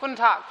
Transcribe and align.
Guten 0.00 0.16
Tag. 0.16 0.42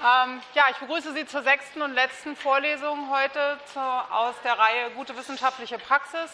Ähm, 0.00 0.42
ja, 0.54 0.64
ich 0.72 0.76
begrüße 0.78 1.12
Sie 1.12 1.24
zur 1.24 1.44
sechsten 1.44 1.82
und 1.82 1.94
letzten 1.94 2.34
Vorlesung 2.34 3.08
heute 3.10 3.56
zu, 3.72 3.78
aus 3.78 4.34
der 4.42 4.58
Reihe 4.58 4.90
Gute 4.90 5.16
wissenschaftliche 5.16 5.78
Praxis. 5.78 6.32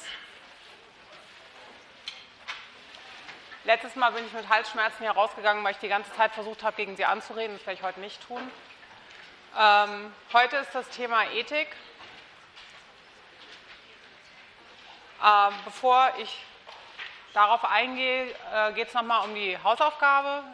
Letztes 3.65 3.97
Mal 3.97 4.13
bin 4.13 4.25
ich 4.25 4.33
mit 4.33 4.49
Halsschmerzen 4.49 5.01
hier 5.01 5.11
rausgegangen, 5.11 5.63
weil 5.63 5.73
ich 5.73 5.79
die 5.79 5.89
ganze 5.89 6.11
Zeit 6.15 6.33
versucht 6.33 6.63
habe, 6.63 6.75
gegen 6.77 6.97
Sie 6.97 7.05
anzureden. 7.05 7.59
Das 7.59 7.67
werde 7.67 7.81
ich 7.81 7.85
heute 7.85 8.01
nicht 8.01 8.27
tun. 8.27 8.41
Ähm, 9.59 10.11
heute 10.33 10.57
ist 10.57 10.75
das 10.75 10.89
Thema 10.89 11.31
Ethik. 11.33 11.69
Ähm, 15.23 15.53
bevor 15.67 16.15
ich 16.17 16.35
darauf 17.35 17.63
eingehe, 17.67 18.35
äh, 18.55 18.73
geht 18.73 18.89
es 18.89 18.95
nochmal 18.95 19.29
um 19.29 19.35
die 19.35 19.59
Hausaufgabe. 19.63 20.45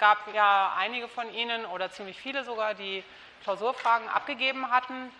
Es 0.00 0.06
gab 0.06 0.34
ja 0.34 0.72
einige 0.78 1.08
von 1.08 1.30
Ihnen 1.34 1.66
oder 1.66 1.90
ziemlich 1.92 2.18
viele 2.18 2.42
sogar, 2.42 2.72
die 2.72 3.04
Klausurfragen 3.42 4.08
abgegeben 4.08 4.70
hatten. 4.70 5.12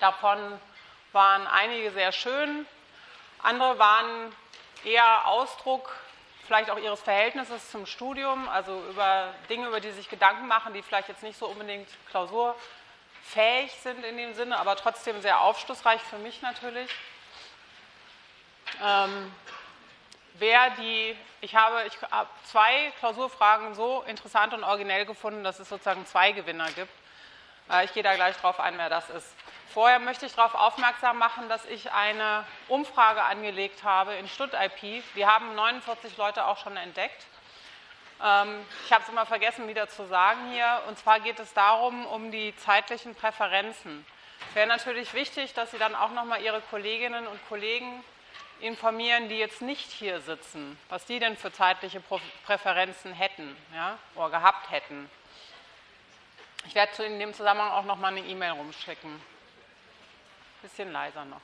Davon 0.00 0.60
waren 1.12 1.46
einige 1.46 1.90
sehr 1.92 2.12
schön, 2.12 2.66
andere 3.42 3.78
waren 3.78 4.36
eher 4.84 5.26
Ausdruck 5.26 5.96
vielleicht 6.44 6.68
auch 6.68 6.76
ihres 6.76 7.00
Verhältnisses 7.00 7.70
zum 7.70 7.86
Studium, 7.86 8.50
also 8.50 8.78
über 8.90 9.32
Dinge, 9.48 9.68
über 9.68 9.80
die 9.80 9.88
sie 9.88 9.96
sich 9.96 10.10
Gedanken 10.10 10.46
machen, 10.46 10.74
die 10.74 10.82
vielleicht 10.82 11.08
jetzt 11.08 11.22
nicht 11.22 11.38
so 11.38 11.46
unbedingt 11.46 11.88
klausurfähig 12.10 13.72
sind 13.82 14.04
in 14.04 14.18
dem 14.18 14.34
Sinne, 14.34 14.58
aber 14.58 14.76
trotzdem 14.76 15.22
sehr 15.22 15.40
aufschlussreich 15.40 16.02
für 16.02 16.18
mich 16.18 16.42
natürlich. 16.42 16.90
Ähm, 18.84 19.32
wer 20.38 20.70
die, 20.70 21.16
ich 21.40 21.54
habe, 21.54 21.84
ich 21.86 21.96
habe 22.10 22.28
zwei 22.44 22.92
Klausurfragen 22.98 23.74
so 23.74 24.02
interessant 24.06 24.54
und 24.54 24.64
originell 24.64 25.06
gefunden, 25.06 25.44
dass 25.44 25.58
es 25.58 25.68
sozusagen 25.68 26.06
zwei 26.06 26.32
Gewinner 26.32 26.70
gibt. 26.72 26.92
Äh, 27.70 27.84
ich 27.84 27.92
gehe 27.92 28.02
da 28.02 28.14
gleich 28.14 28.36
drauf 28.36 28.60
ein, 28.60 28.78
wer 28.78 28.88
das 28.88 29.10
ist. 29.10 29.34
Vorher 29.72 29.98
möchte 29.98 30.24
ich 30.26 30.34
darauf 30.34 30.54
aufmerksam 30.54 31.18
machen, 31.18 31.48
dass 31.48 31.64
ich 31.66 31.92
eine 31.92 32.44
Umfrage 32.68 33.22
angelegt 33.22 33.84
habe 33.84 34.14
in 34.14 34.28
StudIP. 34.28 35.04
Wir 35.14 35.26
haben 35.26 35.54
49 35.54 36.16
Leute 36.16 36.46
auch 36.46 36.58
schon 36.58 36.76
entdeckt. 36.76 37.26
Ähm, 38.24 38.64
ich 38.86 38.92
habe 38.92 39.02
es 39.02 39.08
immer 39.08 39.26
vergessen 39.26 39.68
wieder 39.68 39.88
zu 39.88 40.06
sagen 40.06 40.50
hier. 40.52 40.82
Und 40.88 40.98
zwar 40.98 41.20
geht 41.20 41.38
es 41.40 41.52
darum, 41.52 42.06
um 42.06 42.30
die 42.30 42.56
zeitlichen 42.56 43.14
Präferenzen. 43.14 44.06
Es 44.48 44.54
wäre 44.54 44.66
natürlich 44.66 45.12
wichtig, 45.12 45.52
dass 45.54 45.70
Sie 45.70 45.78
dann 45.78 45.94
auch 45.94 46.10
nochmal 46.10 46.40
Ihre 46.40 46.60
Kolleginnen 46.62 47.26
und 47.26 47.48
Kollegen 47.48 48.02
informieren, 48.60 49.28
die 49.28 49.36
jetzt 49.36 49.62
nicht 49.62 49.90
hier 49.90 50.20
sitzen, 50.20 50.78
was 50.88 51.04
die 51.06 51.18
denn 51.18 51.36
für 51.36 51.52
zeitliche 51.52 52.02
Präferenzen 52.44 53.12
hätten 53.12 53.56
ja, 53.74 53.98
oder 54.14 54.30
gehabt 54.30 54.70
hätten. 54.70 55.10
Ich 56.66 56.74
werde 56.74 57.04
in 57.04 57.18
dem 57.18 57.32
Zusammenhang 57.32 57.70
auch 57.70 57.84
noch 57.84 57.96
mal 57.96 58.08
eine 58.08 58.20
E-Mail 58.20 58.52
rumschicken. 58.52 59.22
Bisschen 60.62 60.92
leiser 60.92 61.24
noch. 61.24 61.40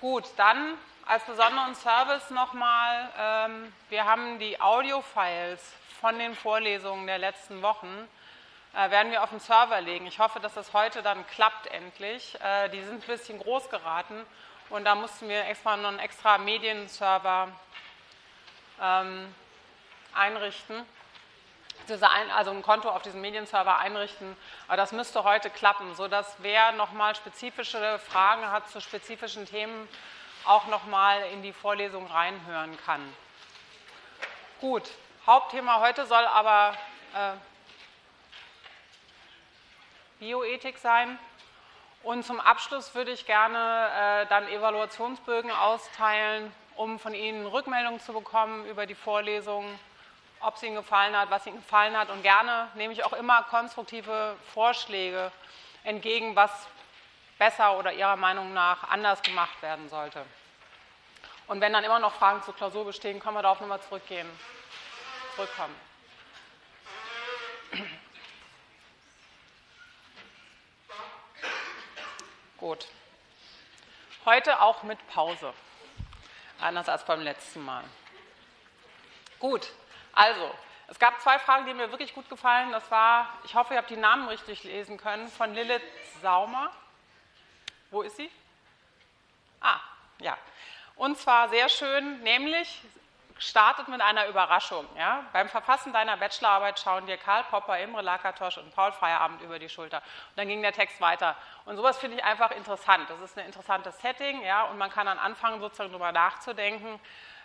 Gut, 0.00 0.24
dann 0.36 0.74
als 1.06 1.24
besonderen 1.24 1.74
Service 1.74 2.30
nochmal, 2.30 3.10
ähm, 3.18 3.72
wir 3.88 4.04
haben 4.04 4.38
die 4.38 4.60
Audio-Files 4.60 5.60
von 6.00 6.18
den 6.18 6.34
Vorlesungen 6.34 7.06
der 7.06 7.18
letzten 7.18 7.62
Wochen, 7.62 8.08
äh, 8.74 8.90
werden 8.90 9.12
wir 9.12 9.22
auf 9.22 9.30
den 9.30 9.40
Server 9.40 9.80
legen. 9.80 10.06
Ich 10.06 10.18
hoffe, 10.18 10.40
dass 10.40 10.54
das 10.54 10.72
heute 10.72 11.02
dann 11.02 11.26
klappt 11.28 11.66
endlich. 11.68 12.38
Äh, 12.40 12.68
die 12.70 12.82
sind 12.82 13.02
ein 13.02 13.06
bisschen 13.06 13.38
groß 13.38 13.68
geraten 13.70 14.24
und 14.74 14.84
da 14.84 14.94
mussten 14.96 15.28
wir 15.28 15.44
extra 15.46 15.76
noch 15.76 15.88
einen 15.88 16.00
extra 16.00 16.36
Medienserver 16.36 17.48
ähm, 18.82 19.34
einrichten 20.12 20.84
also 22.34 22.50
ein 22.50 22.62
Konto 22.62 22.88
auf 22.88 23.02
diesem 23.02 23.20
Medienserver 23.20 23.78
einrichten. 23.78 24.36
Aber 24.68 24.76
das 24.76 24.92
müsste 24.92 25.22
heute 25.24 25.50
klappen, 25.50 25.94
sodass 25.94 26.36
wer 26.38 26.72
nochmal 26.72 27.14
spezifische 27.14 27.98
Fragen 27.98 28.50
hat 28.50 28.70
zu 28.70 28.80
spezifischen 28.80 29.46
Themen, 29.46 29.88
auch 30.46 30.66
nochmal 30.66 31.22
in 31.32 31.42
die 31.42 31.52
Vorlesung 31.52 32.06
reinhören 32.06 32.76
kann. 32.86 33.00
Gut, 34.60 34.90
Hauptthema 35.26 35.80
heute 35.80 36.06
soll 36.06 36.24
aber 36.24 36.74
äh, 37.14 37.32
Bioethik 40.20 40.78
sein. 40.78 41.18
Und 42.04 42.24
zum 42.24 42.40
Abschluss 42.40 42.94
würde 42.94 43.10
ich 43.10 43.26
gerne 43.26 43.88
äh, 44.24 44.26
dann 44.26 44.46
Evaluationsbögen 44.48 45.50
austeilen, 45.50 46.52
um 46.76 46.98
von 46.98 47.14
Ihnen 47.14 47.46
Rückmeldungen 47.46 47.98
zu 47.98 48.12
bekommen 48.12 48.66
über 48.66 48.86
die 48.86 48.94
Vorlesungen 48.94 49.78
ob 50.44 50.56
es 50.56 50.62
Ihnen 50.62 50.76
gefallen 50.76 51.16
hat, 51.16 51.30
was 51.30 51.46
Ihnen 51.46 51.56
gefallen 51.56 51.96
hat. 51.96 52.10
Und 52.10 52.22
gerne 52.22 52.68
nehme 52.74 52.92
ich 52.92 53.04
auch 53.04 53.14
immer 53.14 53.42
konstruktive 53.44 54.36
Vorschläge 54.52 55.32
entgegen, 55.84 56.36
was 56.36 56.50
besser 57.38 57.78
oder 57.78 57.92
Ihrer 57.92 58.16
Meinung 58.16 58.52
nach 58.52 58.88
anders 58.90 59.22
gemacht 59.22 59.60
werden 59.62 59.88
sollte. 59.88 60.24
Und 61.46 61.60
wenn 61.60 61.72
dann 61.72 61.84
immer 61.84 61.98
noch 61.98 62.12
Fragen 62.12 62.42
zur 62.42 62.54
Klausur 62.54 62.84
bestehen, 62.84 63.20
können 63.20 63.36
wir 63.36 63.42
darauf 63.42 63.60
nochmal 63.60 63.82
zurückgehen, 63.82 64.28
zurückkommen. 65.34 65.74
Gut. 72.58 72.86
Heute 74.24 74.60
auch 74.60 74.82
mit 74.84 74.98
Pause. 75.08 75.52
Anders 76.60 76.88
als 76.88 77.04
beim 77.04 77.20
letzten 77.20 77.64
Mal. 77.64 77.84
Gut, 79.38 79.70
also, 80.12 80.54
es 80.86 80.98
gab 80.98 81.20
zwei 81.20 81.38
Fragen, 81.38 81.66
die 81.66 81.74
mir 81.74 81.90
wirklich 81.90 82.14
gut 82.14 82.28
gefallen. 82.28 82.70
Das 82.70 82.88
war, 82.90 83.28
ich 83.44 83.54
hoffe, 83.54 83.74
ihr 83.74 83.78
habt 83.78 83.90
die 83.90 83.96
Namen 83.96 84.28
richtig 84.28 84.64
lesen 84.64 84.96
können, 84.96 85.28
von 85.28 85.52
Lilith 85.54 85.82
Saumer. 86.22 86.70
Wo 87.90 88.02
ist 88.02 88.16
sie? 88.16 88.30
Ah, 89.60 89.80
ja. 90.20 90.38
Und 90.96 91.18
zwar 91.18 91.48
sehr 91.48 91.68
schön, 91.68 92.22
nämlich 92.22 92.80
startet 93.38 93.88
mit 93.88 94.00
einer 94.00 94.28
Überraschung. 94.28 94.86
Ja? 94.96 95.24
Beim 95.32 95.48
Verfassen 95.48 95.92
deiner 95.92 96.16
Bachelorarbeit 96.16 96.78
schauen 96.78 97.06
dir 97.06 97.16
Karl 97.16 97.44
Popper, 97.44 97.78
Imre 97.78 98.02
Lakatosch 98.02 98.58
und 98.58 98.74
Paul 98.74 98.92
Feierabend 98.92 99.42
über 99.42 99.58
die 99.58 99.68
Schulter. 99.68 99.98
Und 99.98 100.36
dann 100.36 100.48
ging 100.48 100.62
der 100.62 100.72
Text 100.72 101.00
weiter. 101.00 101.36
Und 101.64 101.76
sowas 101.76 101.98
finde 101.98 102.16
ich 102.16 102.24
einfach 102.24 102.50
interessant. 102.52 103.08
Das 103.08 103.20
ist 103.20 103.38
ein 103.38 103.46
interessantes 103.46 104.00
Setting, 104.00 104.42
ja, 104.42 104.64
und 104.64 104.78
man 104.78 104.90
kann 104.90 105.06
dann 105.06 105.18
anfangen, 105.18 105.60
sozusagen 105.60 105.90
darüber 105.90 106.12
nachzudenken, 106.12 107.00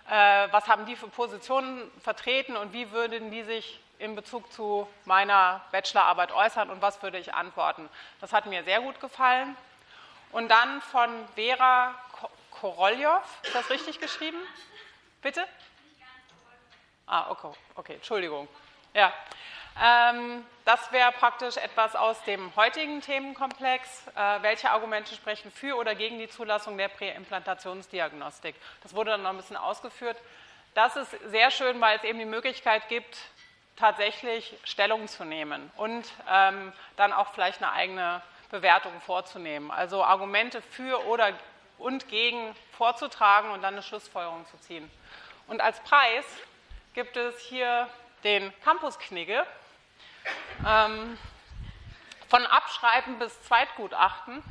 äh, 0.09 0.47
was 0.51 0.67
haben 0.67 0.85
die 0.85 0.95
für 0.95 1.07
Positionen 1.07 1.89
vertreten 2.01 2.55
und 2.55 2.73
wie 2.73 2.91
würden 2.91 3.31
die 3.31 3.43
sich 3.43 3.79
in 3.99 4.15
Bezug 4.15 4.51
zu 4.51 4.87
meiner 5.05 5.61
Bachelorarbeit 5.71 6.31
äußern 6.31 6.69
und 6.69 6.81
was 6.81 7.01
würde 7.03 7.17
ich 7.17 7.33
antworten. 7.33 7.89
Das 8.21 8.31
hat 8.31 8.45
mir 8.45 8.63
sehr 8.63 8.81
gut 8.81 8.99
gefallen. 8.99 9.55
Und 10.31 10.49
dann 10.49 10.81
von 10.81 11.09
Vera 11.35 11.95
Koroljov, 12.51 13.23
ist 13.43 13.55
das 13.55 13.69
richtig 13.69 13.99
geschrieben? 13.99 14.37
Bitte? 15.21 15.45
Ah, 17.11 17.31
okay, 17.31 17.51
okay 17.75 17.93
Entschuldigung. 17.95 18.47
Ja, 18.93 19.11
ähm, 19.81 20.45
das 20.63 20.91
wäre 20.91 21.11
praktisch 21.11 21.57
etwas 21.57 21.95
aus 21.95 22.21
dem 22.25 22.55
heutigen 22.55 23.01
Themenkomplex. 23.01 24.05
Äh, 24.15 24.43
welche 24.43 24.69
Argumente 24.69 25.15
sprechen 25.15 25.51
für 25.51 25.75
oder 25.75 25.95
gegen 25.95 26.19
die 26.19 26.29
Zulassung 26.29 26.77
der 26.77 26.87
Präimplantationsdiagnostik? 26.89 28.55
Das 28.83 28.93
wurde 28.93 29.09
dann 29.11 29.23
noch 29.23 29.31
ein 29.31 29.37
bisschen 29.37 29.57
ausgeführt. 29.57 30.17
Das 30.75 30.95
ist 30.97 31.09
sehr 31.31 31.49
schön, 31.49 31.81
weil 31.81 31.97
es 31.97 32.03
eben 32.03 32.19
die 32.19 32.25
Möglichkeit 32.25 32.87
gibt, 32.89 33.17
tatsächlich 33.75 34.55
Stellung 34.63 35.07
zu 35.07 35.25
nehmen 35.25 35.71
und 35.77 36.05
ähm, 36.29 36.71
dann 36.95 37.11
auch 37.11 37.33
vielleicht 37.33 37.63
eine 37.63 37.71
eigene 37.71 38.21
Bewertung 38.51 39.01
vorzunehmen. 39.01 39.71
Also 39.71 40.03
Argumente 40.03 40.61
für 40.61 41.07
oder 41.07 41.33
und 41.79 42.07
gegen 42.07 42.55
vorzutragen 42.73 43.49
und 43.49 43.63
dann 43.63 43.73
eine 43.73 43.83
Schlussfolgerung 43.83 44.45
zu 44.51 44.57
ziehen. 44.57 44.91
Und 45.47 45.61
als 45.61 45.79
Preis 45.79 46.25
gibt 46.93 47.17
es 47.17 47.39
hier 47.39 47.87
den 48.23 48.53
Campus-Knigge. 48.63 49.45
Ähm, 50.67 51.17
von 52.27 52.45
Abschreiben 52.45 53.17
bis 53.17 53.41
Zweitgutachten. 53.43 54.43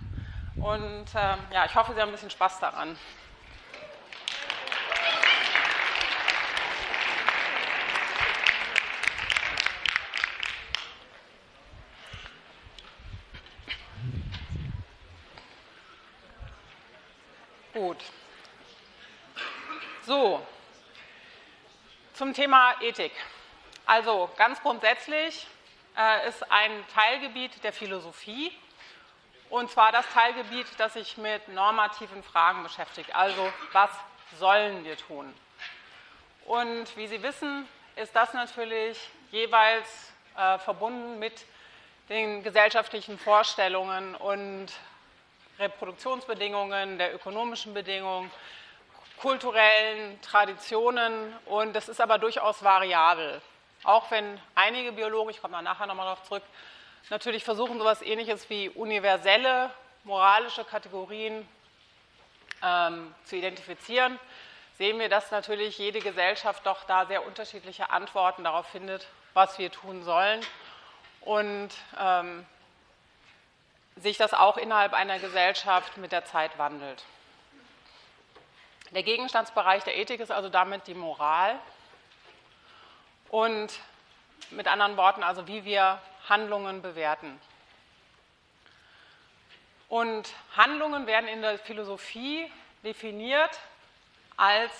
Und 0.56 1.06
ähm, 1.14 1.38
ja, 1.52 1.64
ich 1.64 1.74
hoffe, 1.74 1.94
Sie 1.94 2.00
haben 2.00 2.08
ein 2.08 2.12
bisschen 2.12 2.30
Spaß 2.30 2.58
daran. 2.58 2.98
Gut. 17.72 17.98
So, 20.04 20.44
zum 22.28 22.34
Thema 22.34 22.74
Ethik. 22.82 23.12
Also 23.86 24.28
ganz 24.36 24.60
grundsätzlich 24.60 25.46
äh, 25.96 26.28
ist 26.28 26.52
ein 26.52 26.84
Teilgebiet 26.94 27.64
der 27.64 27.72
Philosophie 27.72 28.52
und 29.48 29.70
zwar 29.70 29.92
das 29.92 30.04
Teilgebiet, 30.12 30.66
das 30.76 30.92
sich 30.92 31.16
mit 31.16 31.48
normativen 31.48 32.22
Fragen 32.22 32.62
beschäftigt. 32.64 33.14
Also 33.14 33.50
was 33.72 33.88
sollen 34.38 34.84
wir 34.84 34.98
tun? 34.98 35.32
Und 36.44 36.94
wie 36.98 37.06
Sie 37.06 37.22
wissen, 37.22 37.66
ist 37.96 38.14
das 38.14 38.34
natürlich 38.34 38.98
jeweils 39.30 40.12
äh, 40.36 40.58
verbunden 40.58 41.18
mit 41.18 41.46
den 42.10 42.42
gesellschaftlichen 42.42 43.18
Vorstellungen 43.18 44.14
und 44.16 44.66
Reproduktionsbedingungen, 45.58 46.98
der 46.98 47.14
ökonomischen 47.14 47.72
Bedingungen, 47.72 48.30
kulturellen 49.20 50.20
Traditionen 50.22 51.34
und 51.46 51.74
das 51.74 51.88
ist 51.88 52.00
aber 52.00 52.18
durchaus 52.18 52.62
variabel. 52.62 53.40
Auch 53.84 54.10
wenn 54.10 54.40
einige 54.54 54.92
Biologen, 54.92 55.30
ich 55.30 55.40
komme 55.40 55.54
da 55.54 55.62
nachher 55.62 55.86
nochmal 55.86 56.06
darauf 56.06 56.24
zurück, 56.24 56.42
natürlich 57.10 57.44
versuchen, 57.44 57.78
so 57.78 57.84
etwas 57.84 58.02
Ähnliches 58.02 58.48
wie 58.50 58.68
universelle 58.68 59.70
moralische 60.04 60.64
Kategorien 60.64 61.46
ähm, 62.62 63.14
zu 63.24 63.36
identifizieren, 63.36 64.18
sehen 64.78 64.98
wir, 64.98 65.08
dass 65.08 65.30
natürlich 65.30 65.78
jede 65.78 66.00
Gesellschaft 66.00 66.64
doch 66.66 66.84
da 66.84 67.06
sehr 67.06 67.26
unterschiedliche 67.26 67.90
Antworten 67.90 68.44
darauf 68.44 68.66
findet, 68.66 69.06
was 69.34 69.58
wir 69.58 69.70
tun 69.70 70.04
sollen 70.04 70.40
und 71.20 71.70
ähm, 71.98 72.46
sich 73.96 74.16
das 74.16 74.34
auch 74.34 74.56
innerhalb 74.56 74.92
einer 74.92 75.18
Gesellschaft 75.18 75.96
mit 75.96 76.12
der 76.12 76.24
Zeit 76.24 76.56
wandelt. 76.58 77.04
Der 78.90 79.02
Gegenstandsbereich 79.02 79.84
der 79.84 79.96
Ethik 79.96 80.20
ist 80.20 80.30
also 80.30 80.48
damit 80.48 80.86
die 80.86 80.94
Moral 80.94 81.58
und 83.28 83.78
mit 84.50 84.66
anderen 84.66 84.96
Worten 84.96 85.22
also, 85.22 85.46
wie 85.46 85.64
wir 85.64 86.00
Handlungen 86.28 86.80
bewerten. 86.80 87.38
Und 89.88 90.32
Handlungen 90.56 91.06
werden 91.06 91.28
in 91.28 91.42
der 91.42 91.58
Philosophie 91.58 92.50
definiert 92.84 93.58
als 94.36 94.72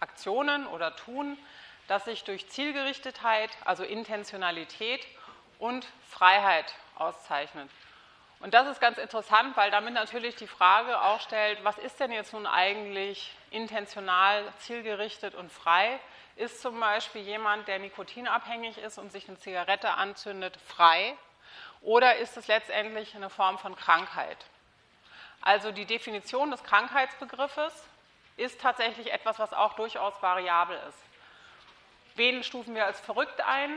Aktionen 0.00 0.66
oder 0.66 0.96
Tun, 0.96 1.38
das 1.86 2.04
sich 2.04 2.24
durch 2.24 2.48
Zielgerichtetheit, 2.48 3.50
also 3.64 3.84
Intentionalität 3.84 5.06
und 5.58 5.86
Freiheit 6.08 6.74
auszeichnet. 6.96 7.70
Und 8.44 8.52
das 8.52 8.68
ist 8.68 8.78
ganz 8.78 8.98
interessant, 8.98 9.56
weil 9.56 9.70
damit 9.70 9.94
natürlich 9.94 10.36
die 10.36 10.46
Frage 10.46 11.00
auch 11.00 11.18
stellt, 11.18 11.64
was 11.64 11.78
ist 11.78 11.98
denn 11.98 12.12
jetzt 12.12 12.34
nun 12.34 12.46
eigentlich 12.46 13.34
intentional, 13.50 14.44
zielgerichtet 14.58 15.34
und 15.34 15.50
frei? 15.50 15.98
Ist 16.36 16.60
zum 16.60 16.78
Beispiel 16.78 17.22
jemand, 17.22 17.66
der 17.68 17.78
nikotinabhängig 17.78 18.76
ist 18.76 18.98
und 18.98 19.10
sich 19.10 19.26
eine 19.28 19.38
Zigarette 19.38 19.94
anzündet, 19.94 20.58
frei? 20.66 21.16
Oder 21.80 22.16
ist 22.16 22.36
es 22.36 22.46
letztendlich 22.46 23.14
eine 23.14 23.30
Form 23.30 23.56
von 23.56 23.76
Krankheit? 23.76 24.36
Also 25.40 25.72
die 25.72 25.86
Definition 25.86 26.50
des 26.50 26.62
Krankheitsbegriffes 26.64 27.72
ist 28.36 28.60
tatsächlich 28.60 29.10
etwas, 29.10 29.38
was 29.38 29.54
auch 29.54 29.72
durchaus 29.72 30.20
variabel 30.20 30.78
ist. 30.86 30.98
Wen 32.14 32.44
stufen 32.44 32.74
wir 32.74 32.84
als 32.84 33.00
verrückt 33.00 33.40
ein 33.40 33.74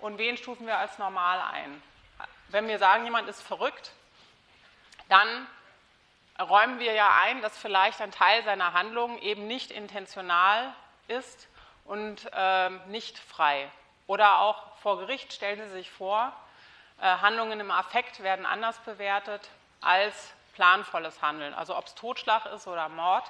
und 0.00 0.18
wen 0.18 0.36
stufen 0.36 0.66
wir 0.66 0.76
als 0.76 0.98
normal 0.98 1.40
ein? 1.52 1.80
Wenn 2.48 2.66
wir 2.66 2.80
sagen, 2.80 3.04
jemand 3.04 3.28
ist 3.28 3.42
verrückt, 3.42 3.92
dann 5.08 5.46
räumen 6.38 6.78
wir 6.78 6.92
ja 6.92 7.10
ein, 7.22 7.42
dass 7.42 7.56
vielleicht 7.58 8.00
ein 8.00 8.12
Teil 8.12 8.44
seiner 8.44 8.72
Handlungen 8.72 9.18
eben 9.18 9.46
nicht 9.46 9.70
intentional 9.70 10.72
ist 11.08 11.48
und 11.84 12.30
äh, 12.32 12.70
nicht 12.88 13.18
frei. 13.18 13.70
Oder 14.06 14.40
auch 14.40 14.76
vor 14.76 14.98
Gericht 14.98 15.32
stellen 15.32 15.60
Sie 15.64 15.70
sich 15.70 15.90
vor, 15.90 16.32
äh, 17.00 17.04
Handlungen 17.04 17.60
im 17.60 17.70
Affekt 17.70 18.22
werden 18.22 18.46
anders 18.46 18.78
bewertet 18.80 19.48
als 19.80 20.32
planvolles 20.54 21.22
Handeln. 21.22 21.54
Also 21.54 21.76
ob 21.76 21.86
es 21.86 21.94
Totschlag 21.94 22.46
ist 22.46 22.66
oder 22.66 22.88
Mord, 22.88 23.24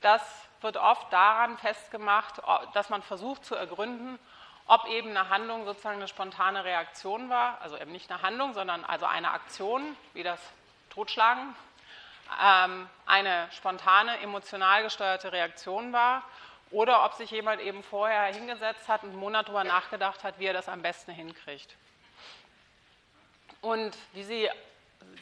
das 0.00 0.22
wird 0.60 0.76
oft 0.76 1.12
daran 1.12 1.56
festgemacht, 1.58 2.42
dass 2.74 2.88
man 2.88 3.02
versucht 3.02 3.44
zu 3.44 3.54
ergründen, 3.54 4.18
ob 4.66 4.86
eben 4.88 5.10
eine 5.10 5.28
Handlung 5.28 5.64
sozusagen 5.64 5.96
eine 5.96 6.08
spontane 6.08 6.64
Reaktion 6.64 7.30
war, 7.30 7.58
also 7.62 7.76
eben 7.78 7.92
nicht 7.92 8.10
eine 8.10 8.22
Handlung, 8.22 8.54
sondern 8.54 8.84
also 8.84 9.06
eine 9.06 9.30
Aktion, 9.30 9.96
wie 10.14 10.22
das 10.22 10.40
Totschlagen, 10.98 11.54
ähm, 12.42 12.88
eine 13.06 13.46
spontane, 13.52 14.18
emotional 14.18 14.82
gesteuerte 14.82 15.30
Reaktion 15.30 15.92
war 15.92 16.24
oder 16.72 17.04
ob 17.04 17.14
sich 17.14 17.30
jemand 17.30 17.60
eben 17.60 17.84
vorher 17.84 18.34
hingesetzt 18.34 18.88
hat 18.88 19.04
und 19.04 19.10
einen 19.10 19.20
Monat 19.20 19.46
darüber 19.46 19.62
nachgedacht 19.62 20.24
hat, 20.24 20.40
wie 20.40 20.46
er 20.46 20.54
das 20.54 20.68
am 20.68 20.82
besten 20.82 21.12
hinkriegt. 21.12 21.76
Und 23.60 23.96
wie 24.12 24.24
Sie 24.24 24.50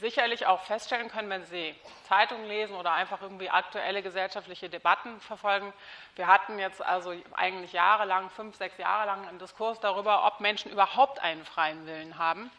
sicherlich 0.00 0.46
auch 0.46 0.62
feststellen 0.62 1.10
können, 1.10 1.28
wenn 1.28 1.44
Sie 1.44 1.74
Zeitungen 2.08 2.48
lesen 2.48 2.74
oder 2.74 2.92
einfach 2.92 3.20
irgendwie 3.20 3.50
aktuelle 3.50 4.02
gesellschaftliche 4.02 4.70
Debatten 4.70 5.20
verfolgen. 5.20 5.74
Wir 6.14 6.26
hatten 6.26 6.58
jetzt 6.58 6.80
also 6.80 7.14
eigentlich 7.34 7.74
jahrelang, 7.74 8.30
fünf, 8.30 8.56
sechs 8.56 8.78
Jahre 8.78 9.04
lang 9.04 9.28
einen 9.28 9.38
Diskurs 9.38 9.78
darüber, 9.80 10.26
ob 10.26 10.40
Menschen 10.40 10.72
überhaupt 10.72 11.18
einen 11.18 11.44
freien 11.44 11.86
Willen 11.86 12.16
haben 12.16 12.50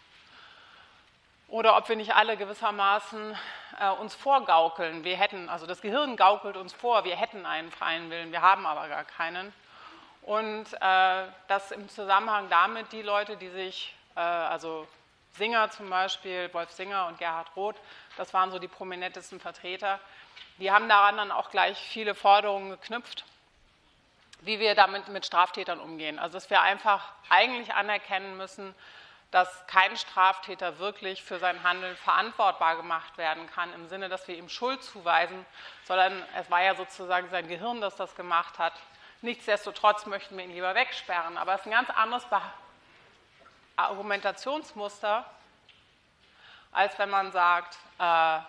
oder 1.48 1.78
ob 1.78 1.88
wir 1.88 1.96
nicht 1.96 2.16
alle 2.16 2.36
gewissermaßen 2.38 3.38
äh, 3.80 3.90
uns 3.90 4.14
vorgaukeln. 4.16 5.04
Wir 5.04 5.18
hätten, 5.18 5.50
also 5.50 5.66
das 5.66 5.82
Gehirn 5.82 6.18
gaukelt 6.18 6.58
uns 6.58 6.74
vor, 6.74 7.06
wir 7.06 7.16
hätten 7.16 7.46
einen 7.46 7.72
freien 7.72 8.10
Willen, 8.10 8.32
wir 8.32 8.42
haben 8.42 8.66
aber 8.66 8.88
gar 8.90 9.06
keinen. 9.06 9.54
Und 10.24 10.66
äh, 10.82 11.24
dass 11.48 11.72
im 11.72 11.88
Zusammenhang 11.88 12.50
damit 12.50 12.92
die 12.92 13.02
Leute, 13.02 13.38
die 13.38 13.50
sich, 13.50 13.96
äh, 14.16 14.20
also 14.20 14.86
Singer 15.34 15.70
zum 15.70 15.90
Beispiel, 15.90 16.54
Wolf 16.54 16.72
Singer 16.72 17.08
und 17.08 17.18
Gerhard 17.18 17.48
Roth, 17.56 17.78
das 18.18 18.34
waren 18.34 18.52
so 18.52 18.60
die 18.60 18.68
prominentesten 18.68 19.40
Vertreter, 19.40 20.00
die 20.58 20.72
haben 20.72 20.90
daran 20.90 21.16
dann 21.16 21.32
auch 21.32 21.50
gleich 21.50 21.78
viele 21.78 22.16
Forderungen 22.16 22.72
geknüpft, 22.72 23.24
wie 24.42 24.60
wir 24.60 24.76
damit 24.76 25.08
mit 25.08 25.26
Straftätern 25.26 25.80
umgehen. 25.80 26.20
Also 26.20 26.34
dass 26.34 26.50
wir 26.50 26.62
einfach 26.62 27.14
eigentlich 27.30 27.74
anerkennen 27.74 28.36
müssen, 28.36 28.76
dass 29.32 29.68
kein 29.68 29.98
Straftäter 29.98 30.80
wirklich 30.80 31.22
für 31.22 31.40
sein 31.40 31.62
Handeln 31.64 31.96
verantwortbar 31.98 32.78
gemacht 32.78 33.18
werden 33.18 33.50
kann, 33.52 33.74
im 33.74 33.88
Sinne, 33.88 34.08
dass 34.08 34.28
wir 34.28 34.38
ihm 34.38 34.48
Schuld 34.48 34.82
zuweisen, 34.84 35.46
sondern 35.84 36.24
es 36.36 36.50
war 36.50 36.62
ja 36.62 36.76
sozusagen 36.76 37.30
sein 37.30 37.48
Gehirn, 37.48 37.82
das 37.82 37.96
das 37.96 38.16
gemacht 38.16 38.58
hat. 38.58 38.74
Nichtsdestotrotz 39.22 40.06
möchten 40.06 40.38
wir 40.38 40.46
ihn 40.46 40.52
lieber 40.52 40.76
wegsperren. 40.76 41.38
Aber 41.38 41.56
es 41.56 41.62
ist 41.62 41.68
ein 41.68 41.72
ganz 41.72 41.90
anderes 41.90 42.26
Argumentationsmuster, 43.76 45.26
als 46.72 46.98
wenn 46.98 47.10
man 47.10 47.32
sagt, 47.32 47.78
äh, 48.00 48.40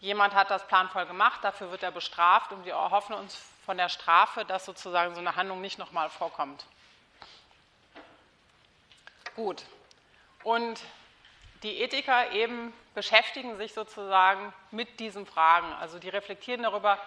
jemand 0.00 0.34
hat 0.34 0.50
das 0.50 0.66
planvoll 0.66 1.06
gemacht, 1.06 1.42
dafür 1.42 1.70
wird 1.70 1.82
er 1.82 1.90
bestraft 1.90 2.52
und 2.52 2.64
wir 2.64 2.74
erhoffen 2.74 3.14
uns 3.14 3.36
von 3.64 3.76
der 3.78 3.88
Strafe, 3.88 4.44
dass 4.44 4.64
sozusagen 4.64 5.14
so 5.14 5.20
eine 5.20 5.34
Handlung 5.34 5.60
nicht 5.60 5.78
nochmal 5.78 6.10
vorkommt. 6.10 6.66
Gut. 9.34 9.64
Und 10.44 10.80
die 11.62 11.80
Ethiker 11.80 12.30
eben 12.32 12.72
beschäftigen 12.94 13.56
sich 13.56 13.72
sozusagen 13.72 14.52
mit 14.70 15.00
diesen 15.00 15.26
Fragen. 15.26 15.72
Also 15.72 15.98
die 15.98 16.10
reflektieren 16.10 16.62
darüber, 16.62 16.98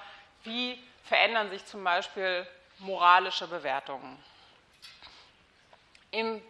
wie 0.44 0.84
verändern 1.04 1.50
sich 1.52 1.64
zum 1.66 1.84
Beispiel 1.84 2.46
moralische 2.80 3.48
Bewertungen. 3.48 4.22
Im 6.12 6.42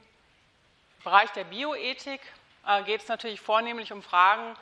Bereich 1.03 1.31
der 1.31 1.43
Bioethik 1.43 2.21
äh, 2.65 2.83
geht 2.83 3.01
es 3.01 3.07
natürlich 3.07 3.41
vornehmlich 3.41 3.91
um 3.91 4.01
Fragen, 4.01 4.55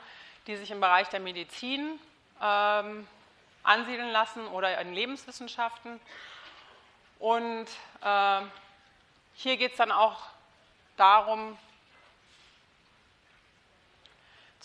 die 0.46 0.56
sich 0.56 0.70
im 0.70 0.80
Bereich 0.80 1.08
der 1.08 1.20
Medizin 1.20 1.98
ähm, 2.42 3.06
ansiedeln 3.62 4.10
lassen 4.10 4.46
oder 4.48 4.80
in 4.80 4.92
Lebenswissenschaften. 4.92 6.00
Und 7.18 7.66
äh, 8.02 8.40
hier 9.34 9.56
geht 9.56 9.72
es 9.72 9.76
dann 9.76 9.92
auch 9.92 10.22
darum, 10.96 11.58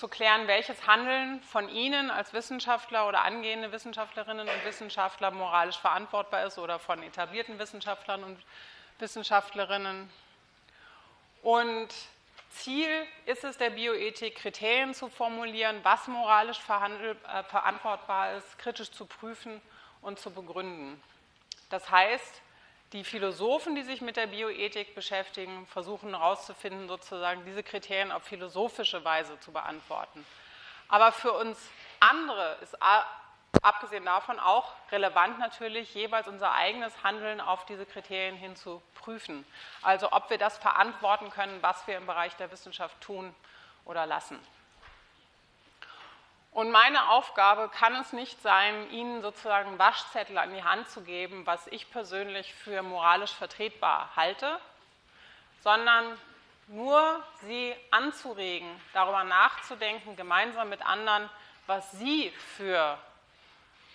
zu 0.01 0.07
klären, 0.07 0.47
welches 0.47 0.87
Handeln 0.87 1.43
von 1.43 1.69
Ihnen 1.69 2.09
als 2.09 2.33
Wissenschaftler 2.33 3.07
oder 3.07 3.21
angehende 3.21 3.71
Wissenschaftlerinnen 3.71 4.49
und 4.49 4.65
Wissenschaftler 4.65 5.29
moralisch 5.29 5.77
verantwortbar 5.77 6.43
ist 6.47 6.57
oder 6.57 6.79
von 6.79 7.03
etablierten 7.03 7.59
Wissenschaftlern 7.59 8.23
und 8.23 8.39
Wissenschaftlerinnen. 8.97 10.09
Und 11.43 11.89
Ziel 12.49 12.89
ist 13.27 13.43
es 13.43 13.59
der 13.59 13.69
Bioethik, 13.69 14.37
Kriterien 14.37 14.95
zu 14.95 15.07
formulieren, 15.07 15.79
was 15.83 16.07
moralisch 16.07 16.57
äh, 16.57 17.43
verantwortbar 17.43 18.37
ist, 18.37 18.57
kritisch 18.57 18.89
zu 18.89 19.05
prüfen 19.05 19.61
und 20.01 20.17
zu 20.17 20.31
begründen. 20.31 20.99
Das 21.69 21.91
heißt, 21.91 22.41
die 22.93 23.03
Philosophen, 23.03 23.75
die 23.75 23.83
sich 23.83 24.01
mit 24.01 24.17
der 24.17 24.27
Bioethik 24.27 24.95
beschäftigen, 24.95 25.65
versuchen 25.67 26.09
herauszufinden, 26.09 26.87
sozusagen 26.87 27.45
diese 27.45 27.63
Kriterien 27.63 28.11
auf 28.11 28.23
philosophische 28.23 29.03
Weise 29.05 29.39
zu 29.39 29.51
beantworten. 29.51 30.25
Aber 30.89 31.11
für 31.11 31.31
uns 31.31 31.57
andere 32.01 32.57
ist 32.61 32.75
abgesehen 33.61 34.05
davon 34.05 34.39
auch 34.39 34.73
relevant 34.91 35.39
natürlich, 35.39 35.93
jeweils 35.93 36.27
unser 36.27 36.51
eigenes 36.51 37.03
Handeln 37.03 37.39
auf 37.39 37.65
diese 37.65 37.85
Kriterien 37.85 38.35
hin 38.35 38.55
zu 38.55 38.81
prüfen. 38.95 39.45
Also 39.81 40.11
ob 40.11 40.29
wir 40.29 40.37
das 40.37 40.57
verantworten 40.57 41.29
können, 41.29 41.61
was 41.61 41.87
wir 41.87 41.97
im 41.97 42.05
Bereich 42.05 42.35
der 42.35 42.51
Wissenschaft 42.51 42.99
tun 42.99 43.33
oder 43.85 44.05
lassen. 44.05 44.39
Und 46.51 46.69
meine 46.69 47.09
Aufgabe 47.09 47.69
kann 47.69 47.95
es 47.95 48.11
nicht 48.11 48.41
sein, 48.41 48.89
Ihnen 48.91 49.21
sozusagen 49.21 49.79
Waschzettel 49.79 50.37
an 50.37 50.53
die 50.53 50.63
Hand 50.63 50.89
zu 50.89 51.01
geben, 51.01 51.45
was 51.45 51.65
ich 51.67 51.89
persönlich 51.89 52.53
für 52.53 52.81
moralisch 52.83 53.31
vertretbar 53.31 54.09
halte, 54.17 54.59
sondern 55.61 56.17
nur 56.67 57.23
sie 57.41 57.73
anzuregen, 57.91 58.69
darüber 58.93 59.23
nachzudenken, 59.23 60.15
gemeinsam 60.15 60.69
mit 60.69 60.85
anderen, 60.85 61.29
was 61.67 61.91
sie 61.93 62.31
für 62.55 62.97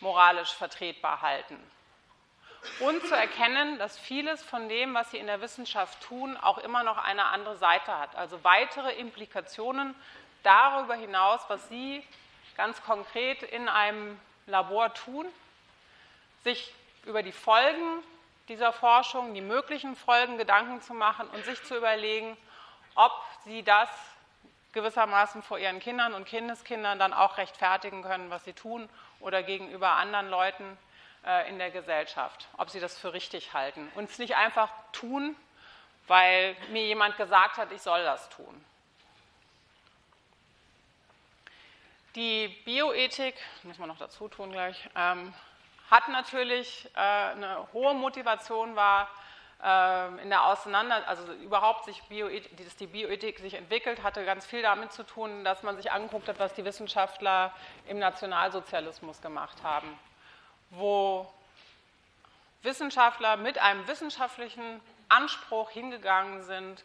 moralisch 0.00 0.52
vertretbar 0.54 1.20
halten. 1.20 1.58
Und 2.80 3.06
zu 3.06 3.14
erkennen, 3.14 3.78
dass 3.78 3.98
vieles 3.98 4.42
von 4.42 4.68
dem, 4.68 4.94
was 4.94 5.10
sie 5.10 5.18
in 5.18 5.26
der 5.26 5.40
Wissenschaft 5.40 6.02
tun, 6.02 6.36
auch 6.36 6.58
immer 6.58 6.82
noch 6.82 6.98
eine 6.98 7.26
andere 7.26 7.56
Seite 7.56 7.96
hat. 7.96 8.16
Also 8.16 8.42
weitere 8.44 8.92
Implikationen 8.94 9.94
darüber 10.42 10.94
hinaus, 10.94 11.40
was 11.48 11.68
sie 11.68 12.02
ganz 12.56 12.82
konkret 12.82 13.42
in 13.42 13.68
einem 13.68 14.18
Labor 14.46 14.94
tun, 14.94 15.26
sich 16.44 16.72
über 17.04 17.22
die 17.22 17.32
Folgen 17.32 18.02
dieser 18.48 18.72
Forschung, 18.72 19.34
die 19.34 19.40
möglichen 19.40 19.96
Folgen 19.96 20.38
Gedanken 20.38 20.80
zu 20.80 20.94
machen 20.94 21.28
und 21.28 21.44
sich 21.44 21.62
zu 21.64 21.76
überlegen, 21.76 22.36
ob 22.94 23.12
sie 23.44 23.62
das 23.62 23.88
gewissermaßen 24.72 25.42
vor 25.42 25.58
ihren 25.58 25.80
Kindern 25.80 26.14
und 26.14 26.26
Kindeskindern 26.26 26.98
dann 26.98 27.12
auch 27.12 27.38
rechtfertigen 27.38 28.02
können, 28.02 28.30
was 28.30 28.44
sie 28.44 28.52
tun 28.52 28.88
oder 29.20 29.42
gegenüber 29.42 29.92
anderen 29.92 30.28
Leuten 30.28 30.78
äh, 31.24 31.48
in 31.48 31.58
der 31.58 31.70
Gesellschaft, 31.70 32.46
ob 32.58 32.70
sie 32.70 32.78
das 32.78 32.98
für 32.98 33.12
richtig 33.12 33.54
halten 33.54 33.90
und 33.94 34.10
es 34.10 34.18
nicht 34.18 34.36
einfach 34.36 34.70
tun, 34.92 35.34
weil 36.06 36.56
mir 36.70 36.84
jemand 36.86 37.16
gesagt 37.16 37.56
hat, 37.56 37.72
ich 37.72 37.82
soll 37.82 38.04
das 38.04 38.28
tun. 38.28 38.64
Die 42.16 42.48
Bioethik, 42.64 43.34
muss 43.62 43.76
man 43.76 43.88
noch 43.88 43.98
dazu 43.98 44.26
tun 44.28 44.50
gleich, 44.50 44.88
ähm, 44.96 45.34
hat 45.90 46.08
natürlich 46.08 46.88
äh, 46.94 46.98
eine 46.98 47.68
hohe 47.74 47.92
Motivation 47.92 48.74
war 48.74 49.10
äh, 49.62 50.22
in 50.22 50.30
der 50.30 50.46
Auseinander, 50.46 51.06
also 51.06 51.30
überhaupt 51.34 51.84
sich 51.84 52.02
Bioethik, 52.04 52.56
dass 52.56 52.74
die 52.76 52.86
Bioethik 52.86 53.38
sich 53.40 53.52
entwickelt, 53.52 54.02
hatte 54.02 54.24
ganz 54.24 54.46
viel 54.46 54.62
damit 54.62 54.94
zu 54.94 55.02
tun, 55.02 55.44
dass 55.44 55.62
man 55.62 55.76
sich 55.76 55.92
angeguckt 55.92 56.26
hat, 56.28 56.38
was 56.38 56.54
die 56.54 56.64
Wissenschaftler 56.64 57.52
im 57.86 57.98
Nationalsozialismus 57.98 59.20
gemacht 59.20 59.62
haben, 59.62 59.98
wo 60.70 61.30
Wissenschaftler 62.62 63.36
mit 63.36 63.58
einem 63.58 63.86
wissenschaftlichen 63.88 64.80
Anspruch 65.10 65.68
hingegangen 65.68 66.44
sind 66.44 66.82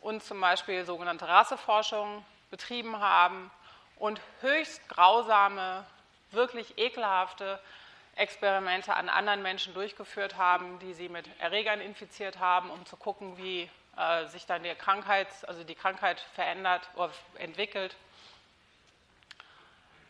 und 0.00 0.24
zum 0.24 0.40
Beispiel 0.40 0.84
sogenannte 0.84 1.28
Rasseforschung 1.28 2.24
betrieben 2.50 2.98
haben 2.98 3.48
und 3.96 4.20
höchst 4.40 4.88
grausame, 4.88 5.84
wirklich 6.30 6.78
ekelhafte 6.78 7.60
Experimente 8.16 8.94
an 8.94 9.08
anderen 9.08 9.42
Menschen 9.42 9.74
durchgeführt 9.74 10.36
haben, 10.36 10.78
die 10.80 10.92
sie 10.92 11.08
mit 11.08 11.28
Erregern 11.40 11.80
infiziert 11.80 12.38
haben, 12.38 12.70
um 12.70 12.84
zu 12.84 12.96
gucken, 12.96 13.38
wie 13.38 13.70
äh, 13.96 14.26
sich 14.26 14.46
dann 14.46 14.62
die 14.62 14.74
Krankheit, 14.74 15.28
also 15.46 15.64
die 15.64 15.74
Krankheit 15.74 16.20
verändert 16.34 16.88
oder 16.94 17.10
entwickelt. 17.36 17.96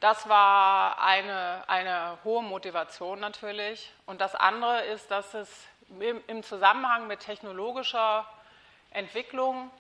Das 0.00 0.28
war 0.28 1.00
eine, 1.00 1.62
eine 1.68 2.18
hohe 2.24 2.42
Motivation 2.42 3.20
natürlich. 3.20 3.92
Und 4.04 4.20
das 4.20 4.34
andere 4.34 4.82
ist, 4.86 5.12
dass 5.12 5.32
es 5.34 5.66
im 6.26 6.42
Zusammenhang 6.42 7.06
mit 7.06 7.20
technologischer 7.20 8.26
Entwicklung, 8.90 9.70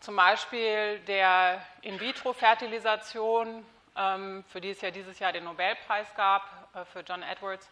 zum 0.00 0.16
Beispiel 0.16 1.00
der 1.00 1.62
In-vitro-Fertilisation, 1.82 3.64
ähm, 3.96 4.44
für 4.48 4.60
die 4.60 4.70
es 4.70 4.80
ja 4.80 4.90
dieses 4.90 5.18
Jahr 5.18 5.32
den 5.32 5.44
Nobelpreis 5.44 6.14
gab, 6.14 6.42
äh, 6.74 6.84
für 6.84 7.00
John 7.00 7.22
Edwards, 7.22 7.70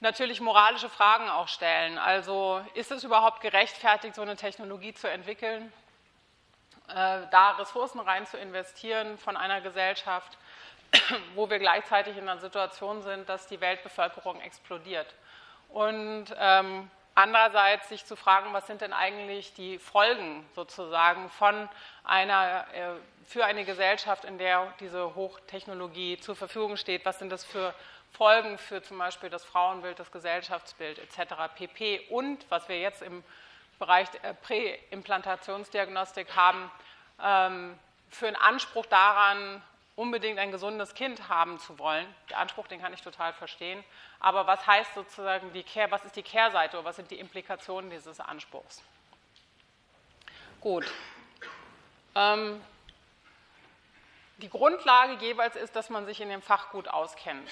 natürlich 0.00 0.40
moralische 0.40 0.88
Fragen 0.88 1.28
auch 1.28 1.48
stellen. 1.48 1.96
Also 1.96 2.64
ist 2.74 2.90
es 2.90 3.04
überhaupt 3.04 3.40
gerechtfertigt, 3.40 4.14
so 4.14 4.22
eine 4.22 4.36
Technologie 4.36 4.92
zu 4.94 5.08
entwickeln, 5.08 5.72
äh, 6.88 7.20
da 7.30 7.52
Ressourcen 7.58 8.00
rein 8.00 8.26
zu 8.26 8.36
investieren 8.36 9.16
von 9.16 9.36
einer 9.36 9.60
Gesellschaft, 9.60 10.36
wo 11.34 11.48
wir 11.48 11.58
gleichzeitig 11.58 12.16
in 12.16 12.28
einer 12.28 12.40
Situation 12.40 13.02
sind, 13.02 13.28
dass 13.28 13.46
die 13.46 13.60
Weltbevölkerung 13.60 14.40
explodiert. 14.40 15.14
Und 15.68 16.26
ähm, 16.36 16.90
andererseits 17.14 17.88
sich 17.88 18.04
zu 18.04 18.16
fragen, 18.16 18.52
was 18.52 18.66
sind 18.66 18.80
denn 18.80 18.92
eigentlich 18.92 19.54
die 19.54 19.78
Folgen 19.78 20.46
sozusagen 20.54 21.28
von 21.30 21.68
einer, 22.04 22.66
äh, 22.72 22.90
für 23.26 23.44
eine 23.44 23.64
Gesellschaft, 23.64 24.24
in 24.24 24.38
der 24.38 24.72
diese 24.80 25.14
Hochtechnologie 25.14 26.18
zur 26.18 26.36
Verfügung 26.36 26.76
steht, 26.76 27.04
was 27.04 27.18
sind 27.18 27.30
das 27.30 27.44
für 27.44 27.74
Folgen 28.12 28.58
für 28.58 28.82
zum 28.82 28.98
Beispiel 28.98 29.30
das 29.30 29.44
Frauenbild, 29.44 29.98
das 29.98 30.12
Gesellschaftsbild 30.12 30.98
etc. 30.98 31.34
pp. 31.54 32.00
Und 32.10 32.44
was 32.50 32.68
wir 32.68 32.78
jetzt 32.78 33.02
im 33.02 33.24
Bereich 33.78 34.08
Präimplantationsdiagnostik 34.42 36.36
haben, 36.36 36.70
ähm, 37.22 37.78
für 38.10 38.26
einen 38.26 38.36
Anspruch 38.36 38.86
daran, 38.86 39.62
unbedingt 39.94 40.38
ein 40.38 40.50
gesundes 40.50 40.94
Kind 40.94 41.28
haben 41.28 41.58
zu 41.58 41.78
wollen. 41.78 42.06
Der 42.30 42.38
Anspruch, 42.38 42.66
den 42.66 42.80
kann 42.80 42.94
ich 42.94 43.02
total 43.02 43.32
verstehen. 43.32 43.84
Aber 44.20 44.46
was 44.46 44.66
heißt 44.66 44.94
sozusagen 44.94 45.52
die 45.52 45.62
Kehr, 45.62 45.90
was 45.90 46.04
ist 46.04 46.16
die 46.16 46.22
Kehrseite 46.22 46.78
oder 46.78 46.86
was 46.86 46.96
sind 46.96 47.10
die 47.10 47.18
Implikationen 47.18 47.90
dieses 47.90 48.20
Anspruchs? 48.20 48.82
Gut. 50.60 50.90
Ähm, 52.14 52.62
die 54.38 54.48
Grundlage 54.48 55.14
jeweils 55.14 55.56
ist, 55.56 55.76
dass 55.76 55.90
man 55.90 56.06
sich 56.06 56.20
in 56.20 56.28
dem 56.28 56.42
Fach 56.42 56.70
gut 56.70 56.88
auskennt. 56.88 57.48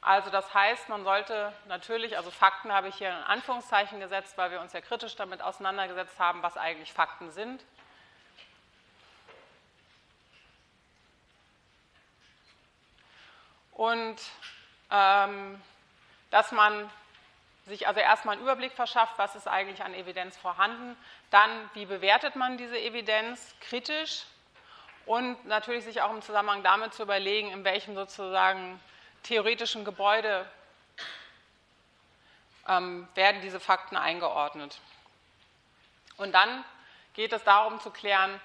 Also 0.00 0.30
das 0.30 0.52
heißt, 0.52 0.88
man 0.88 1.04
sollte 1.04 1.52
natürlich, 1.68 2.16
also 2.16 2.30
Fakten 2.30 2.72
habe 2.72 2.88
ich 2.88 2.96
hier 2.96 3.10
in 3.10 3.14
Anführungszeichen 3.14 4.00
gesetzt, 4.00 4.36
weil 4.36 4.50
wir 4.50 4.60
uns 4.60 4.72
ja 4.72 4.80
kritisch 4.80 5.14
damit 5.14 5.40
auseinandergesetzt 5.40 6.18
haben, 6.18 6.42
was 6.42 6.56
eigentlich 6.56 6.92
Fakten 6.92 7.30
sind. 7.30 7.64
Und 13.72 14.16
ähm, 14.90 15.60
dass 16.30 16.52
man 16.52 16.90
sich 17.66 17.86
also 17.86 18.00
erstmal 18.00 18.34
einen 18.34 18.42
Überblick 18.42 18.72
verschafft, 18.72 19.14
was 19.18 19.34
ist 19.36 19.46
eigentlich 19.46 19.82
an 19.82 19.94
Evidenz 19.94 20.36
vorhanden, 20.36 20.96
dann 21.30 21.50
wie 21.74 21.86
bewertet 21.86 22.36
man 22.36 22.56
diese 22.58 22.78
Evidenz 22.78 23.54
kritisch 23.60 24.24
und 25.06 25.44
natürlich 25.46 25.84
sich 25.84 26.02
auch 26.02 26.10
im 26.10 26.22
Zusammenhang 26.22 26.62
damit 26.62 26.94
zu 26.94 27.02
überlegen, 27.02 27.50
in 27.50 27.64
welchem 27.64 27.94
sozusagen 27.94 28.80
theoretischen 29.22 29.84
Gebäude 29.84 30.46
ähm, 32.68 33.08
werden 33.14 33.40
diese 33.40 33.60
Fakten 33.60 33.96
eingeordnet. 33.96 34.80
Und 36.16 36.32
dann 36.32 36.64
geht 37.14 37.32
es 37.32 37.42
darum 37.44 37.80
zu 37.80 37.90
klären, 37.90 38.40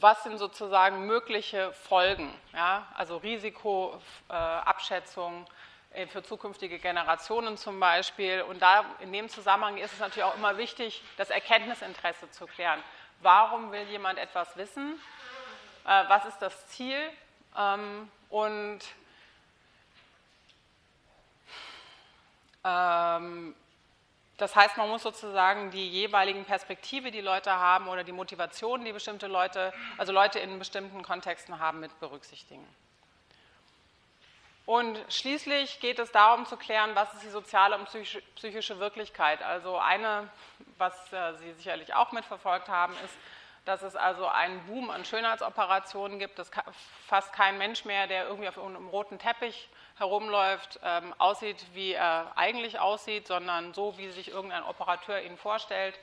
was 0.00 0.22
sind 0.22 0.38
sozusagen 0.38 1.06
mögliche 1.06 1.72
Folgen, 1.72 2.32
ja? 2.52 2.86
also 2.94 3.16
Risikoabschätzung 3.16 5.44
äh, 5.92 6.06
für 6.06 6.22
zukünftige 6.22 6.78
Generationen 6.78 7.56
zum 7.56 7.80
Beispiel. 7.80 8.42
Und 8.42 8.62
da 8.62 8.84
in 9.00 9.12
dem 9.12 9.28
Zusammenhang 9.28 9.78
ist 9.78 9.92
es 9.92 9.98
natürlich 9.98 10.22
auch 10.24 10.36
immer 10.36 10.56
wichtig, 10.56 11.02
das 11.16 11.30
Erkenntnisinteresse 11.30 12.30
zu 12.30 12.46
klären. 12.46 12.80
Warum 13.20 13.72
will 13.72 13.82
jemand 13.88 14.16
etwas 14.18 14.56
wissen? 14.56 15.00
Äh, 15.84 16.04
was 16.08 16.24
ist 16.26 16.38
das 16.38 16.68
Ziel? 16.68 17.10
Ähm, 17.56 18.08
und 18.28 18.80
ähm, 22.64 23.56
das 24.38 24.54
heißt, 24.54 24.76
man 24.76 24.88
muss 24.88 25.02
sozusagen 25.02 25.72
die 25.72 25.88
jeweiligen 25.88 26.44
Perspektive, 26.44 27.10
die 27.10 27.20
Leute 27.20 27.50
haben 27.50 27.88
oder 27.88 28.04
die 28.04 28.12
Motivation, 28.12 28.84
die 28.84 28.92
bestimmte 28.92 29.26
Leute, 29.26 29.72
also 29.98 30.12
Leute 30.12 30.38
in 30.38 30.58
bestimmten 30.60 31.02
Kontexten 31.02 31.58
haben, 31.58 31.80
mit 31.80 31.98
berücksichtigen. 31.98 32.66
Und 34.64 34.98
schließlich 35.08 35.80
geht 35.80 35.98
es 35.98 36.12
darum 36.12 36.46
zu 36.46 36.56
klären, 36.56 36.90
was 36.94 37.12
ist 37.14 37.24
die 37.24 37.30
soziale 37.30 37.76
und 37.76 37.88
psychische 38.36 38.78
Wirklichkeit. 38.78 39.42
Also 39.42 39.76
eine, 39.78 40.28
was 40.76 41.12
äh, 41.12 41.34
Sie 41.38 41.52
sicherlich 41.54 41.94
auch 41.94 42.12
mitverfolgt 42.12 42.68
haben, 42.68 42.92
ist, 43.04 43.14
dass 43.64 43.82
es 43.82 43.96
also 43.96 44.26
einen 44.28 44.64
Boom 44.66 44.90
an 44.90 45.04
Schönheitsoperationen 45.04 46.18
gibt, 46.18 46.38
dass 46.38 46.50
fast 47.06 47.32
kein 47.32 47.58
Mensch 47.58 47.84
mehr, 47.84 48.06
der 48.06 48.26
irgendwie 48.26 48.48
auf 48.48 48.58
einem 48.58 48.88
roten 48.88 49.18
Teppich 49.18 49.68
herumläuft, 49.98 50.80
ähm, 50.82 51.14
aussieht, 51.18 51.64
wie 51.74 51.92
er 51.92 52.32
eigentlich 52.36 52.78
aussieht, 52.78 53.26
sondern 53.26 53.74
so, 53.74 53.96
wie 53.98 54.10
sich 54.10 54.28
irgendein 54.30 54.62
Operateur 54.62 55.20
ihn 55.22 55.36
vorstellt. 55.36 55.98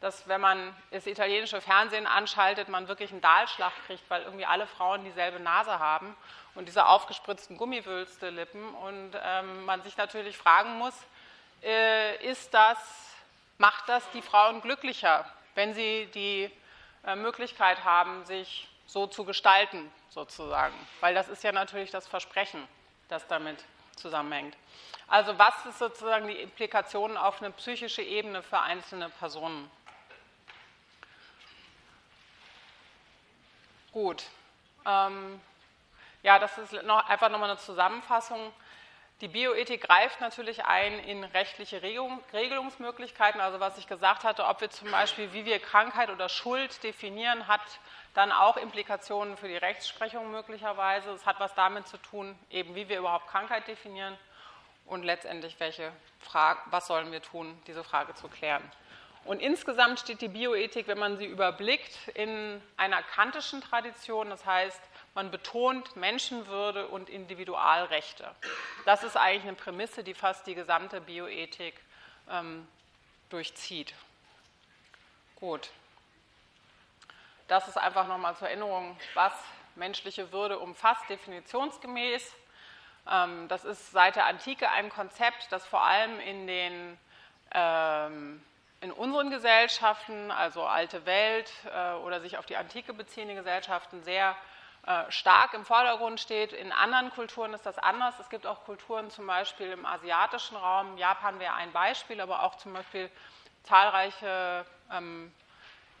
Dass, 0.00 0.26
wenn 0.26 0.40
man 0.40 0.74
das 0.90 1.06
italienische 1.06 1.60
Fernsehen 1.60 2.08
anschaltet, 2.08 2.68
man 2.68 2.88
wirklich 2.88 3.12
einen 3.12 3.20
Dahlschlag 3.20 3.72
kriegt, 3.86 4.02
weil 4.10 4.22
irgendwie 4.22 4.46
alle 4.46 4.66
Frauen 4.66 5.04
dieselbe 5.04 5.38
Nase 5.38 5.78
haben 5.78 6.16
und 6.54 6.66
diese 6.66 6.86
aufgespritzten 6.86 7.56
Gummiwülste 7.56 8.30
Lippen. 8.30 8.74
Und 8.74 9.12
ähm, 9.22 9.64
man 9.64 9.82
sich 9.82 9.96
natürlich 9.96 10.36
fragen 10.36 10.76
muss, 10.78 10.94
äh, 11.62 12.16
ist 12.28 12.52
das, 12.52 12.78
macht 13.58 13.88
das 13.88 14.02
die 14.10 14.22
Frauen 14.22 14.60
glücklicher, 14.60 15.24
wenn 15.54 15.72
sie 15.72 16.06
die 16.14 16.50
äh, 17.06 17.14
Möglichkeit 17.14 17.84
haben, 17.84 18.24
sich 18.24 18.68
so 18.86 19.06
zu 19.06 19.24
gestalten, 19.24 19.90
sozusagen. 20.08 20.74
Weil 21.00 21.14
das 21.14 21.28
ist 21.28 21.42
ja 21.44 21.52
natürlich 21.52 21.90
das 21.90 22.06
Versprechen, 22.06 22.66
das 23.12 23.26
damit 23.28 23.62
zusammenhängt. 23.96 24.56
Also 25.06 25.38
was 25.38 25.54
ist 25.66 25.78
sozusagen 25.78 26.26
die 26.26 26.40
Implikation 26.40 27.16
auf 27.16 27.42
eine 27.42 27.50
psychische 27.52 28.02
Ebene 28.02 28.42
für 28.42 28.58
einzelne 28.58 29.10
Personen? 29.10 29.70
Gut. 33.92 34.24
Ähm, 34.86 35.40
ja, 36.22 36.38
das 36.38 36.56
ist 36.56 36.72
noch, 36.84 37.06
einfach 37.08 37.28
nochmal 37.28 37.50
eine 37.50 37.58
Zusammenfassung. 37.58 38.52
Die 39.20 39.28
Bioethik 39.28 39.82
greift 39.82 40.20
natürlich 40.20 40.64
ein 40.64 40.98
in 41.00 41.22
rechtliche 41.22 41.82
Regelungsmöglichkeiten. 41.82 43.40
Also 43.40 43.60
was 43.60 43.76
ich 43.78 43.86
gesagt 43.86 44.24
hatte, 44.24 44.46
ob 44.46 44.60
wir 44.62 44.70
zum 44.70 44.90
Beispiel, 44.90 45.32
wie 45.32 45.44
wir 45.44 45.60
Krankheit 45.60 46.10
oder 46.10 46.28
Schuld 46.28 46.82
definieren, 46.82 47.46
hat 47.46 47.60
dann 48.14 48.32
auch 48.32 48.56
Implikationen 48.56 49.36
für 49.36 49.48
die 49.48 49.56
Rechtsprechung 49.56 50.30
möglicherweise. 50.30 51.10
Es 51.10 51.26
hat 51.26 51.40
was 51.40 51.54
damit 51.54 51.88
zu 51.88 51.96
tun, 51.98 52.38
eben 52.50 52.74
wie 52.74 52.88
wir 52.88 52.98
überhaupt 52.98 53.28
Krankheit 53.28 53.66
definieren 53.68 54.16
und 54.86 55.02
letztendlich 55.04 55.58
welche 55.60 55.92
Frage, 56.20 56.60
was 56.66 56.86
sollen 56.86 57.12
wir 57.12 57.22
tun, 57.22 57.60
diese 57.66 57.84
Frage 57.84 58.14
zu 58.14 58.28
klären. 58.28 58.62
Und 59.24 59.40
insgesamt 59.40 60.00
steht 60.00 60.20
die 60.20 60.28
Bioethik, 60.28 60.88
wenn 60.88 60.98
man 60.98 61.16
sie 61.16 61.26
überblickt, 61.26 62.08
in 62.14 62.60
einer 62.76 63.02
kantischen 63.02 63.60
Tradition. 63.60 64.30
Das 64.30 64.44
heißt, 64.44 64.80
man 65.14 65.30
betont 65.30 65.94
Menschenwürde 65.94 66.88
und 66.88 67.08
Individualrechte. 67.08 68.28
Das 68.84 69.04
ist 69.04 69.16
eigentlich 69.16 69.44
eine 69.44 69.54
Prämisse, 69.54 70.02
die 70.02 70.14
fast 70.14 70.46
die 70.48 70.56
gesamte 70.56 71.00
Bioethik 71.00 71.74
ähm, 72.28 72.66
durchzieht. 73.30 73.94
Gut. 75.36 75.70
Das 77.52 77.68
ist 77.68 77.76
einfach 77.76 78.06
nochmal 78.06 78.34
zur 78.34 78.48
Erinnerung, 78.48 78.96
was 79.12 79.34
menschliche 79.74 80.32
Würde 80.32 80.58
umfasst, 80.58 81.06
definitionsgemäß. 81.10 82.34
Ähm, 83.06 83.46
das 83.48 83.66
ist 83.66 83.92
seit 83.92 84.16
der 84.16 84.24
Antike 84.24 84.70
ein 84.70 84.88
Konzept, 84.88 85.48
das 85.52 85.66
vor 85.66 85.82
allem 85.82 86.18
in 86.18 86.46
den 86.46 86.98
ähm, 87.52 88.42
in 88.80 88.90
unseren 88.90 89.28
Gesellschaften, 89.28 90.30
also 90.30 90.62
alte 90.62 91.04
Welt 91.04 91.52
äh, 91.70 91.92
oder 91.96 92.22
sich 92.22 92.38
auf 92.38 92.46
die 92.46 92.56
Antike 92.56 92.94
beziehende 92.94 93.34
Gesellschaften, 93.34 94.02
sehr 94.02 94.34
äh, 94.86 95.10
stark 95.10 95.52
im 95.52 95.66
Vordergrund 95.66 96.20
steht. 96.20 96.54
In 96.54 96.72
anderen 96.72 97.10
Kulturen 97.10 97.52
ist 97.52 97.66
das 97.66 97.76
anders. 97.76 98.18
Es 98.18 98.30
gibt 98.30 98.46
auch 98.46 98.64
Kulturen, 98.64 99.10
zum 99.10 99.26
Beispiel 99.26 99.72
im 99.72 99.84
asiatischen 99.84 100.56
Raum. 100.56 100.96
Japan 100.96 101.38
wäre 101.38 101.52
ein 101.52 101.70
Beispiel, 101.72 102.18
aber 102.22 102.44
auch 102.44 102.54
zum 102.54 102.72
Beispiel 102.72 103.10
zahlreiche 103.64 104.64
ähm, 104.90 105.30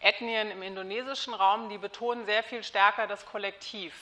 Ethnien 0.02 0.50
im 0.50 0.62
indonesischen 0.62 1.32
Raum, 1.32 1.68
die 1.68 1.78
betonen 1.78 2.26
sehr 2.26 2.42
viel 2.42 2.64
stärker 2.64 3.06
das 3.06 3.24
Kollektiv. 3.24 3.94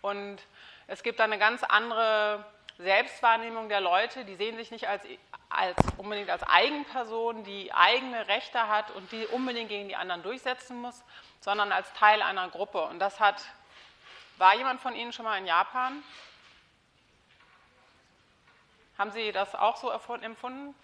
Und 0.00 0.38
es 0.86 1.02
gibt 1.02 1.20
da 1.20 1.24
eine 1.24 1.38
ganz 1.38 1.62
andere 1.62 2.44
Selbstwahrnehmung 2.78 3.68
der 3.68 3.80
Leute, 3.80 4.24
die 4.24 4.36
sehen 4.36 4.56
sich 4.56 4.70
nicht 4.70 4.88
als, 4.88 5.04
als 5.50 5.76
unbedingt 5.98 6.30
als 6.30 6.42
Eigenperson, 6.42 7.44
die 7.44 7.72
eigene 7.72 8.28
Rechte 8.28 8.68
hat 8.68 8.90
und 8.92 9.10
die 9.12 9.26
unbedingt 9.26 9.68
gegen 9.68 9.88
die 9.88 9.96
anderen 9.96 10.22
durchsetzen 10.22 10.80
muss, 10.80 11.02
sondern 11.40 11.70
als 11.70 11.92
Teil 11.94 12.22
einer 12.22 12.48
Gruppe. 12.48 12.82
Und 12.82 12.98
das 12.98 13.20
hat, 13.20 13.42
war 14.38 14.56
jemand 14.56 14.80
von 14.80 14.94
Ihnen 14.94 15.12
schon 15.12 15.24
mal 15.24 15.38
in 15.38 15.46
Japan? 15.46 16.02
Haben 18.98 19.10
Sie 19.10 19.32
das 19.32 19.54
auch 19.54 19.76
so 19.76 19.90
empfunden? 19.90 20.74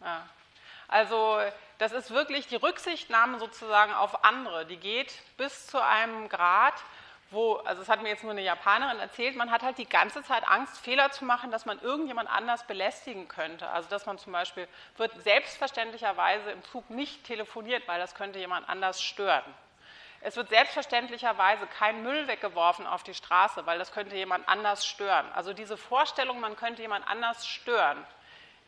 Ja. 0.00 0.26
Also 0.88 1.40
das 1.78 1.92
ist 1.92 2.10
wirklich 2.10 2.46
die 2.46 2.56
Rücksichtnahme 2.56 3.38
sozusagen 3.38 3.92
auf 3.92 4.24
andere, 4.24 4.66
die 4.66 4.76
geht 4.76 5.12
bis 5.36 5.66
zu 5.66 5.82
einem 5.82 6.28
Grad, 6.28 6.74
wo, 7.30 7.54
also 7.56 7.82
es 7.82 7.88
hat 7.88 8.02
mir 8.02 8.10
jetzt 8.10 8.22
nur 8.22 8.32
eine 8.32 8.42
Japanerin 8.42 8.98
erzählt, 8.98 9.36
man 9.36 9.50
hat 9.50 9.62
halt 9.62 9.78
die 9.78 9.88
ganze 9.88 10.22
Zeit 10.22 10.46
Angst, 10.46 10.78
Fehler 10.78 11.10
zu 11.10 11.24
machen, 11.24 11.50
dass 11.50 11.66
man 11.66 11.80
irgendjemand 11.80 12.30
anders 12.30 12.66
belästigen 12.66 13.28
könnte. 13.28 13.68
Also 13.68 13.88
dass 13.88 14.06
man 14.06 14.18
zum 14.18 14.32
Beispiel 14.32 14.68
wird 14.96 15.20
selbstverständlicherweise 15.22 16.50
im 16.52 16.62
Zug 16.64 16.88
nicht 16.90 17.24
telefoniert, 17.24 17.86
weil 17.88 17.98
das 17.98 18.14
könnte 18.14 18.38
jemand 18.38 18.68
anders 18.68 19.02
stören. 19.02 19.44
Es 20.20 20.36
wird 20.36 20.48
selbstverständlicherweise 20.48 21.66
kein 21.66 22.02
Müll 22.02 22.26
weggeworfen 22.28 22.86
auf 22.86 23.02
die 23.02 23.12
Straße, 23.12 23.66
weil 23.66 23.78
das 23.78 23.92
könnte 23.92 24.16
jemand 24.16 24.48
anders 24.48 24.86
stören. 24.86 25.30
Also 25.34 25.52
diese 25.52 25.76
Vorstellung, 25.76 26.40
man 26.40 26.56
könnte 26.56 26.80
jemand 26.80 27.06
anders 27.06 27.46
stören, 27.46 28.06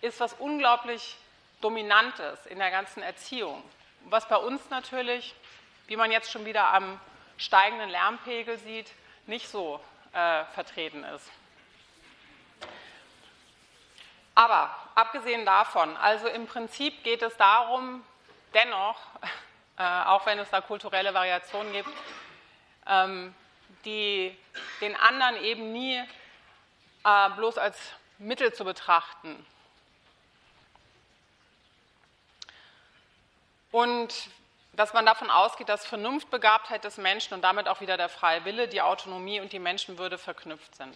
ist 0.02 0.20
was 0.20 0.34
unglaublich 0.34 1.16
Dominantes 1.60 2.46
in 2.46 2.58
der 2.58 2.70
ganzen 2.70 3.02
Erziehung. 3.02 3.62
Was 4.04 4.28
bei 4.28 4.36
uns 4.36 4.68
natürlich, 4.70 5.34
wie 5.86 5.96
man 5.96 6.10
jetzt 6.10 6.30
schon 6.30 6.44
wieder 6.44 6.72
am 6.72 7.00
steigenden 7.38 7.90
Lärmpegel 7.90 8.58
sieht, 8.58 8.92
nicht 9.26 9.48
so 9.48 9.80
äh, 10.12 10.44
vertreten 10.54 11.04
ist. 11.04 11.30
Aber 14.34 14.76
abgesehen 14.94 15.46
davon, 15.46 15.96
also 15.96 16.28
im 16.28 16.46
Prinzip 16.46 17.02
geht 17.02 17.22
es 17.22 17.36
darum, 17.36 18.04
dennoch, 18.52 18.98
äh, 19.78 19.82
auch 19.82 20.26
wenn 20.26 20.38
es 20.38 20.50
da 20.50 20.60
kulturelle 20.60 21.14
Variationen 21.14 21.72
gibt, 21.72 21.90
ähm, 22.86 23.34
die, 23.84 24.36
den 24.80 24.94
anderen 24.96 25.36
eben 25.42 25.72
nie 25.72 26.02
äh, 27.04 27.30
bloß 27.30 27.58
als 27.58 27.78
Mittel 28.18 28.52
zu 28.52 28.64
betrachten. 28.64 29.44
Und 33.72 34.14
dass 34.72 34.92
man 34.92 35.06
davon 35.06 35.30
ausgeht, 35.30 35.68
dass 35.68 35.86
Vernunftbegabtheit 35.86 36.84
des 36.84 36.98
Menschen 36.98 37.34
und 37.34 37.42
damit 37.42 37.68
auch 37.68 37.80
wieder 37.80 37.96
der 37.96 38.08
freie 38.08 38.44
Wille, 38.44 38.68
die 38.68 38.82
Autonomie 38.82 39.40
und 39.40 39.52
die 39.52 39.58
Menschenwürde 39.58 40.18
verknüpft 40.18 40.74
sind. 40.76 40.94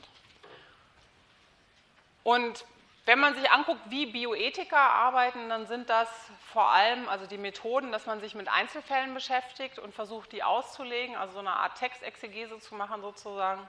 Und 2.22 2.64
wenn 3.06 3.18
man 3.18 3.34
sich 3.34 3.50
anguckt, 3.50 3.80
wie 3.86 4.06
Bioethiker 4.06 4.78
arbeiten, 4.78 5.48
dann 5.48 5.66
sind 5.66 5.88
das 5.88 6.08
vor 6.52 6.70
allem 6.70 7.08
also 7.08 7.26
die 7.26 7.38
Methoden, 7.38 7.90
dass 7.90 8.06
man 8.06 8.20
sich 8.20 8.34
mit 8.34 8.48
Einzelfällen 8.48 9.14
beschäftigt 9.14 9.78
und 9.78 9.94
versucht, 9.94 10.30
die 10.32 10.42
auszulegen, 10.42 11.16
also 11.16 11.34
so 11.34 11.38
eine 11.40 11.52
Art 11.52 11.78
Textexegese 11.78 12.58
zu 12.60 12.74
machen 12.74 13.00
sozusagen. 13.00 13.66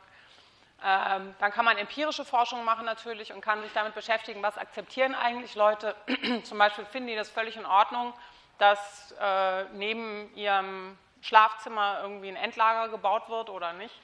Ähm, 0.84 1.34
dann 1.40 1.52
kann 1.52 1.64
man 1.64 1.78
empirische 1.78 2.26
Forschung 2.26 2.66
machen 2.66 2.86
natürlich 2.86 3.32
und 3.34 3.42
kann 3.42 3.62
sich 3.62 3.72
damit 3.74 3.96
beschäftigen, 3.96 4.44
was 4.44 4.58
akzeptieren 4.58 5.16
eigentlich 5.16 5.56
Leute. 5.56 5.96
Zum 6.44 6.58
Beispiel 6.58 6.86
finden 6.86 7.08
die 7.08 7.16
das 7.16 7.30
völlig 7.30 7.56
in 7.56 7.66
Ordnung, 7.66 8.14
dass 8.62 9.16
äh, 9.20 9.64
neben 9.74 10.32
ihrem 10.36 10.96
Schlafzimmer 11.22 12.02
irgendwie 12.04 12.30
ein 12.30 12.36
Endlager 12.36 12.90
gebaut 12.90 13.28
wird 13.28 13.50
oder 13.50 13.74
nicht? 13.74 13.96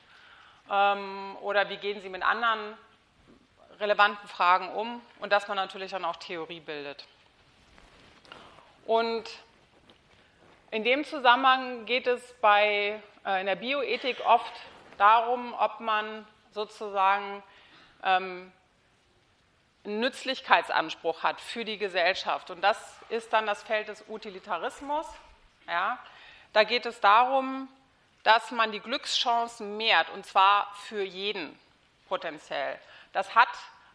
Ähm, 0.72 1.38
oder 1.41 1.70
wie 1.70 1.78
gehen 1.78 2.02
sie 2.02 2.10
mit 2.10 2.24
anderen 2.24 2.76
relevanten 3.80 4.28
Fragen 4.28 4.70
um? 4.70 5.00
Und 5.20 5.32
dass 5.32 5.48
man 5.48 5.58
natürlich 5.58 5.91
dann 5.91 6.04
auch 6.04 6.15
Theorie 6.15 6.60
bildet. 6.60 7.06
Und 8.88 9.30
in 10.72 10.84
dem 10.84 11.06
Zusammenhang 11.06 11.86
geht 11.86 12.08
es 12.08 12.34
bei, 12.41 13.00
äh, 13.28 13.39
in 13.39 13.46
der 13.46 13.58
Bioethik 13.58 14.26
oft 14.26 14.54
darum, 14.98 15.54
ob 15.54 15.82
man 15.82 16.26
sozusagen 16.50 17.43
ähm, 18.04 18.52
Nützlichkeitsanspruch 19.88 21.23
hat 21.23 21.39
für 21.39 21.63
die 21.63 21.78
Gesellschaft. 21.78 22.52
Und 22.52 22.62
das 22.62 22.78
ist 23.10 23.32
dann 23.32 23.45
das 23.45 23.63
Feld 23.63 23.88
des 23.88 24.04
Utilitarismus. 24.10 25.08
Ja. 25.65 25.97
Da 26.54 26.63
geht 26.63 26.86
es 26.86 27.00
darum, 27.00 27.69
dass 28.23 28.52
man 28.52 28.71
die 28.71 28.82
Glückschancen 28.82 29.78
mehrt, 29.78 30.10
und 30.10 30.26
zwar 30.26 30.73
für 30.76 31.04
jeden 31.04 31.58
potenziell. 32.10 32.78
Das 33.13 33.34
hat 33.36 33.47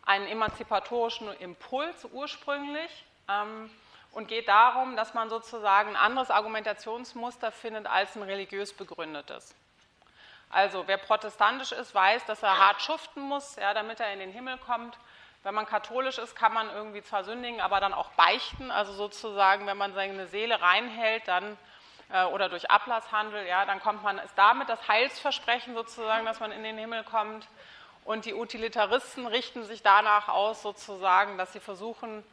einen 0.05 0.27
emanzipatorischen 0.27 1.33
Impuls 1.39 2.07
ursprünglich 2.13 3.05
ähm, 3.29 3.71
und 4.13 4.29
geht 4.29 4.49
darum, 4.49 4.97
dass 4.97 5.13
man 5.13 5.29
sozusagen 5.29 5.91
ein 5.91 5.97
anderes 5.97 6.31
Argumentationsmuster 6.31 7.53
findet 7.53 7.87
als 7.87 8.17
ein 8.17 8.23
religiös 8.23 8.73
begründetes. 8.73 9.55
Also 10.49 10.87
wer 10.87 10.99
protestantisch 10.99 11.73
ist, 11.73 11.95
weiß, 11.95 12.25
dass 12.27 12.43
er 12.43 12.59
hart 12.59 12.83
schuften 12.83 13.23
muss, 13.23 13.57
ja, 13.57 13.73
damit 13.75 14.01
er 14.01 14.13
in 14.13 14.19
den 14.19 14.33
Himmel 14.33 14.59
kommt. 14.59 14.99
Wenn 15.43 15.55
man 15.55 15.67
katholisch 15.67 16.19
ist, 16.19 16.37
kann 16.37 16.53
man 16.53 16.71
irgendwie 16.71 17.03
zwar 17.03 17.25
sündigen, 17.25 17.61
aber 17.61 17.81
dann 17.81 17.95
auch 17.95 18.11
beichten. 18.11 18.71
Also 18.71 18.93
sozusagen, 18.93 19.67
wenn 19.67 19.77
man 19.77 19.93
seine 19.95 20.29
Seele 20.29 20.61
reinhält, 20.61 21.27
dann 21.27 21.59
äh, 22.11 22.25
oder 22.25 22.49
durch 22.49 22.71
Ablasshandel, 22.71 23.47
ja, 23.47 23.65
dann 23.67 23.81
kommt 23.81 24.03
man, 24.03 24.19
ist 24.19 24.37
damit 24.37 24.69
das 24.69 24.87
Heilsversprechen 24.87 25.75
sozusagen, 25.75 26.25
dass 26.27 26.39
man 26.39 26.53
in 26.53 26.63
den 26.63 26.79
Himmel 26.79 27.03
kommt. 27.03 27.47
Und 28.05 28.25
die 28.25 28.35
Utilitaristen 28.35 29.27
richten 29.27 29.65
sich 29.65 29.83
danach 29.83 30.29
aus, 30.29 30.63
sozusagen, 30.63 31.39
dass 31.39 31.53
sie 31.53 31.61
versuchen, 31.61 32.25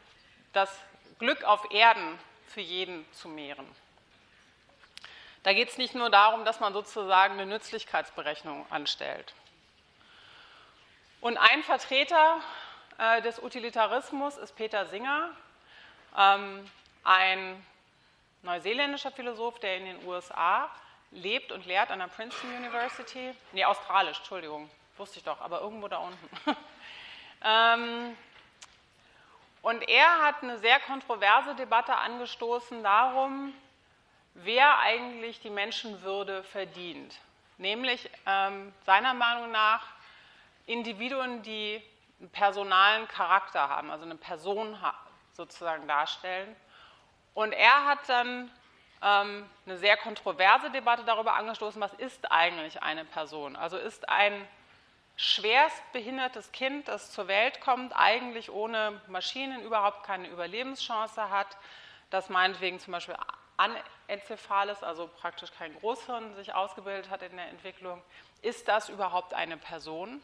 das 0.53 0.75
Glück 1.19 1.43
auf 1.43 1.71
Erden 1.71 2.19
für 2.47 2.61
jeden 2.61 3.05
zu 3.13 3.27
mehren. 3.27 3.67
Da 5.43 5.53
geht 5.53 5.69
es 5.69 5.77
nicht 5.77 5.95
nur 5.95 6.09
darum, 6.09 6.43
dass 6.43 6.59
man 6.59 6.73
sozusagen 6.73 7.35
eine 7.35 7.45
Nützlichkeitsberechnung 7.45 8.65
anstellt. 8.69 9.33
Und 11.21 11.37
ein 11.37 11.63
Vertreter 11.63 12.41
äh, 12.99 13.21
des 13.21 13.41
Utilitarismus 13.41 14.37
ist 14.37 14.55
Peter 14.55 14.85
Singer, 14.85 15.31
ähm, 16.17 16.69
ein 17.03 17.65
neuseeländischer 18.43 19.11
Philosoph, 19.11 19.59
der 19.59 19.77
in 19.77 19.85
den 19.85 20.05
USA 20.05 20.69
lebt 21.11 21.51
und 21.51 21.65
lehrt 21.65 21.91
an 21.91 21.99
der 21.99 22.07
Princeton 22.07 22.55
University. 22.57 23.33
Nee, 23.53 23.65
australisch, 23.65 24.17
Entschuldigung, 24.17 24.69
wusste 24.97 25.17
ich 25.17 25.23
doch, 25.23 25.41
aber 25.41 25.61
irgendwo 25.61 25.87
da 25.87 25.97
unten. 25.97 26.29
ähm, 27.43 28.17
und 29.61 29.87
er 29.89 30.25
hat 30.25 30.43
eine 30.43 30.57
sehr 30.59 30.79
kontroverse 30.79 31.55
Debatte 31.55 31.95
angestoßen 31.95 32.83
darum, 32.83 33.53
wer 34.33 34.79
eigentlich 34.79 35.39
die 35.39 35.49
Menschenwürde 35.49 36.43
verdient. 36.43 37.17
Nämlich 37.57 38.09
ähm, 38.25 38.73
seiner 38.85 39.13
Meinung 39.13 39.51
nach 39.51 39.85
Individuen, 40.65 41.41
die 41.41 41.81
einen 42.19 42.29
personalen 42.29 43.07
Charakter 43.07 43.69
haben, 43.69 43.91
also 43.91 44.05
eine 44.05 44.15
Person 44.15 44.77
sozusagen 45.31 45.87
darstellen. 45.87 46.55
Und 47.33 47.53
er 47.53 47.85
hat 47.85 47.99
dann 48.07 48.51
ähm, 49.01 49.49
eine 49.65 49.77
sehr 49.77 49.97
kontroverse 49.97 50.69
Debatte 50.71 51.03
darüber 51.05 51.35
angestoßen, 51.35 51.81
was 51.81 51.93
ist 51.93 52.31
eigentlich 52.31 52.83
eine 52.83 53.05
Person? 53.05 53.55
Also 53.55 53.77
ist 53.77 54.09
ein 54.09 54.47
schwerst 55.15 55.81
behindertes 55.91 56.51
Kind, 56.51 56.87
das 56.87 57.11
zur 57.11 57.27
Welt 57.27 57.61
kommt, 57.61 57.93
eigentlich 57.95 58.51
ohne 58.51 59.01
Maschinen 59.07 59.61
überhaupt 59.63 60.03
keine 60.03 60.27
Überlebenschance 60.29 61.29
hat, 61.29 61.57
das 62.09 62.29
meinetwegen 62.29 62.79
zum 62.79 62.93
Beispiel 62.93 63.15
anenzephal 63.57 64.69
ist, 64.69 64.83
also 64.83 65.07
praktisch 65.07 65.51
kein 65.57 65.77
Großhirn 65.79 66.35
sich 66.35 66.53
ausgebildet 66.53 67.09
hat 67.09 67.21
in 67.21 67.35
der 67.35 67.49
Entwicklung, 67.49 68.01
ist 68.41 68.67
das 68.67 68.87
überhaupt 68.89 69.33
eine 69.33 69.57
Person? 69.57 70.21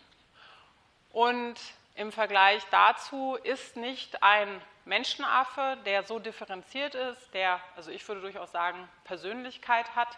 Und 1.12 1.60
im 1.95 2.12
Vergleich 2.12 2.63
dazu 2.71 3.38
ist 3.43 3.77
nicht 3.77 4.21
ein 4.21 4.62
Menschenaffe, 4.84 5.77
der 5.86 6.03
so 6.03 6.19
differenziert 6.19 6.93
ist, 6.93 7.34
der, 7.34 7.60
also 7.75 7.89
ich 7.89 8.08
würde 8.08 8.21
durchaus 8.21 8.51
sagen, 8.51 8.88
Persönlichkeit 9.05 9.95
hat. 9.95 10.17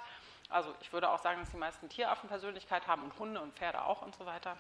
Also 0.50 0.74
ich 0.82 0.92
würde 0.92 1.10
auch 1.10 1.20
sagen, 1.20 1.40
dass 1.40 1.52
die 1.52 1.58
meisten 1.58 1.88
Tieraffen 1.88 2.28
Persönlichkeit 2.30 2.88
haben 2.88 3.04
und 3.04 3.18
Hunde 3.20 3.40
und 3.40 3.54
Pferde 3.56 3.84
auch 3.84 4.02
und 4.02 4.16
so 4.16 4.26
weiter. 4.26 4.58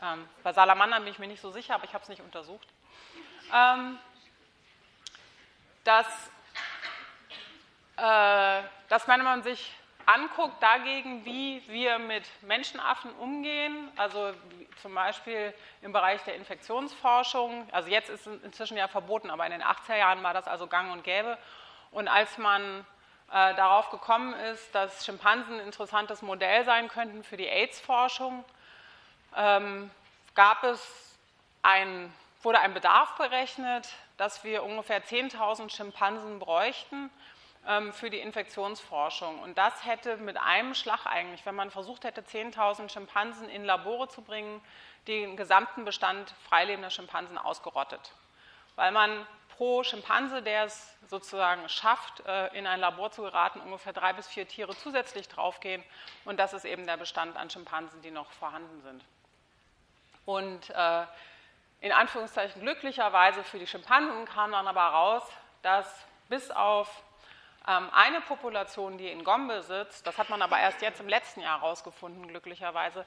Ähm, 0.00 0.28
bei 0.42 0.52
Salamandern 0.52 1.02
bin 1.02 1.12
ich 1.12 1.18
mir 1.18 1.26
nicht 1.26 1.40
so 1.40 1.50
sicher, 1.50 1.74
aber 1.74 1.84
ich 1.84 1.92
habe 1.92 2.02
es 2.02 2.08
nicht 2.08 2.22
untersucht. 2.22 2.68
Ähm, 3.52 3.98
dass, 5.84 6.30
äh, 7.96 8.62
dass 8.88 9.06
man 9.06 9.42
sich 9.42 9.74
anguckt 10.08 10.62
dagegen, 10.62 11.24
wie 11.26 11.62
wir 11.68 11.98
mit 11.98 12.24
Menschenaffen 12.42 13.12
umgehen, 13.16 13.90
also 13.96 14.32
zum 14.80 14.94
Beispiel 14.94 15.52
im 15.82 15.92
Bereich 15.92 16.22
der 16.22 16.34
Infektionsforschung, 16.36 17.68
also 17.72 17.90
jetzt 17.90 18.08
ist 18.08 18.26
es 18.26 18.42
inzwischen 18.42 18.78
ja 18.78 18.88
verboten, 18.88 19.28
aber 19.28 19.44
in 19.44 19.52
den 19.52 19.62
80er 19.62 19.96
Jahren 19.96 20.22
war 20.22 20.32
das 20.32 20.48
also 20.48 20.66
gang 20.66 20.92
und 20.92 21.04
gäbe. 21.04 21.36
Und 21.90 22.08
als 22.08 22.38
man 22.38 22.86
äh, 23.30 23.54
darauf 23.54 23.90
gekommen 23.90 24.32
ist, 24.32 24.74
dass 24.74 25.04
Schimpansen 25.04 25.60
ein 25.60 25.66
interessantes 25.66 26.22
Modell 26.22 26.64
sein 26.64 26.88
könnten 26.88 27.22
für 27.22 27.36
die 27.36 27.46
AIDS-Forschung, 27.46 28.44
ähm, 29.36 29.90
gab 30.34 30.64
es 30.64 31.18
ein, 31.60 32.10
wurde 32.42 32.60
ein 32.60 32.72
Bedarf 32.72 33.16
berechnet, 33.16 33.90
dass 34.16 34.42
wir 34.42 34.62
ungefähr 34.62 35.04
10.000 35.04 35.70
Schimpansen 35.70 36.38
bräuchten, 36.38 37.10
für 37.92 38.08
die 38.08 38.20
Infektionsforschung. 38.20 39.40
Und 39.40 39.58
das 39.58 39.84
hätte 39.84 40.16
mit 40.16 40.38
einem 40.38 40.74
Schlag 40.74 41.04
eigentlich, 41.04 41.44
wenn 41.44 41.54
man 41.54 41.70
versucht 41.70 42.04
hätte, 42.04 42.22
10.000 42.22 42.88
Schimpansen 42.88 43.48
in 43.50 43.62
Labore 43.64 44.08
zu 44.08 44.22
bringen, 44.22 44.62
den 45.06 45.36
gesamten 45.36 45.84
Bestand 45.84 46.34
freilebender 46.48 46.88
Schimpansen 46.88 47.36
ausgerottet. 47.36 48.12
Weil 48.76 48.92
man 48.92 49.26
pro 49.58 49.82
Schimpanse, 49.82 50.40
der 50.40 50.64
es 50.64 50.96
sozusagen 51.08 51.68
schafft, 51.68 52.24
äh, 52.26 52.46
in 52.56 52.66
ein 52.66 52.78
Labor 52.78 53.10
zu 53.10 53.22
geraten, 53.22 53.60
ungefähr 53.60 53.92
drei 53.92 54.12
bis 54.12 54.28
vier 54.28 54.46
Tiere 54.46 54.76
zusätzlich 54.76 55.28
draufgehen. 55.28 55.82
Und 56.24 56.38
das 56.38 56.52
ist 56.52 56.64
eben 56.64 56.86
der 56.86 56.96
Bestand 56.96 57.36
an 57.36 57.50
Schimpansen, 57.50 58.00
die 58.02 58.12
noch 58.12 58.30
vorhanden 58.32 58.80
sind. 58.82 59.04
Und 60.24 60.70
äh, 60.70 61.06
in 61.80 61.92
Anführungszeichen 61.92 62.62
glücklicherweise 62.62 63.42
für 63.42 63.58
die 63.58 63.66
Schimpansen 63.66 64.26
kam 64.26 64.52
dann 64.52 64.68
aber 64.68 64.82
raus, 64.82 65.22
dass 65.62 66.06
bis 66.28 66.50
auf 66.50 66.88
ähm, 66.88 67.07
eine 67.68 68.22
Population, 68.22 68.96
die 68.96 69.08
in 69.08 69.24
Gombe 69.24 69.62
sitzt, 69.62 70.06
das 70.06 70.16
hat 70.16 70.30
man 70.30 70.40
aber 70.40 70.58
erst 70.58 70.80
jetzt 70.80 71.00
im 71.00 71.08
letzten 71.08 71.40
Jahr 71.40 71.60
herausgefunden, 71.60 72.26
glücklicherweise, 72.26 73.04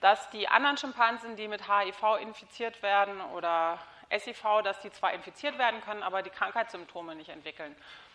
dass 0.00 0.30
die 0.30 0.46
anderen 0.46 0.76
Schimpansen, 0.76 1.34
die 1.34 1.48
mit 1.48 1.68
HIV 1.68 2.18
infiziert 2.20 2.80
werden 2.82 3.20
oder 3.32 3.76
SIV, 4.16 4.62
dass 4.62 4.78
die 4.80 4.92
zwar 4.92 5.14
infiziert 5.14 5.58
werden 5.58 5.80
können, 5.80 6.04
aber 6.04 6.22
die 6.22 6.30
Krankheitssymptome 6.30 7.16
nicht 7.16 7.30
entwickeln. 7.30 7.74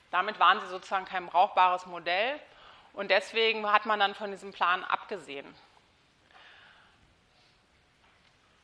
Damit 0.10 0.40
waren 0.40 0.62
sie 0.62 0.68
sozusagen 0.68 1.04
kein 1.04 1.26
brauchbares 1.26 1.86
Modell 1.86 2.40
und 2.94 3.12
deswegen 3.12 3.70
hat 3.70 3.86
man 3.86 4.00
dann 4.00 4.16
von 4.16 4.32
diesem 4.32 4.54
Plan 4.54 4.86
abgesehen. 4.86 5.54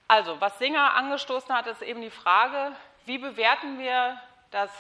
Also, 0.08 0.40
was 0.40 0.58
Singer 0.58 0.94
angestoßen 0.94 1.54
hat, 1.54 1.68
ist 1.68 1.82
eben 1.82 2.00
die 2.00 2.12
Frage, 2.12 2.72
wie 3.06 3.18
bewerten 3.18 3.78
wir 3.78 4.22
das 4.52 4.72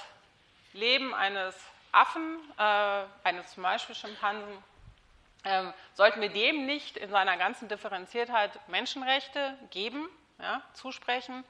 Leben 0.71 1.13
eines 1.13 1.55
Affen, 1.95 2.39
äh, 2.57 3.03
eines 3.23 3.53
zum 3.53 3.63
Beispiel 3.63 3.95
Schimpansen, 3.95 4.63
äh, 5.43 5.63
sollten 5.93 6.21
wir 6.21 6.29
dem 6.29 6.65
nicht 6.65 6.97
in 6.97 7.09
seiner 7.09 7.37
ganzen 7.37 7.67
Differenziertheit 7.67 8.51
Menschenrechte 8.67 9.57
geben, 9.69 10.09
ja, 10.39 10.61
zusprechen 10.73 11.43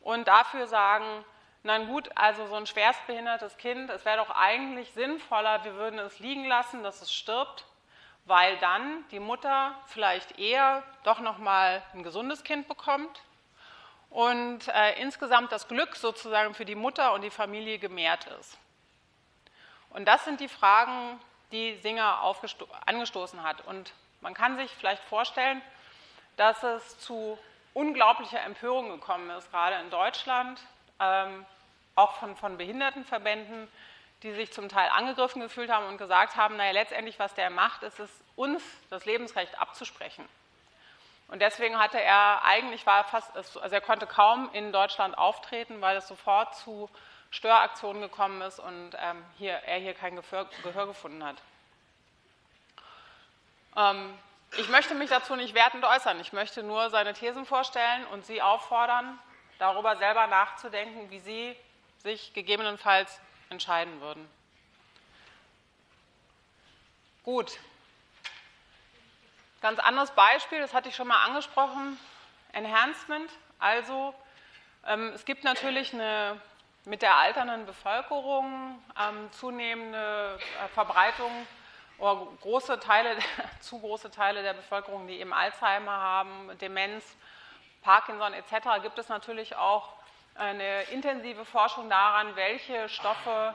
und 0.00 0.28
dafür 0.28 0.66
sagen, 0.66 1.24
na 1.62 1.78
gut, 1.78 2.08
also 2.14 2.46
so 2.46 2.54
ein 2.54 2.66
schwerstbehindertes 2.66 3.56
Kind, 3.56 3.90
es 3.90 4.04
wäre 4.04 4.18
doch 4.18 4.30
eigentlich 4.30 4.92
sinnvoller, 4.92 5.64
wir 5.64 5.74
würden 5.74 5.98
es 5.98 6.20
liegen 6.20 6.46
lassen, 6.46 6.84
dass 6.84 7.02
es 7.02 7.12
stirbt, 7.12 7.64
weil 8.24 8.56
dann 8.58 9.04
die 9.10 9.20
Mutter 9.20 9.74
vielleicht 9.86 10.38
eher 10.38 10.82
doch 11.02 11.18
nochmal 11.18 11.82
ein 11.92 12.04
gesundes 12.04 12.44
Kind 12.44 12.68
bekommt 12.68 13.20
und 14.10 14.68
äh, 14.68 15.00
insgesamt 15.00 15.50
das 15.50 15.66
Glück 15.66 15.96
sozusagen 15.96 16.54
für 16.54 16.64
die 16.64 16.76
Mutter 16.76 17.12
und 17.12 17.22
die 17.22 17.30
Familie 17.30 17.78
gemehrt 17.78 18.26
ist. 18.40 18.56
Und 19.90 20.06
das 20.06 20.24
sind 20.24 20.40
die 20.40 20.48
Fragen, 20.48 21.20
die 21.52 21.76
Singer 21.78 22.20
angestoßen 22.86 23.42
hat. 23.42 23.66
Und 23.66 23.92
man 24.20 24.34
kann 24.34 24.56
sich 24.56 24.70
vielleicht 24.72 25.02
vorstellen, 25.04 25.62
dass 26.36 26.62
es 26.62 26.98
zu 27.00 27.38
unglaublicher 27.74 28.40
Empörung 28.40 28.90
gekommen 28.90 29.30
ist, 29.30 29.50
gerade 29.50 29.76
in 29.76 29.90
Deutschland, 29.90 30.60
ähm, 31.00 31.44
auch 31.94 32.14
von, 32.16 32.36
von 32.36 32.56
Behindertenverbänden, 32.56 33.68
die 34.22 34.32
sich 34.32 34.52
zum 34.52 34.68
Teil 34.68 34.88
angegriffen 34.88 35.42
gefühlt 35.42 35.70
haben 35.70 35.86
und 35.86 35.98
gesagt 35.98 36.36
haben, 36.36 36.56
naja, 36.56 36.72
letztendlich, 36.72 37.18
was 37.18 37.34
der 37.34 37.50
macht, 37.50 37.82
ist 37.82 38.00
es, 38.00 38.10
uns 38.34 38.62
das 38.90 39.04
Lebensrecht 39.04 39.58
abzusprechen. 39.58 40.26
Und 41.28 41.42
deswegen 41.42 41.78
hatte 41.78 42.00
er 42.00 42.44
eigentlich 42.44 42.86
war 42.86 43.04
fast, 43.04 43.36
also 43.36 43.58
er 43.58 43.80
konnte 43.80 44.06
kaum 44.06 44.48
in 44.52 44.72
Deutschland 44.72 45.18
auftreten, 45.18 45.80
weil 45.80 45.96
es 45.96 46.06
sofort 46.06 46.54
zu 46.54 46.88
Störaktion 47.30 48.00
gekommen 48.00 48.40
ist 48.42 48.58
und 48.58 48.92
ähm, 48.98 49.24
hier, 49.38 49.54
er 49.54 49.78
hier 49.78 49.94
kein 49.94 50.16
Gehör, 50.16 50.48
Gehör 50.62 50.86
gefunden 50.86 51.24
hat. 51.24 51.36
Ähm, 53.76 54.18
ich 54.56 54.68
möchte 54.68 54.94
mich 54.94 55.10
dazu 55.10 55.36
nicht 55.36 55.54
wertend 55.54 55.84
äußern. 55.84 56.18
Ich 56.20 56.32
möchte 56.32 56.62
nur 56.62 56.88
seine 56.90 57.12
Thesen 57.12 57.44
vorstellen 57.44 58.06
und 58.06 58.24
Sie 58.24 58.40
auffordern, 58.40 59.18
darüber 59.58 59.96
selber 59.96 60.26
nachzudenken, 60.26 61.10
wie 61.10 61.20
Sie 61.20 61.56
sich 61.98 62.32
gegebenenfalls 62.32 63.20
entscheiden 63.50 64.00
würden. 64.00 64.28
Gut. 67.22 67.58
Ganz 69.60 69.80
anderes 69.80 70.12
Beispiel, 70.12 70.60
das 70.60 70.72
hatte 70.72 70.88
ich 70.88 70.96
schon 70.96 71.08
mal 71.08 71.24
angesprochen, 71.24 71.98
Enhancement. 72.52 73.30
Also 73.58 74.14
ähm, 74.86 75.08
es 75.14 75.24
gibt 75.24 75.42
natürlich 75.44 75.92
eine 75.92 76.40
mit 76.86 77.02
der 77.02 77.16
alternden 77.16 77.66
Bevölkerung 77.66 78.80
ähm, 78.98 79.30
zunehmende 79.32 80.38
äh, 80.64 80.68
Verbreitung 80.68 81.30
oder 81.98 82.28
große 82.40 82.78
Teile, 82.78 83.16
zu 83.60 83.80
große 83.80 84.10
Teile 84.10 84.42
der 84.42 84.54
Bevölkerung, 84.54 85.06
die 85.06 85.20
eben 85.20 85.32
Alzheimer 85.32 85.92
haben, 85.92 86.50
Demenz, 86.60 87.04
Parkinson 87.82 88.32
etc., 88.32 88.82
gibt 88.82 88.98
es 88.98 89.08
natürlich 89.08 89.56
auch 89.56 89.92
eine 90.36 90.82
intensive 90.84 91.44
Forschung 91.44 91.90
daran, 91.90 92.36
welche 92.36 92.88
Stoffe 92.88 93.54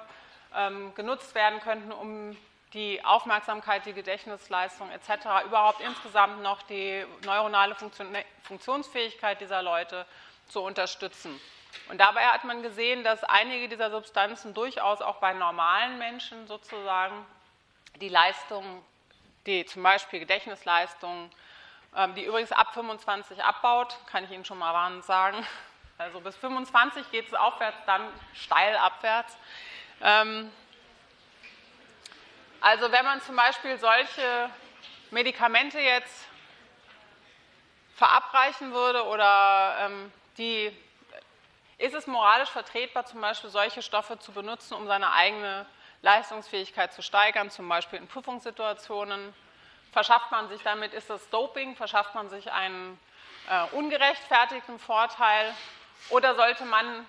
ähm, 0.55 0.93
genutzt 0.95 1.33
werden 1.33 1.61
könnten, 1.61 1.91
um 1.91 2.35
die 2.73 3.03
Aufmerksamkeit, 3.03 3.85
die 3.85 3.93
Gedächtnisleistung 3.93 4.89
etc., 4.91 5.45
überhaupt 5.45 5.79
insgesamt 5.81 6.41
noch 6.41 6.61
die 6.63 7.05
neuronale 7.25 7.75
Funktionsfähigkeit 8.43 9.39
dieser 9.39 9.61
Leute 9.61 10.05
zu 10.49 10.61
unterstützen. 10.61 11.39
Und 11.89 11.99
dabei 11.99 12.25
hat 12.25 12.43
man 12.43 12.61
gesehen, 12.61 13.03
dass 13.03 13.23
einige 13.23 13.69
dieser 13.69 13.91
Substanzen 13.91 14.53
durchaus 14.53 15.01
auch 15.01 15.17
bei 15.17 15.33
normalen 15.33 15.97
Menschen 15.97 16.47
sozusagen 16.47 17.25
die 17.95 18.09
Leistung, 18.09 18.83
die 19.45 19.65
zum 19.65 19.83
Beispiel 19.83 20.19
Gedächtnisleistung, 20.19 21.29
ähm, 21.95 22.15
die 22.15 22.25
übrigens 22.25 22.51
ab 22.51 22.73
25 22.73 23.43
abbaut, 23.43 23.97
kann 24.07 24.23
ich 24.23 24.31
Ihnen 24.31 24.45
schon 24.45 24.57
mal 24.57 24.73
warnend 24.73 25.05
sagen. 25.05 25.45
Also 25.97 26.19
bis 26.19 26.35
25 26.37 27.11
geht 27.11 27.27
es 27.27 27.33
aufwärts, 27.33 27.77
dann 27.85 28.07
steil 28.33 28.75
abwärts. 28.75 29.37
Ähm, 30.01 30.51
also 32.59 32.91
wenn 32.91 33.05
man 33.05 33.21
zum 33.21 33.35
Beispiel 33.35 33.77
solche 33.77 34.49
Medikamente 35.11 35.79
jetzt 35.79 36.27
verabreichen 37.95 38.71
würde 38.71 39.05
oder 39.05 39.77
ähm, 39.81 40.11
die 40.37 40.75
ist 41.81 41.95
es 41.95 42.05
moralisch 42.05 42.49
vertretbar, 42.49 43.05
zum 43.05 43.21
Beispiel 43.21 43.49
solche 43.49 43.81
Stoffe 43.81 44.19
zu 44.19 44.31
benutzen, 44.31 44.75
um 44.75 44.85
seine 44.85 45.11
eigene 45.13 45.65
Leistungsfähigkeit 46.03 46.93
zu 46.93 47.01
steigern, 47.01 47.49
zum 47.49 47.67
Beispiel 47.67 47.99
in 47.99 48.07
Prüfungssituationen. 48.07 49.33
Verschafft 49.91 50.31
man 50.31 50.47
sich 50.47 50.61
damit, 50.61 50.93
ist 50.93 51.09
das 51.09 51.27
Doping, 51.29 51.75
verschafft 51.75 52.15
man 52.15 52.29
sich 52.29 52.51
einen 52.51 52.99
äh, 53.49 53.65
ungerechtfertigten 53.75 54.79
Vorteil 54.79 55.53
oder 56.09 56.35
sollte 56.35 56.65
man 56.65 57.05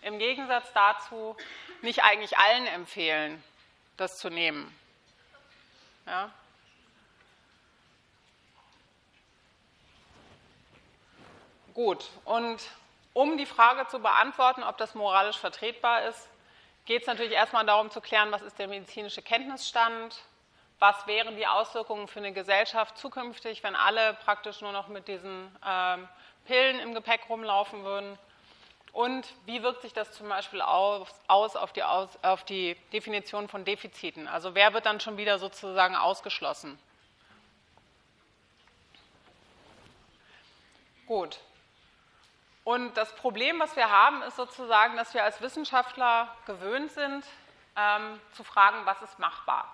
im 0.00 0.18
Gegensatz 0.18 0.72
dazu 0.72 1.36
nicht 1.82 2.02
eigentlich 2.02 2.38
allen 2.38 2.66
empfehlen, 2.66 3.42
das 3.96 4.18
zu 4.18 4.30
nehmen? 4.30 4.74
Ja? 6.06 6.30
Gut, 11.74 12.10
und 12.24 12.60
um 13.14 13.36
die 13.36 13.46
Frage 13.46 13.86
zu 13.88 14.00
beantworten, 14.00 14.62
ob 14.62 14.78
das 14.78 14.94
moralisch 14.94 15.36
vertretbar 15.36 16.02
ist, 16.04 16.28
geht 16.84 17.02
es 17.02 17.06
natürlich 17.06 17.32
erstmal 17.32 17.66
darum 17.66 17.90
zu 17.90 18.00
klären, 18.00 18.32
was 18.32 18.42
ist 18.42 18.58
der 18.58 18.68
medizinische 18.68 19.22
Kenntnisstand, 19.22 20.16
was 20.78 21.06
wären 21.06 21.36
die 21.36 21.46
Auswirkungen 21.46 22.08
für 22.08 22.18
eine 22.18 22.32
Gesellschaft 22.32 22.98
zukünftig, 22.98 23.62
wenn 23.62 23.76
alle 23.76 24.14
praktisch 24.14 24.60
nur 24.62 24.72
noch 24.72 24.88
mit 24.88 25.06
diesen 25.06 25.54
ähm, 25.64 26.08
Pillen 26.46 26.80
im 26.80 26.94
Gepäck 26.94 27.28
rumlaufen 27.28 27.84
würden. 27.84 28.18
Und 28.92 29.26
wie 29.46 29.62
wirkt 29.62 29.82
sich 29.82 29.92
das 29.92 30.12
zum 30.12 30.28
Beispiel 30.28 30.60
aus, 30.60 31.08
aus, 31.28 31.56
auf, 31.56 31.72
die, 31.72 31.82
aus 31.82 32.10
auf 32.22 32.44
die 32.44 32.76
Definition 32.92 33.48
von 33.48 33.64
Defiziten? 33.64 34.28
Also 34.28 34.54
wer 34.54 34.74
wird 34.74 34.84
dann 34.84 35.00
schon 35.00 35.16
wieder 35.16 35.38
sozusagen 35.38 35.94
ausgeschlossen? 35.94 36.78
Gut. 41.06 41.38
Und 42.64 42.96
das 42.96 43.14
Problem, 43.16 43.58
was 43.58 43.74
wir 43.74 43.90
haben, 43.90 44.22
ist 44.22 44.36
sozusagen, 44.36 44.96
dass 44.96 45.14
wir 45.14 45.24
als 45.24 45.40
Wissenschaftler 45.40 46.34
gewöhnt 46.46 46.92
sind, 46.92 47.26
ähm, 47.76 48.20
zu 48.32 48.44
fragen, 48.44 48.86
was 48.86 49.02
ist 49.02 49.18
machbar? 49.18 49.68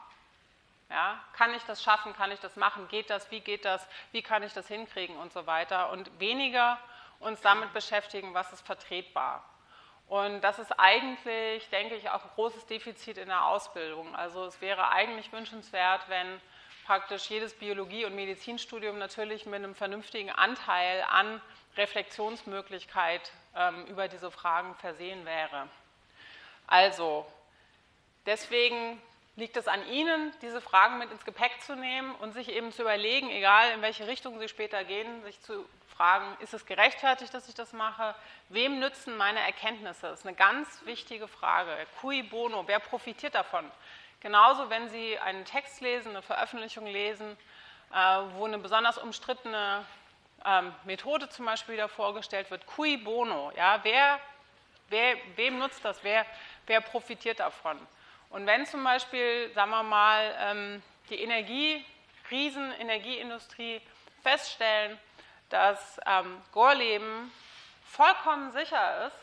Ja, 0.88 1.22
kann 1.34 1.52
ich 1.52 1.62
das 1.64 1.82
schaffen? 1.82 2.14
Kann 2.14 2.32
ich 2.32 2.40
das 2.40 2.56
machen? 2.56 2.88
Geht 2.88 3.10
das? 3.10 3.30
Wie 3.30 3.40
geht 3.40 3.66
das? 3.66 3.86
Wie 4.12 4.22
kann 4.22 4.42
ich 4.42 4.54
das 4.54 4.68
hinkriegen 4.68 5.16
und 5.16 5.32
so 5.34 5.46
weiter? 5.46 5.90
Und 5.90 6.18
weniger 6.18 6.78
uns 7.20 7.40
damit 7.42 7.74
beschäftigen, 7.74 8.32
was 8.32 8.52
ist 8.52 8.64
vertretbar. 8.64 9.44
Und 10.06 10.40
das 10.40 10.58
ist 10.58 10.72
eigentlich, 10.78 11.68
denke 11.68 11.94
ich, 11.96 12.08
auch 12.08 12.24
ein 12.24 12.30
großes 12.36 12.64
Defizit 12.64 13.18
in 13.18 13.28
der 13.28 13.44
Ausbildung. 13.44 14.16
Also 14.16 14.46
es 14.46 14.62
wäre 14.62 14.90
eigentlich 14.90 15.30
wünschenswert, 15.32 16.08
wenn 16.08 16.40
praktisch 16.86 17.28
jedes 17.28 17.52
Biologie- 17.52 18.06
und 18.06 18.14
Medizinstudium 18.14 18.96
natürlich 18.96 19.44
mit 19.44 19.56
einem 19.56 19.74
vernünftigen 19.74 20.30
Anteil 20.30 21.04
an 21.10 21.42
Reflexionsmöglichkeit 21.78 23.32
ähm, 23.56 23.86
über 23.86 24.08
diese 24.08 24.30
Fragen 24.30 24.74
versehen 24.74 25.24
wäre. 25.24 25.68
Also, 26.66 27.24
deswegen 28.26 29.00
liegt 29.36 29.56
es 29.56 29.68
an 29.68 29.86
Ihnen, 29.88 30.32
diese 30.42 30.60
Fragen 30.60 30.98
mit 30.98 31.10
ins 31.10 31.24
Gepäck 31.24 31.62
zu 31.62 31.76
nehmen 31.76 32.14
und 32.16 32.32
sich 32.32 32.50
eben 32.50 32.72
zu 32.72 32.82
überlegen, 32.82 33.30
egal 33.30 33.72
in 33.72 33.82
welche 33.82 34.06
Richtung 34.06 34.38
Sie 34.38 34.48
später 34.48 34.84
gehen, 34.84 35.22
sich 35.22 35.40
zu 35.40 35.64
fragen, 35.96 36.36
ist 36.40 36.54
es 36.54 36.66
gerechtfertigt, 36.66 37.32
dass 37.32 37.48
ich 37.48 37.54
das 37.54 37.72
mache? 37.72 38.14
Wem 38.48 38.80
nützen 38.80 39.16
meine 39.16 39.40
Erkenntnisse? 39.40 40.08
Das 40.08 40.20
ist 40.20 40.26
eine 40.26 40.36
ganz 40.36 40.84
wichtige 40.84 41.28
Frage. 41.28 41.70
Cui 42.00 42.22
bono, 42.22 42.66
wer 42.66 42.80
profitiert 42.80 43.34
davon? 43.34 43.70
Genauso, 44.20 44.68
wenn 44.70 44.88
Sie 44.88 45.18
einen 45.18 45.44
Text 45.44 45.80
lesen, 45.80 46.10
eine 46.10 46.22
Veröffentlichung 46.22 46.86
lesen, 46.86 47.36
äh, 47.92 48.18
wo 48.34 48.44
eine 48.44 48.58
besonders 48.58 48.98
umstrittene 48.98 49.84
ähm, 50.44 50.74
Methode 50.84 51.28
zum 51.28 51.46
Beispiel 51.46 51.74
wieder 51.74 51.88
vorgestellt 51.88 52.50
wird, 52.50 52.66
cui 52.66 52.96
bono, 52.96 53.52
ja, 53.56 53.80
wer, 53.82 54.20
wer, 54.88 55.16
wem 55.36 55.58
nutzt 55.58 55.84
das, 55.84 56.02
wer, 56.02 56.24
wer 56.66 56.80
profitiert 56.80 57.40
davon? 57.40 57.78
Und 58.30 58.46
wenn 58.46 58.66
zum 58.66 58.84
Beispiel, 58.84 59.50
sagen 59.54 59.70
wir 59.70 59.82
mal, 59.82 60.34
ähm, 60.38 60.82
die 61.08 61.20
Energieriesen, 61.20 62.72
Energieindustrie 62.78 63.80
feststellen, 64.22 64.98
dass 65.48 65.98
ähm, 66.06 66.42
Gorleben 66.52 67.32
vollkommen 67.84 68.52
sicher 68.52 69.06
ist 69.06 69.16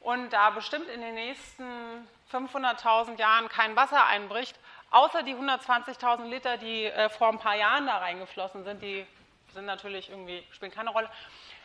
und 0.00 0.30
da 0.32 0.50
bestimmt 0.50 0.88
in 0.88 1.00
den 1.00 1.14
nächsten 1.14 2.08
500.000 2.32 3.18
Jahren 3.18 3.48
kein 3.48 3.76
Wasser 3.76 4.04
einbricht, 4.06 4.58
außer 4.90 5.22
die 5.22 5.34
120.000 5.34 6.24
Liter, 6.24 6.56
die 6.56 6.86
äh, 6.86 7.08
vor 7.08 7.28
ein 7.28 7.38
paar 7.38 7.56
Jahren 7.56 7.86
da 7.86 7.98
reingeflossen 7.98 8.64
sind, 8.64 8.82
die 8.82 9.06
sind 9.54 9.64
natürlich 9.64 10.10
irgendwie, 10.10 10.46
spielen 10.52 10.72
keine 10.72 10.90
Rolle. 10.90 11.08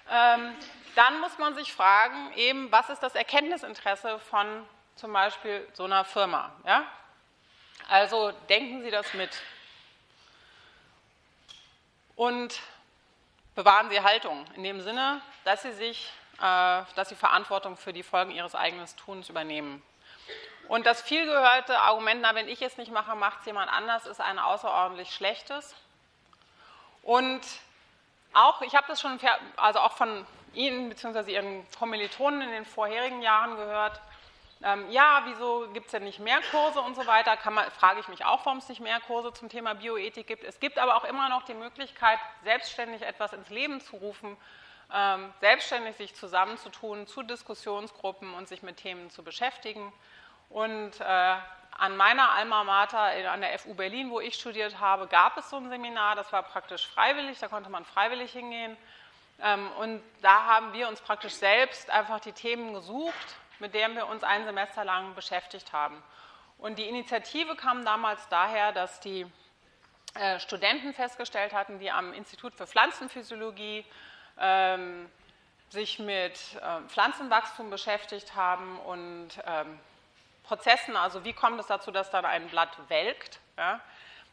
Ähm, 0.09 0.55
dann 0.95 1.19
muss 1.19 1.37
man 1.37 1.55
sich 1.55 1.73
fragen, 1.73 2.31
eben, 2.35 2.71
was 2.71 2.89
ist 2.89 3.01
das 3.03 3.15
Erkenntnisinteresse 3.15 4.19
von 4.19 4.65
zum 4.95 5.11
Beispiel 5.13 5.67
so 5.73 5.83
einer 5.83 6.05
Firma? 6.05 6.51
Ja? 6.65 6.85
Also 7.89 8.31
denken 8.49 8.81
Sie 8.81 8.91
das 8.91 9.13
mit. 9.13 9.29
Und 12.15 12.59
bewahren 13.55 13.89
Sie 13.89 14.01
Haltung 14.01 14.45
in 14.55 14.63
dem 14.63 14.81
Sinne, 14.81 15.21
dass 15.43 15.63
Sie 15.63 15.71
sich, 15.73 16.11
äh, 16.37 16.83
dass 16.95 17.09
Sie 17.09 17.15
Verantwortung 17.15 17.77
für 17.77 17.93
die 17.93 18.03
Folgen 18.03 18.31
Ihres 18.31 18.55
eigenen 18.55 18.87
Tuns 18.97 19.29
übernehmen. 19.29 19.81
Und 20.67 20.85
das 20.85 21.01
vielgehörte 21.01 21.79
Argument, 21.79 22.21
na, 22.21 22.35
wenn 22.35 22.47
ich 22.47 22.61
es 22.61 22.77
nicht 22.77 22.91
mache, 22.91 23.15
macht 23.15 23.39
es 23.39 23.45
jemand 23.47 23.71
anders, 23.71 24.05
ist 24.05 24.21
ein 24.21 24.37
außerordentlich 24.37 25.11
schlechtes. 25.11 25.75
Und 27.01 27.41
auch, 28.33 28.61
ich 28.61 28.75
habe 28.75 28.85
das 28.87 29.01
schon, 29.01 29.19
also 29.57 29.79
auch 29.79 29.93
von 29.93 30.25
Ihnen 30.53 30.89
bzw. 30.89 31.31
Ihren 31.31 31.65
Kommilitonen 31.77 32.41
in 32.41 32.51
den 32.51 32.65
vorherigen 32.65 33.21
Jahren 33.21 33.55
gehört, 33.55 34.01
ähm, 34.61 34.91
ja, 34.91 35.21
wieso 35.25 35.69
gibt 35.71 35.85
es 35.85 35.93
denn 35.93 36.03
nicht 36.03 36.19
mehr 36.19 36.39
Kurse 36.51 36.81
und 36.81 36.95
so 36.95 37.07
weiter, 37.07 37.37
man, 37.49 37.69
frage 37.71 38.01
ich 38.01 38.09
mich 38.09 38.25
auch, 38.25 38.45
warum 38.45 38.59
es 38.59 38.67
nicht 38.67 38.81
mehr 38.81 38.99
Kurse 38.99 39.31
zum 39.31 39.47
Thema 39.47 39.73
Bioethik 39.75 40.27
gibt. 40.27 40.43
Es 40.43 40.59
gibt 40.59 40.77
aber 40.77 40.97
auch 40.97 41.05
immer 41.05 41.29
noch 41.29 41.43
die 41.43 41.53
Möglichkeit, 41.53 42.19
selbstständig 42.43 43.03
etwas 43.03 43.31
ins 43.31 43.49
Leben 43.49 43.79
zu 43.79 43.95
rufen, 43.95 44.35
ähm, 44.93 45.33
selbstständig 45.39 45.95
sich 45.95 46.13
zusammenzutun 46.13 47.07
zu 47.07 47.23
Diskussionsgruppen 47.23 48.33
und 48.33 48.49
sich 48.49 48.61
mit 48.61 48.77
Themen 48.77 49.09
zu 49.09 49.23
beschäftigen. 49.23 49.93
Und 50.49 50.99
äh, 50.99 51.35
an 51.79 51.95
meiner 51.95 52.31
Alma 52.31 52.63
Mater 52.63 53.31
an 53.31 53.41
der 53.41 53.57
FU 53.57 53.73
Berlin, 53.73 54.11
wo 54.11 54.19
ich 54.19 54.35
studiert 54.35 54.79
habe, 54.79 55.07
gab 55.07 55.37
es 55.37 55.49
so 55.49 55.57
ein 55.57 55.69
Seminar, 55.69 56.15
das 56.15 56.31
war 56.33 56.43
praktisch 56.43 56.85
freiwillig, 56.87 57.39
da 57.39 57.47
konnte 57.47 57.69
man 57.69 57.85
freiwillig 57.85 58.31
hingehen. 58.31 58.75
Ähm, 59.41 59.71
und 59.79 60.03
da 60.21 60.45
haben 60.45 60.73
wir 60.73 60.89
uns 60.89 60.99
praktisch 60.99 61.33
selbst 61.33 61.89
einfach 61.89 62.19
die 62.19 62.33
Themen 62.33 62.73
gesucht, 62.73 63.13
mit 63.59 63.73
denen 63.73 63.95
wir 63.95 64.07
uns 64.07 64.23
ein 64.23 64.43
Semester 64.43 64.83
lang 64.83 65.15
beschäftigt 65.15 65.71
haben. 65.71 66.01
Und 66.57 66.77
die 66.77 66.89
Initiative 66.89 67.55
kam 67.55 67.85
damals 67.85 68.27
daher, 68.27 68.73
dass 68.73 68.99
die 68.99 69.25
äh, 70.15 70.39
Studenten 70.39 70.93
festgestellt 70.93 71.53
hatten, 71.53 71.79
die 71.79 71.91
am 71.91 72.13
Institut 72.13 72.53
für 72.55 72.67
Pflanzenphysiologie 72.67 73.85
ähm, 74.37 75.09
sich 75.69 75.99
mit 75.99 76.33
äh, 76.61 76.81
Pflanzenwachstum 76.89 77.69
beschäftigt 77.69 78.35
haben 78.35 78.77
und 78.79 79.29
ähm, 79.45 79.79
Prozessen, 80.49 80.95
also 80.95 81.23
wie 81.23 81.33
kommt 81.33 81.59
es 81.59 81.67
dazu, 81.67 81.91
dass 81.91 82.09
dann 82.09 82.25
ein 82.25 82.47
Blatt 82.47 82.75
welkt, 82.87 83.39
ja, 83.55 83.79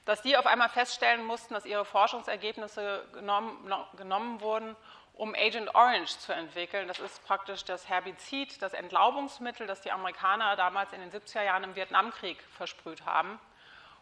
dass 0.07 0.22
die 0.22 0.38
auf 0.38 0.46
einmal 0.46 0.70
feststellen 0.70 1.22
mussten, 1.22 1.52
dass 1.52 1.66
ihre 1.66 1.85
Forschungsergebnisse 1.85 3.05
genommen, 3.12 3.70
genommen 3.98 4.40
wurden, 4.40 4.76
um 5.12 5.35
Agent 5.35 5.74
Orange 5.74 6.18
zu 6.18 6.33
entwickeln. 6.33 6.88
Das 6.88 7.00
ist 7.00 7.22
praktisch 7.26 7.66
das 7.66 7.90
Herbizid, 7.90 8.62
das 8.62 8.72
Entlaubungsmittel, 8.72 9.66
das 9.66 9.83
die 9.83 9.92
Amerikaner 9.92 10.57
damals 10.57 10.94
in 10.94 11.00
den 11.00 11.11
70er 11.11 11.42
Jahren 11.42 11.64
im 11.64 11.76
Vietnamkrieg 11.76 12.42
versprüht 12.57 13.05
haben. 13.05 13.38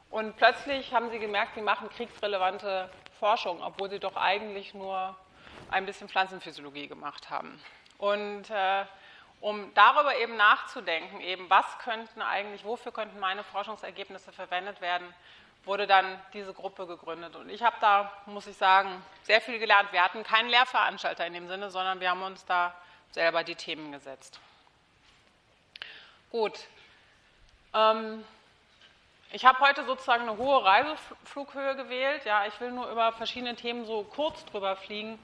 Und 0.09 0.37
plötzlich 0.37 0.95
haben 0.95 1.11
sie 1.11 1.19
gemerkt, 1.19 1.57
sie 1.57 1.63
machen 1.63 1.89
kriegsrelevante 1.91 2.89
Forschung, 3.19 3.61
obwohl 3.61 3.91
sie 3.91 3.99
doch 3.99 4.15
eigentlich 4.15 4.73
nur 4.73 5.17
ein 5.69 5.85
bisschen 5.85 6.09
Pflanzenphysiologie 6.09 6.87
gemacht 6.87 7.29
haben. 7.29 7.61
Und 7.99 8.51
äh, 8.51 8.85
um 9.45 9.75
darüber 9.75 10.17
eben 10.17 10.39
nachzudenken, 10.39 11.21
eben 11.21 11.51
was 11.51 11.67
könnten 11.81 12.23
eigentlich, 12.23 12.65
wofür 12.65 12.93
könnten 12.93 13.21
meine 13.21 13.45
Forschungsergebnisse 13.45 14.33
verwendet 14.33 14.81
werden, 14.81 15.07
wurde 15.65 15.87
dann 15.87 16.19
diese 16.33 16.55
Gruppe 16.55 16.87
gegründet. 16.87 17.37
Und 17.37 17.51
ich 17.51 17.63
habe 17.63 17.77
da, 17.79 18.11
muss 18.25 18.47
ich 18.47 18.57
sagen, 18.57 19.05
sehr 19.23 19.43
viel 19.43 19.59
gelernt. 19.59 19.93
Wir 19.93 20.03
hatten 20.03 20.23
keinen 20.23 20.49
Lehrveranstalter 20.49 21.27
in 21.27 21.35
dem 21.35 21.47
Sinne, 21.47 21.71
sondern 21.71 22.01
wir 22.01 22.09
haben 22.09 22.23
uns 22.23 22.47
da 22.47 22.75
selber 23.11 23.45
die 23.45 23.55
Themen 23.55 23.93
gesetzt. 23.93 24.41
Gut. 26.31 26.61
Ähm, 27.75 28.25
ich 29.31 29.45
habe 29.45 29.59
heute 29.59 29.85
sozusagen 29.85 30.23
eine 30.23 30.39
hohe 30.39 30.65
Reiseflughöhe 30.65 31.77
gewählt. 31.77 32.25
Ja, 32.25 32.47
ich 32.47 32.59
will 32.61 32.71
nur 32.71 32.91
über 32.91 33.13
verschiedene 33.13 33.57
Themen 33.57 33.85
so 33.85 34.05
kurz 34.05 34.43
drüber 34.47 34.75
fliegen 34.75 35.19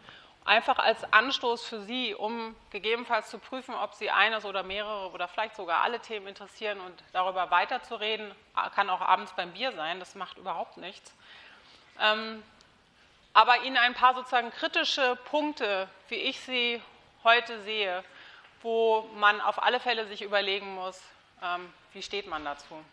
einfach 0.51 0.81
als 0.81 1.11
Anstoß 1.13 1.65
für 1.65 1.81
Sie, 1.83 2.13
um 2.13 2.57
gegebenenfalls 2.71 3.31
zu 3.31 3.39
prüfen, 3.39 3.73
ob 3.73 3.95
Sie 3.95 4.11
eines 4.11 4.45
oder 4.45 4.65
mehrere 4.65 5.11
oder 5.13 5.29
vielleicht 5.29 5.55
sogar 5.55 5.83
alle 5.83 6.01
Themen 6.01 6.27
interessieren 6.27 6.81
und 6.81 7.05
darüber 7.13 7.53
weiterzureden. 7.53 8.35
Kann 8.75 8.91
auch 8.91 9.01
abends 9.01 9.33
beim 9.37 9.53
Bier 9.53 9.71
sein, 9.71 10.01
das 10.01 10.17
macht 10.17 10.39
überhaupt 10.39 10.77
nichts. 10.77 11.15
Ähm, 12.01 12.43
aber 13.33 13.63
Ihnen 13.63 13.77
ein 13.77 13.95
paar 13.95 14.17
sozusagen 14.17 14.51
kritische 14.51 15.17
Punkte, 15.27 15.89
wie 16.09 16.17
ich 16.17 16.41
sie 16.41 16.83
heute 17.23 17.63
sehe, 17.63 18.03
wo 18.63 19.09
man 19.15 19.41
auf 19.41 19.63
alle 19.63 19.79
Fälle 19.79 20.07
sich 20.09 20.21
überlegen 20.21 20.75
muss, 20.75 21.01
ähm, 21.45 21.73
wie 21.93 22.03
steht 22.03 22.27
man 22.27 22.45
dazu? 22.45 22.85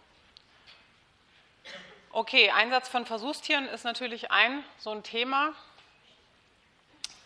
Okay, 2.12 2.52
Einsatz 2.52 2.88
von 2.88 3.08
Versuchstieren 3.08 3.67
ist 3.67 3.84
natürlich 3.84 4.30
ein 4.30 4.63
so 4.78 4.91
ein 4.91 5.02
Thema. 5.02 5.54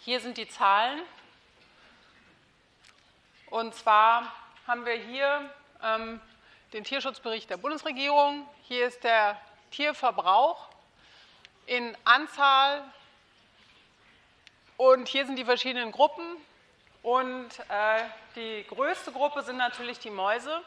Hier 0.03 0.19
sind 0.19 0.37
die 0.37 0.47
Zahlen. 0.47 0.99
Und 3.51 3.75
zwar 3.75 4.33
haben 4.65 4.83
wir 4.83 4.95
hier 4.95 5.47
ähm, 5.83 6.19
den 6.73 6.83
Tierschutzbericht 6.83 7.51
der 7.51 7.57
Bundesregierung. 7.57 8.47
Hier 8.63 8.87
ist 8.87 9.03
der 9.03 9.39
Tierverbrauch 9.69 10.69
in 11.67 11.95
Anzahl. 12.03 12.83
Und 14.75 15.07
hier 15.07 15.27
sind 15.27 15.35
die 15.35 15.45
verschiedenen 15.45 15.91
Gruppen. 15.91 16.25
Und 17.03 17.49
äh, 17.69 18.01
die 18.35 18.65
größte 18.69 19.11
Gruppe 19.11 19.43
sind 19.43 19.57
natürlich 19.57 19.99
die 19.99 20.09
Mäuse. 20.09 20.63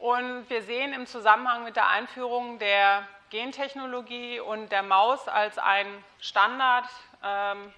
Und 0.00 0.50
wir 0.50 0.64
sehen 0.64 0.92
im 0.94 1.06
Zusammenhang 1.06 1.62
mit 1.62 1.76
der 1.76 1.86
Einführung 1.90 2.58
der 2.58 3.06
Gentechnologie 3.30 4.40
und 4.40 4.72
der 4.72 4.82
Maus 4.82 5.28
als 5.28 5.58
ein 5.58 5.86
Standardmodell 6.18 6.90
ähm, 7.22 7.72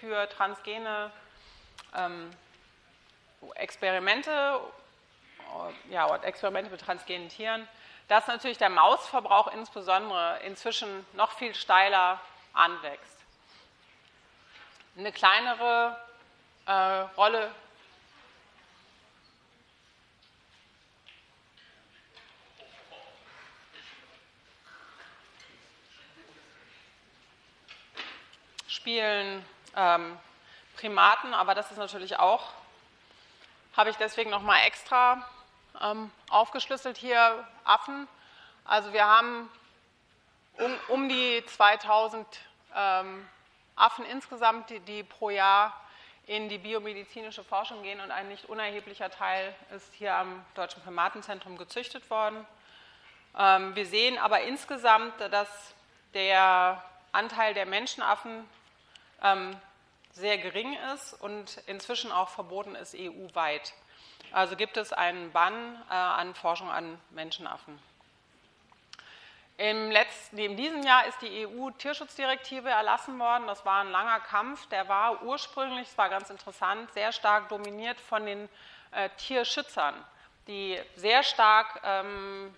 für 0.00 0.28
transgene 0.30 1.10
ähm, 1.96 2.30
Experimente, 3.54 4.60
ja, 5.90 6.16
Experimente 6.16 6.70
mit 6.70 6.80
transgenen 6.80 7.28
Tieren, 7.28 7.68
dass 8.08 8.26
natürlich 8.26 8.58
der 8.58 8.70
Mausverbrauch 8.70 9.52
insbesondere 9.52 10.40
inzwischen 10.44 11.06
noch 11.12 11.32
viel 11.32 11.54
steiler 11.54 12.20
anwächst. 12.54 13.18
Eine 14.96 15.12
kleinere 15.12 15.96
äh, 16.66 16.72
Rolle 17.16 17.50
spielen 28.78 29.44
ähm, 29.74 30.16
Primaten, 30.76 31.34
aber 31.34 31.56
das 31.56 31.72
ist 31.72 31.78
natürlich 31.78 32.16
auch, 32.20 32.52
habe 33.76 33.90
ich 33.90 33.96
deswegen 33.96 34.30
nochmal 34.30 34.60
extra 34.66 35.28
ähm, 35.82 36.12
aufgeschlüsselt 36.30 36.96
hier 36.96 37.44
Affen. 37.64 38.06
Also 38.64 38.92
wir 38.92 39.04
haben 39.04 39.48
um, 40.58 40.72
um 40.88 41.08
die 41.08 41.44
2000 41.44 42.24
ähm, 42.76 43.28
Affen 43.74 44.04
insgesamt, 44.04 44.70
die, 44.70 44.78
die, 44.80 45.02
pro 45.02 45.30
Jahr 45.30 45.74
in 46.26 46.48
die 46.48 46.58
biomedizinische 46.58 47.42
Forschung 47.42 47.82
gehen 47.82 48.00
und 48.00 48.12
ein 48.12 48.28
nicht 48.28 48.44
unerheblicher 48.44 49.10
Teil 49.10 49.52
ist 49.74 49.92
hier 49.94 50.14
am 50.14 50.44
Deutschen 50.54 50.82
Primatenzentrum 50.82 51.58
gezüchtet 51.58 52.08
worden. 52.10 52.46
Ähm, 53.36 53.74
wir 53.74 53.86
sehen 53.86 54.18
aber 54.18 54.42
insgesamt, 54.42 55.20
dass 55.20 55.48
der 56.14 56.80
Anteil 57.10 57.54
der 57.54 57.66
Menschenaffen 57.66 58.44
sehr 60.12 60.38
gering 60.38 60.76
ist 60.94 61.14
und 61.14 61.58
inzwischen 61.66 62.12
auch 62.12 62.28
verboten 62.28 62.74
ist 62.74 62.94
EU-weit. 62.94 63.72
Also 64.32 64.56
gibt 64.56 64.76
es 64.76 64.92
einen 64.92 65.32
Bann 65.32 65.82
äh, 65.90 65.94
an 65.94 66.34
Forschung 66.34 66.70
an 66.70 67.00
Menschenaffen. 67.10 67.78
Im 69.56 69.90
letzten, 69.90 70.38
in 70.38 70.56
diesem 70.56 70.84
Jahr 70.84 71.06
ist 71.06 71.20
die 71.20 71.46
EU-Tierschutzdirektive 71.46 72.68
erlassen 72.68 73.18
worden. 73.18 73.48
Das 73.48 73.64
war 73.64 73.82
ein 73.82 73.90
langer 73.90 74.20
Kampf. 74.20 74.66
Der 74.68 74.88
war 74.88 75.22
ursprünglich, 75.24 75.88
es 75.88 75.98
war 75.98 76.08
ganz 76.08 76.30
interessant, 76.30 76.92
sehr 76.92 77.10
stark 77.10 77.48
dominiert 77.48 77.98
von 77.98 78.24
den 78.24 78.48
äh, 78.92 79.08
Tierschützern, 79.16 79.94
die 80.46 80.80
sehr 80.94 81.24
stark 81.24 81.80
ähm, 81.82 82.54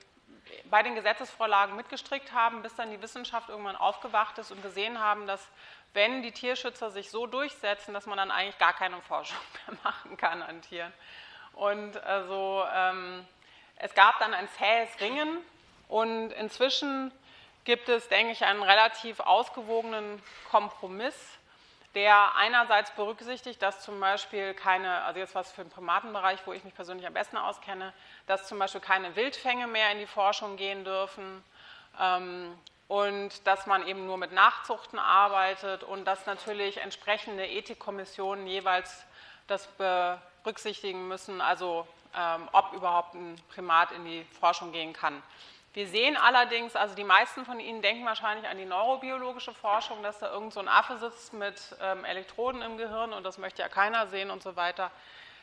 bei 0.69 0.83
den 0.83 0.95
Gesetzesvorlagen 0.95 1.75
mitgestrickt 1.75 2.33
haben, 2.33 2.61
bis 2.61 2.75
dann 2.75 2.91
die 2.91 3.01
Wissenschaft 3.01 3.49
irgendwann 3.49 3.77
aufgewacht 3.77 4.37
ist 4.37 4.51
und 4.51 4.63
gesehen 4.63 4.99
haben, 5.01 5.27
dass 5.27 5.49
wenn 5.93 6.23
die 6.23 6.33
Tierschützer 6.33 6.91
sich 6.91 7.11
so 7.11 7.27
durchsetzen, 7.27 7.95
dass 7.95 8.07
man 8.07 8.17
dann 8.17 8.31
eigentlich 8.31 8.59
gar 8.59 8.73
keine 8.73 9.01
Forschung 9.03 9.39
mehr 9.67 9.79
machen 9.83 10.17
kann 10.17 10.43
an 10.43 10.63
Tieren. 10.63 10.93
Und 11.53 11.97
also 12.05 12.65
ähm, 12.75 13.27
es 13.77 13.95
gab 13.95 14.19
dann 14.19 14.35
ein 14.35 14.49
zähes 14.51 15.01
Ringen 15.01 15.39
und 15.89 16.33
inzwischen 16.33 17.13
gibt 17.65 17.89
es, 17.89 18.09
denke 18.09 18.33
ich, 18.33 18.45
einen 18.45 18.63
relativ 18.63 19.21
ausgewogenen 19.21 20.23
Kompromiss, 20.51 21.15
der 21.95 22.37
einerseits 22.37 22.93
berücksichtigt, 22.93 23.61
dass 23.61 23.83
zum 23.83 23.99
Beispiel 23.99 24.55
keine, 24.55 25.03
also 25.03 25.19
jetzt 25.19 25.35
was 25.35 25.51
für 25.51 25.63
den 25.63 25.71
Primatenbereich, 25.71 26.41
wo 26.47 26.53
ich 26.53 26.63
mich 26.63 26.75
persönlich 26.75 27.07
am 27.07 27.15
besten 27.15 27.37
auskenne, 27.37 27.93
dass 28.27 28.47
zum 28.47 28.59
Beispiel 28.59 28.81
keine 28.81 29.17
Wildfänge 29.17 29.67
mehr 29.67 29.91
in 29.91 29.99
die 29.99 30.07
Forschung 30.07 30.57
gehen 30.57 30.85
dürfen 30.85 31.43
ähm, 31.99 32.57
und 32.91 33.47
dass 33.47 33.67
man 33.67 33.87
eben 33.87 34.05
nur 34.05 34.17
mit 34.17 34.33
Nachzuchten 34.33 34.99
arbeitet 34.99 35.85
und 35.85 36.07
dass 36.07 36.27
natürlich 36.27 36.79
entsprechende 36.79 37.47
Ethikkommissionen 37.47 38.49
jeweils 38.49 39.05
das 39.47 39.69
berücksichtigen 40.43 41.07
müssen, 41.07 41.41
also 41.41 41.87
ähm, 42.17 42.49
ob 42.51 42.73
überhaupt 42.73 43.15
ein 43.15 43.37
Primat 43.55 43.93
in 43.93 44.05
die 44.05 44.27
Forschung 44.41 44.73
gehen 44.73 44.93
kann. 44.93 45.23
Wir 45.73 45.87
sehen 45.87 46.17
allerdings, 46.17 46.75
also 46.75 46.97
die 46.97 47.05
meisten 47.05 47.45
von 47.45 47.61
Ihnen 47.61 47.81
denken 47.81 48.05
wahrscheinlich 48.05 48.49
an 48.49 48.59
die 48.59 48.65
neurobiologische 48.65 49.55
Forschung, 49.55 50.03
dass 50.03 50.19
da 50.19 50.33
irgend 50.33 50.53
so 50.53 50.59
ein 50.59 50.67
Affe 50.67 50.99
sitzt 50.99 51.33
mit 51.33 51.63
ähm, 51.81 52.05
Elektroden 52.05 52.61
im 52.61 52.77
Gehirn 52.77 53.13
und 53.13 53.23
das 53.23 53.39
möchte 53.39 53.63
ja 53.63 53.69
keiner 53.69 54.09
sehen 54.09 54.33
und 54.33 54.43
so 54.43 54.57
weiter. 54.57 54.91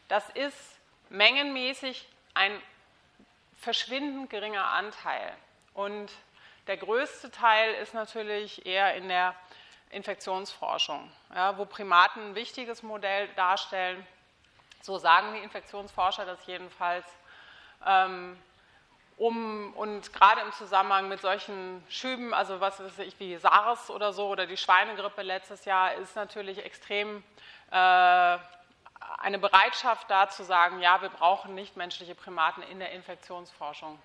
Das 0.10 0.30
ist 0.32 0.78
mengenmäßig 1.08 2.10
ein 2.34 2.62
verschwindend 3.58 4.30
geringer 4.30 4.66
Anteil. 4.66 5.34
Und 5.74 6.12
der 6.68 6.78
größte 6.78 7.32
Teil 7.32 7.74
ist 7.76 7.94
natürlich 7.94 8.66
eher 8.66 8.96
in 8.96 9.08
der 9.08 9.36
Infektionsforschung, 9.90 11.10
ja, 11.34 11.58
wo 11.58 11.66
Primaten 11.66 12.32
ein 12.32 12.36
wichtiges 12.36 12.84
Modell 12.84 13.28
darstellen. 13.36 14.06
So 14.82 14.98
sagen 14.98 15.34
die 15.34 15.40
Infektionsforscher 15.40 16.26
das 16.26 16.46
jedenfalls. 16.46 17.06
Ähm, 17.86 18.38
um, 19.18 19.74
und 19.74 20.14
gerade 20.14 20.42
im 20.42 20.52
Zusammenhang 20.52 21.08
mit 21.08 21.22
solchen 21.22 21.84
Schüben, 21.90 22.36
also 22.36 22.62
was 22.62 22.80
weiß 22.80 23.00
ich, 23.00 23.20
wie 23.20 23.36
SARS 23.38 23.90
oder 23.90 24.14
so 24.14 24.28
oder 24.28 24.46
die 24.46 24.58
Schweinegrippe 24.58 25.24
letztes 25.24 25.66
Jahr, 25.66 25.96
ist 25.96 26.16
natürlich 26.16 26.64
extrem 26.64 27.24
äh, 27.72 28.38
eine 29.18 29.40
Bereitschaft 29.40 30.10
da 30.12 30.30
zu 30.30 30.44
sagen, 30.44 30.82
ja, 30.82 31.02
wir 31.02 31.10
brauchen 31.10 31.56
nicht 31.56 31.78
menschliche 31.78 32.14
Primaten 32.14 32.62
in 32.64 32.78
der 32.78 32.92
Infektionsforschung. 32.92 33.98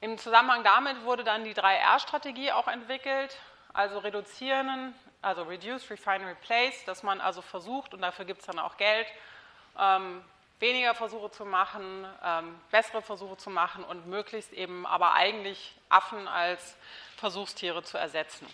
Im 0.00 0.18
Zusammenhang 0.18 0.62
damit 0.62 1.04
wurde 1.04 1.24
dann 1.24 1.44
die 1.44 1.54
3R-Strategie 1.54 2.52
auch 2.52 2.68
entwickelt, 2.68 3.38
also 3.72 3.98
reduzieren, 3.98 4.94
also 5.22 5.42
Reduce, 5.44 5.88
Refine, 5.90 6.28
Replace, 6.28 6.84
dass 6.84 7.02
man 7.02 7.20
also 7.20 7.40
versucht, 7.40 7.94
und 7.94 8.02
dafür 8.02 8.26
gibt 8.26 8.40
es 8.40 8.46
dann 8.46 8.58
auch 8.58 8.76
Geld, 8.76 9.06
ähm, 9.78 10.22
weniger 10.58 10.94
Versuche 10.94 11.30
zu 11.30 11.46
machen, 11.46 12.06
ähm, 12.22 12.60
bessere 12.70 13.00
Versuche 13.00 13.38
zu 13.38 13.48
machen 13.48 13.84
und 13.84 14.06
möglichst 14.06 14.52
eben 14.52 14.86
aber 14.86 15.14
eigentlich 15.14 15.74
Affen 15.88 16.28
als 16.28 16.76
Versuchstiere 17.16 17.82
zu 17.82 17.96
ersetzen. 17.96 18.46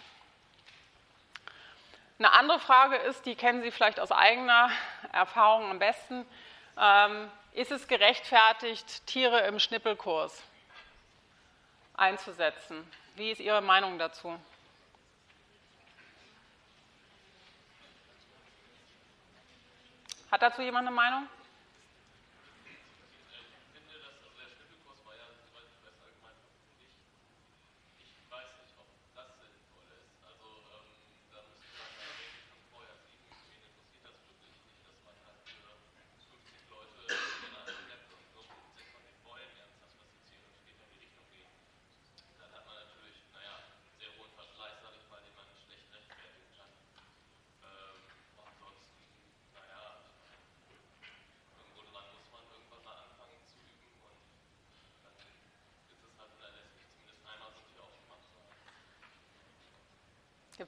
Eine 2.20 2.32
andere 2.32 2.60
Frage 2.60 2.96
ist, 2.96 3.26
die 3.26 3.34
kennen 3.34 3.62
Sie 3.62 3.72
vielleicht 3.72 3.98
aus 3.98 4.12
eigener 4.12 4.70
Erfahrung 5.12 5.68
am 5.70 5.80
besten, 5.80 6.24
ähm, 6.80 7.28
ist 7.52 7.72
es 7.72 7.88
gerechtfertigt, 7.88 9.06
Tiere 9.06 9.40
im 9.40 9.58
Schnippelkurs 9.58 10.40
einzusetzen. 12.02 12.84
Wie 13.14 13.30
ist 13.30 13.40
Ihre 13.40 13.62
Meinung 13.62 13.96
dazu? 13.96 14.36
Hat 20.32 20.42
dazu 20.42 20.62
jemand 20.62 20.88
eine 20.88 20.96
Meinung? 20.96 21.28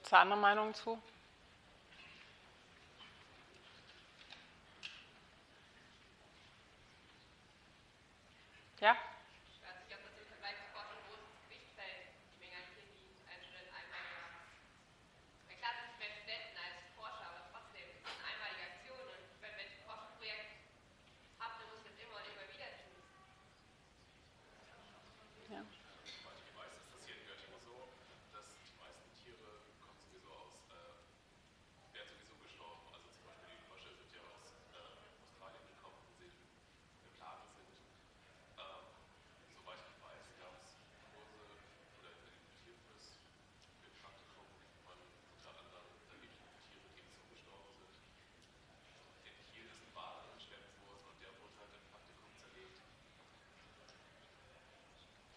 Es 0.05 0.11
da 0.11 0.21
andere 0.21 0.39
Meinungen 0.39 0.73
zu? 0.73 0.97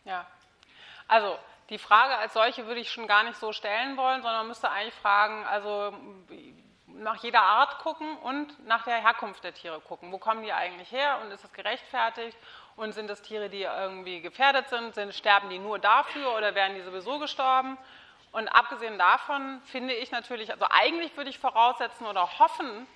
Ja, 0.09 0.25
also 1.07 1.39
die 1.69 1.77
Frage 1.77 2.17
als 2.17 2.33
solche 2.33 2.67
würde 2.67 2.81
ich 2.81 2.91
schon 2.91 3.07
gar 3.07 3.25
nicht 3.25 3.37
so 3.37 3.53
stellen 3.53 3.99
wollen, 3.99 4.23
sondern 4.23 4.39
man 4.39 4.49
müsste 4.49 4.71
eigentlich 4.71 4.95
fragen, 4.95 5.45
also 5.45 5.93
nach 6.87 7.23
jeder 7.23 7.43
Art 7.43 7.79
gucken 7.81 8.17
und 8.17 8.67
nach 8.67 8.85
der 8.85 9.03
Herkunft 9.03 9.45
der 9.45 9.53
Tiere 9.53 9.83
gucken. 9.83 10.11
Wo 10.11 10.17
kommen 10.17 10.43
die 10.43 10.53
eigentlich 10.55 10.91
her 10.91 11.19
und 11.23 11.31
ist 11.31 11.45
das 11.45 11.53
gerechtfertigt? 11.53 12.39
Und 12.77 12.93
sind 12.93 13.11
das 13.11 13.21
Tiere, 13.21 13.51
die 13.51 13.65
irgendwie 13.65 14.23
gefährdet 14.23 14.71
sind? 14.71 14.95
sind? 14.95 15.15
Sterben 15.15 15.51
die 15.51 15.59
nur 15.59 15.79
dafür 15.79 16.35
oder 16.35 16.55
werden 16.55 16.77
die 16.77 16.83
sowieso 16.83 17.19
gestorben? 17.19 17.77
Und 18.33 18.49
abgesehen 18.49 18.97
davon 18.97 19.61
finde 19.67 19.93
ich 19.93 20.11
natürlich, 20.11 20.51
also 20.53 20.65
eigentlich 20.71 21.15
würde 21.19 21.29
ich 21.29 21.39
voraussetzen 21.39 22.07
oder 22.07 22.39
hoffen, 22.39 22.87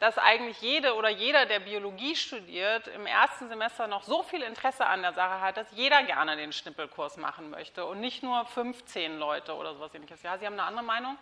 dass 0.00 0.16
eigentlich 0.16 0.60
jede 0.62 0.94
oder 0.94 1.10
jeder, 1.10 1.44
der 1.44 1.60
Biologie 1.60 2.16
studiert, 2.16 2.88
im 2.88 3.04
ersten 3.04 3.48
Semester 3.48 3.86
noch 3.86 4.02
so 4.02 4.22
viel 4.22 4.42
Interesse 4.42 4.86
an 4.86 5.02
der 5.02 5.12
Sache 5.12 5.40
hat, 5.42 5.58
dass 5.58 5.70
jeder 5.72 6.02
gerne 6.04 6.36
den 6.36 6.52
Schnippelkurs 6.52 7.18
machen 7.18 7.50
möchte 7.50 7.84
und 7.84 8.00
nicht 8.00 8.22
nur 8.22 8.46
15 8.46 9.18
Leute 9.18 9.54
oder 9.54 9.74
sowas 9.74 9.94
ähnliches. 9.94 10.22
Ja, 10.22 10.38
Sie 10.38 10.46
haben 10.46 10.54
eine 10.54 10.62
andere 10.62 10.84
Meinung? 10.84 11.18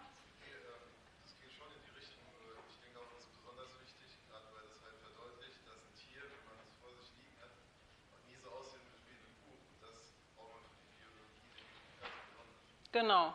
Genau. 12.92 13.34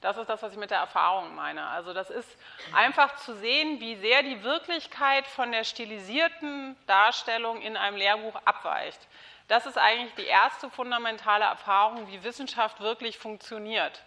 Das 0.00 0.16
ist 0.16 0.28
das, 0.28 0.42
was 0.42 0.52
ich 0.52 0.58
mit 0.58 0.70
der 0.70 0.78
Erfahrung 0.78 1.34
meine. 1.34 1.66
Also 1.66 1.92
das 1.92 2.08
ist 2.08 2.28
einfach 2.72 3.16
zu 3.16 3.34
sehen, 3.36 3.80
wie 3.80 3.96
sehr 3.96 4.22
die 4.22 4.44
Wirklichkeit 4.44 5.26
von 5.26 5.50
der 5.50 5.64
stilisierten 5.64 6.76
Darstellung 6.86 7.60
in 7.60 7.76
einem 7.76 7.96
Lehrbuch 7.96 8.36
abweicht. 8.44 9.00
Das 9.48 9.66
ist 9.66 9.76
eigentlich 9.76 10.14
die 10.14 10.26
erste 10.26 10.70
fundamentale 10.70 11.44
Erfahrung, 11.44 12.06
wie 12.12 12.22
Wissenschaft 12.22 12.80
wirklich 12.80 13.18
funktioniert. 13.18 14.02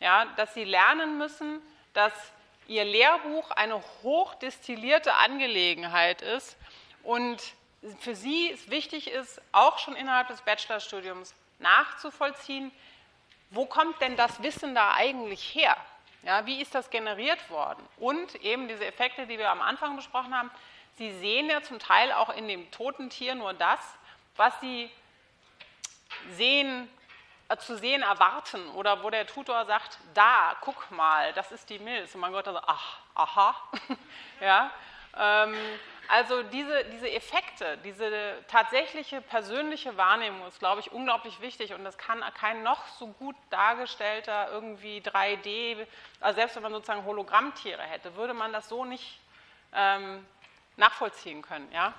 Ja, 0.00 0.24
dass 0.36 0.54
Sie 0.54 0.64
lernen 0.64 1.18
müssen, 1.18 1.60
dass 1.92 2.12
Ihr 2.66 2.84
Lehrbuch 2.84 3.50
eine 3.50 3.82
hochdestillierte 4.02 5.14
Angelegenheit 5.14 6.22
ist 6.22 6.56
und 7.02 7.42
für 8.00 8.14
Sie 8.14 8.50
es 8.50 8.70
wichtig 8.70 9.10
ist, 9.10 9.42
auch 9.52 9.78
schon 9.78 9.94
innerhalb 9.94 10.28
des 10.28 10.40
Bachelorstudiums 10.40 11.34
nachzuvollziehen, 11.58 12.72
wo 13.50 13.66
kommt 13.66 14.00
denn 14.00 14.16
das 14.16 14.42
Wissen 14.42 14.74
da 14.74 14.94
eigentlich 14.94 15.54
her? 15.54 15.76
Ja, 16.22 16.46
wie 16.46 16.60
ist 16.60 16.74
das 16.74 16.90
generiert 16.90 17.50
worden? 17.50 17.86
Und 17.98 18.34
eben 18.36 18.66
diese 18.66 18.86
Effekte, 18.86 19.26
die 19.26 19.38
wir 19.38 19.50
am 19.50 19.60
Anfang 19.60 19.96
besprochen 19.96 20.36
haben, 20.36 20.50
Sie 20.96 21.12
sehen 21.18 21.50
ja 21.50 21.60
zum 21.60 21.80
Teil 21.80 22.12
auch 22.12 22.30
in 22.30 22.46
dem 22.46 22.70
toten 22.70 23.10
Tier 23.10 23.34
nur 23.34 23.52
das, 23.52 23.80
was 24.36 24.58
Sie 24.60 24.90
sehen, 26.30 26.88
äh, 27.48 27.56
zu 27.56 27.76
sehen 27.76 28.02
erwarten 28.02 28.68
oder 28.70 29.02
wo 29.02 29.10
der 29.10 29.26
Tutor 29.26 29.64
sagt, 29.66 29.98
da, 30.14 30.56
guck 30.60 30.90
mal, 30.92 31.32
das 31.32 31.50
ist 31.52 31.68
die 31.68 31.80
Milz. 31.80 32.14
Und 32.14 32.20
mein 32.20 32.32
Gott 32.32 32.44
sagt, 32.44 32.62
ach, 32.66 32.98
aha. 33.14 33.56
ja, 34.40 34.70
ähm, 35.16 35.56
also 36.08 36.42
diese, 36.42 36.84
diese 36.86 37.10
Effekte, 37.10 37.78
diese 37.84 38.10
tatsächliche 38.48 39.20
persönliche 39.20 39.96
Wahrnehmung 39.96 40.46
ist, 40.48 40.58
glaube 40.58 40.80
ich, 40.80 40.92
unglaublich 40.92 41.40
wichtig 41.40 41.72
und 41.74 41.84
das 41.84 41.98
kann 41.98 42.22
kein 42.38 42.62
noch 42.62 42.86
so 42.88 43.08
gut 43.08 43.36
dargestellter 43.50 44.48
irgendwie 44.50 45.00
3D, 45.00 45.86
also 46.20 46.36
selbst 46.36 46.56
wenn 46.56 46.62
man 46.62 46.72
sozusagen 46.72 47.04
Hologrammtiere 47.04 47.82
hätte, 47.82 48.16
würde 48.16 48.34
man 48.34 48.52
das 48.52 48.68
so 48.68 48.84
nicht 48.84 49.20
ähm, 49.72 50.26
nachvollziehen 50.76 51.42
können. 51.42 51.70
Ja? 51.72 51.94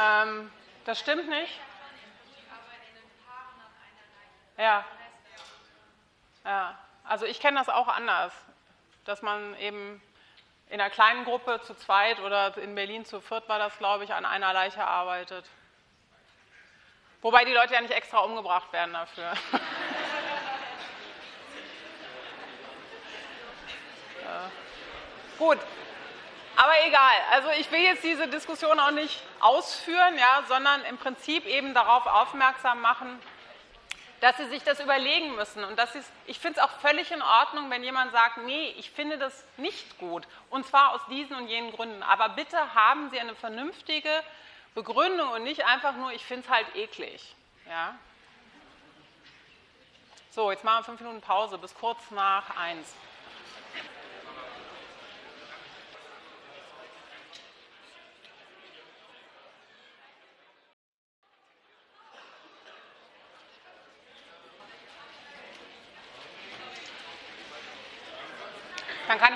Ähm, 0.00 0.50
das 0.84 0.98
stimmt 0.98 1.28
nicht. 1.28 1.60
Ja. 4.56 4.84
Ja. 6.44 6.78
Also 7.04 7.26
ich 7.26 7.40
kenne 7.40 7.58
das 7.58 7.68
auch 7.68 7.88
anders, 7.88 8.32
dass 9.04 9.20
man 9.22 9.56
eben 9.58 10.00
in 10.68 10.80
einer 10.80 10.90
kleinen 10.90 11.24
Gruppe 11.24 11.60
zu 11.62 11.74
zweit 11.74 12.20
oder 12.20 12.56
in 12.58 12.74
Berlin 12.74 13.04
zu 13.04 13.20
viert 13.20 13.48
war 13.48 13.58
das, 13.58 13.76
glaube 13.78 14.04
ich, 14.04 14.14
an 14.14 14.24
einer 14.24 14.52
Leiche 14.52 14.84
arbeitet. 14.84 15.44
Wobei 17.22 17.44
die 17.44 17.52
Leute 17.52 17.74
ja 17.74 17.80
nicht 17.80 17.92
extra 17.92 18.18
umgebracht 18.20 18.72
werden 18.72 18.94
dafür. 18.94 19.32
ja. 24.24 24.50
Gut, 25.38 25.58
aber 26.60 26.74
egal, 26.86 27.14
also 27.30 27.48
ich 27.58 27.72
will 27.72 27.80
jetzt 27.80 28.04
diese 28.04 28.28
Diskussion 28.28 28.78
auch 28.78 28.90
nicht 28.90 29.22
ausführen, 29.40 30.18
ja, 30.18 30.44
sondern 30.46 30.84
im 30.84 30.98
Prinzip 30.98 31.46
eben 31.46 31.72
darauf 31.72 32.04
aufmerksam 32.04 32.82
machen, 32.82 33.18
dass 34.20 34.36
Sie 34.36 34.46
sich 34.50 34.62
das 34.62 34.78
überlegen 34.78 35.34
müssen. 35.36 35.64
Und 35.64 35.78
das 35.78 35.94
ist, 35.94 36.12
ich 36.26 36.38
finde 36.38 36.60
es 36.60 36.66
auch 36.66 36.72
völlig 36.80 37.12
in 37.12 37.22
Ordnung, 37.22 37.70
wenn 37.70 37.82
jemand 37.82 38.12
sagt, 38.12 38.36
nee, 38.44 38.74
ich 38.76 38.90
finde 38.90 39.16
das 39.16 39.42
nicht 39.56 39.96
gut. 39.96 40.28
Und 40.50 40.66
zwar 40.66 40.92
aus 40.92 41.00
diesen 41.08 41.34
und 41.34 41.48
jenen 41.48 41.72
Gründen. 41.72 42.02
Aber 42.02 42.28
bitte 42.28 42.74
haben 42.74 43.08
Sie 43.08 43.18
eine 43.18 43.34
vernünftige 43.34 44.10
Begründung 44.74 45.30
und 45.30 45.44
nicht 45.44 45.64
einfach 45.64 45.94
nur, 45.94 46.12
ich 46.12 46.26
finde 46.26 46.44
es 46.44 46.52
halt 46.52 46.76
eklig. 46.76 47.34
Ja? 47.70 47.94
So, 50.30 50.50
jetzt 50.50 50.62
machen 50.62 50.80
wir 50.80 50.84
fünf 50.84 51.00
Minuten 51.00 51.22
Pause 51.22 51.56
bis 51.56 51.74
kurz 51.74 52.10
nach 52.10 52.54
eins. 52.58 52.94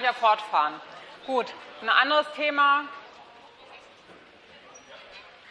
Ja 0.04 0.12
fortfahren. 0.12 0.80
Gut, 1.26 1.46
ein 1.80 1.88
anderes 1.88 2.30
Thema 2.32 2.84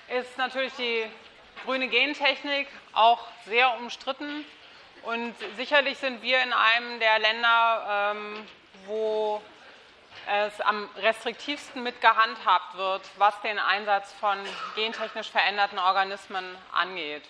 ist 0.08 0.38
natürlich 0.38 0.74
die 0.74 1.06
grüne 1.66 1.88
Gentechnik, 1.88 2.68
auch 2.94 3.28
sehr 3.46 3.76
umstritten. 3.78 4.46
Und 5.02 5.34
sicherlich 5.58 5.98
sind 5.98 6.22
wir 6.22 6.42
in 6.44 6.54
einem 6.54 7.00
der 7.00 7.20
Länder, 7.20 8.14
ähm, 8.16 8.48
wo 8.86 9.42
es 10.28 10.62
am 10.62 10.88
restriktivsten 10.98 11.82
mit 11.82 12.00
gehandhabt 12.00 12.78
wird, 12.78 13.02
was 13.18 13.40
den 13.42 13.58
Einsatz 13.58 14.14
von 14.14 14.38
gentechnisch 14.76 15.32
veränderten 15.32 15.80
Organismen 15.80 16.46
angeht. 16.72 17.24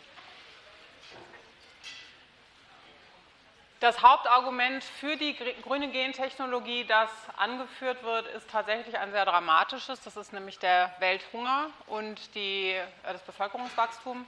Das 3.83 4.01
Hauptargument 4.01 4.81
für 4.81 5.17
die 5.17 5.35
grüne 5.61 5.89
Gentechnologie, 5.89 6.85
das 6.85 7.09
angeführt 7.35 8.01
wird, 8.01 8.27
ist 8.27 8.49
tatsächlich 8.49 8.97
ein 8.97 9.11
sehr 9.11 9.25
dramatisches. 9.25 9.99
Das 9.99 10.15
ist 10.15 10.31
nämlich 10.31 10.57
der 10.57 10.95
Welthunger 10.99 11.67
und 11.87 12.33
die, 12.33 12.69
äh, 12.69 12.85
das 13.03 13.21
Bevölkerungswachstum. 13.23 14.25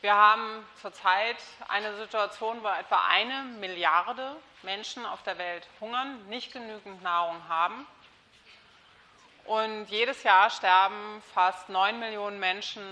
Wir 0.00 0.14
haben 0.14 0.66
zurzeit 0.80 1.36
eine 1.68 1.94
Situation, 1.98 2.62
wo 2.62 2.68
etwa 2.68 3.06
eine 3.06 3.42
Milliarde 3.60 4.34
Menschen 4.62 5.04
auf 5.04 5.22
der 5.24 5.36
Welt 5.36 5.68
hungern, 5.78 6.26
nicht 6.30 6.50
genügend 6.50 7.02
Nahrung 7.02 7.46
haben. 7.46 7.86
Und 9.44 9.90
jedes 9.90 10.22
Jahr 10.22 10.48
sterben 10.48 11.22
fast 11.34 11.68
9 11.68 11.98
Millionen 12.00 12.40
Menschen, 12.40 12.82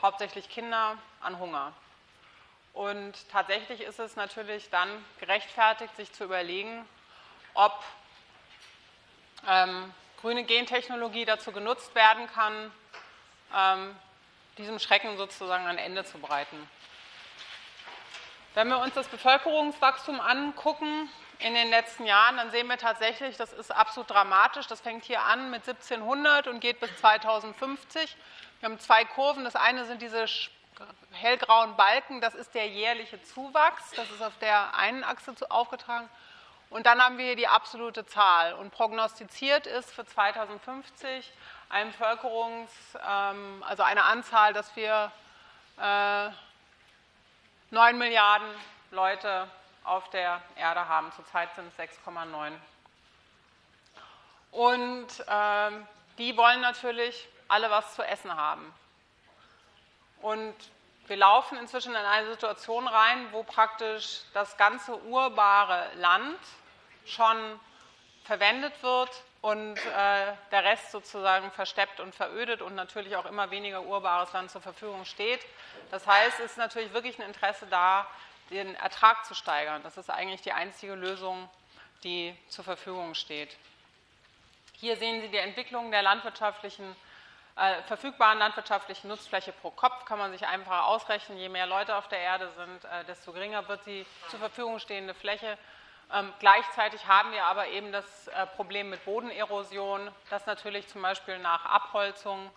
hauptsächlich 0.00 0.48
Kinder, 0.48 0.96
an 1.20 1.40
Hunger. 1.40 1.72
Und 2.72 3.14
tatsächlich 3.30 3.80
ist 3.80 3.98
es 3.98 4.16
natürlich 4.16 4.70
dann 4.70 4.88
gerechtfertigt, 5.18 5.94
sich 5.96 6.12
zu 6.12 6.24
überlegen, 6.24 6.86
ob 7.54 7.82
ähm, 9.46 9.92
grüne 10.20 10.44
Gentechnologie 10.44 11.24
dazu 11.24 11.52
genutzt 11.52 11.94
werden 11.94 12.26
kann, 12.28 12.72
ähm, 13.54 13.96
diesem 14.58 14.78
Schrecken 14.78 15.16
sozusagen 15.16 15.66
ein 15.66 15.78
Ende 15.78 16.04
zu 16.04 16.18
bereiten. 16.18 16.68
Wenn 18.54 18.68
wir 18.68 18.78
uns 18.78 18.94
das 18.94 19.06
Bevölkerungswachstum 19.06 20.20
angucken 20.20 21.08
in 21.38 21.54
den 21.54 21.70
letzten 21.70 22.06
Jahren, 22.06 22.38
dann 22.38 22.50
sehen 22.50 22.66
wir 22.66 22.78
tatsächlich, 22.78 23.36
das 23.36 23.52
ist 23.52 23.70
absolut 23.70 24.10
dramatisch. 24.10 24.66
Das 24.66 24.80
fängt 24.80 25.04
hier 25.04 25.22
an 25.22 25.50
mit 25.50 25.68
1700 25.68 26.48
und 26.48 26.58
geht 26.58 26.80
bis 26.80 26.94
2050. 26.96 28.16
Wir 28.58 28.68
haben 28.68 28.80
zwei 28.80 29.04
Kurven. 29.04 29.44
Das 29.44 29.54
eine 29.54 29.84
sind 29.84 30.02
diese 30.02 30.26
hellgrauen 31.12 31.76
Balken, 31.76 32.20
das 32.20 32.34
ist 32.34 32.54
der 32.54 32.68
jährliche 32.68 33.22
Zuwachs. 33.22 33.90
Das 33.96 34.10
ist 34.10 34.22
auf 34.22 34.36
der 34.40 34.74
einen 34.74 35.04
Achse 35.04 35.34
aufgetragen. 35.50 36.08
Und 36.70 36.86
dann 36.86 37.02
haben 37.02 37.16
wir 37.18 37.26
hier 37.26 37.36
die 37.36 37.48
absolute 37.48 38.04
Zahl. 38.06 38.54
Und 38.54 38.70
prognostiziert 38.70 39.66
ist 39.66 39.92
für 39.92 40.04
2050 40.04 41.32
eine 41.70 41.90
Bevölkerungs-, 41.90 42.98
ähm, 43.06 43.62
also 43.66 43.82
eine 43.82 44.04
Anzahl, 44.04 44.52
dass 44.52 44.74
wir 44.76 45.10
äh, 45.80 46.30
9 47.70 47.98
Milliarden 47.98 48.48
Leute 48.90 49.48
auf 49.84 50.08
der 50.10 50.42
Erde 50.56 50.88
haben. 50.88 51.12
Zurzeit 51.12 51.54
sind 51.54 51.72
es 51.76 51.98
6,9. 52.04 52.52
Und 54.50 55.06
ähm, 55.28 55.86
die 56.18 56.36
wollen 56.36 56.60
natürlich 56.60 57.28
alle 57.48 57.70
was 57.70 57.94
zu 57.94 58.02
essen 58.02 58.34
haben. 58.34 58.74
Und 60.22 60.54
wir 61.06 61.16
laufen 61.16 61.58
inzwischen 61.58 61.92
in 61.92 61.96
eine 61.96 62.30
Situation 62.30 62.86
rein, 62.86 63.32
wo 63.32 63.42
praktisch 63.42 64.20
das 64.34 64.56
ganze 64.56 65.00
urbare 65.04 65.88
Land 65.96 66.38
schon 67.06 67.58
verwendet 68.24 68.74
wird 68.82 69.10
und 69.40 69.78
äh, 69.78 70.32
der 70.50 70.64
Rest 70.64 70.90
sozusagen 70.90 71.50
versteppt 71.52 72.00
und 72.00 72.14
verödet 72.14 72.60
und 72.60 72.74
natürlich 72.74 73.16
auch 73.16 73.24
immer 73.24 73.50
weniger 73.50 73.82
urbares 73.82 74.32
Land 74.32 74.50
zur 74.50 74.60
Verfügung 74.60 75.04
steht. 75.04 75.40
Das 75.90 76.06
heißt, 76.06 76.40
es 76.40 76.52
ist 76.52 76.58
natürlich 76.58 76.92
wirklich 76.92 77.18
ein 77.18 77.26
Interesse 77.26 77.66
da, 77.70 78.06
den 78.50 78.74
Ertrag 78.74 79.24
zu 79.24 79.34
steigern. 79.34 79.82
Das 79.82 79.96
ist 79.96 80.10
eigentlich 80.10 80.42
die 80.42 80.52
einzige 80.52 80.94
Lösung, 80.94 81.48
die 82.04 82.36
zur 82.48 82.64
Verfügung 82.64 83.14
steht. 83.14 83.56
Hier 84.74 84.96
sehen 84.96 85.20
Sie 85.20 85.28
die 85.28 85.38
Entwicklung 85.38 85.90
der 85.90 86.02
landwirtschaftlichen, 86.02 86.94
äh, 87.58 87.82
verfügbaren 87.82 88.38
landwirtschaftlichen 88.38 89.08
Nutzfläche 89.08 89.52
pro 89.52 89.70
Kopf. 89.70 90.04
Kann 90.04 90.18
man 90.18 90.32
sich 90.32 90.46
einfach 90.46 90.84
ausrechnen. 90.84 91.38
Je 91.38 91.48
mehr 91.48 91.66
Leute 91.66 91.96
auf 91.96 92.08
der 92.08 92.20
Erde 92.20 92.48
sind, 92.56 92.84
äh, 92.84 93.04
desto 93.04 93.32
geringer 93.32 93.66
wird 93.68 93.84
die 93.86 94.06
zur 94.28 94.38
Verfügung 94.38 94.78
stehende 94.78 95.14
Fläche. 95.14 95.58
Ähm, 96.12 96.32
gleichzeitig 96.38 97.06
haben 97.06 97.32
wir 97.32 97.44
aber 97.44 97.68
eben 97.68 97.92
das 97.92 98.28
äh, 98.28 98.46
Problem 98.46 98.90
mit 98.90 99.04
Bodenerosion, 99.04 100.10
dass 100.30 100.46
natürlich 100.46 100.88
zum 100.88 101.02
Beispiel 101.02 101.38
nach 101.38 101.66
Abholzung 101.66 102.50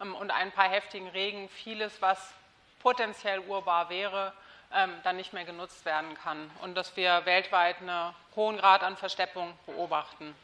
ähm, 0.00 0.14
und 0.14 0.30
ein 0.30 0.52
paar 0.52 0.68
heftigen 0.68 1.08
Regen 1.08 1.48
vieles, 1.48 2.02
was 2.02 2.34
potenziell 2.80 3.40
urbar 3.40 3.88
wäre, 3.88 4.32
ähm, 4.74 4.92
dann 5.04 5.16
nicht 5.16 5.32
mehr 5.32 5.44
genutzt 5.44 5.86
werden 5.86 6.14
kann 6.22 6.50
und 6.60 6.74
dass 6.74 6.96
wir 6.96 7.24
weltweit 7.24 7.80
einen 7.80 8.14
hohen 8.36 8.58
Grad 8.58 8.82
an 8.82 8.96
Versteppung 8.96 9.58
beobachten. 9.64 10.34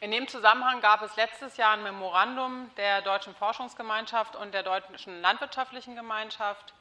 In 0.00 0.10
dem 0.10 0.28
Zusammenhang 0.28 0.82
gab 0.82 1.00
es 1.00 1.16
letztes 1.16 1.56
Jahr 1.56 1.72
ein 1.72 1.82
Memorandum 1.82 2.70
der 2.76 3.00
Deutschen 3.00 3.34
Forschungsgemeinschaft 3.34 4.36
und 4.36 4.52
der 4.52 4.62
Deutschen 4.62 5.22
Landwirtschaftlichen 5.22 5.96
Gemeinschaft, 5.96 6.74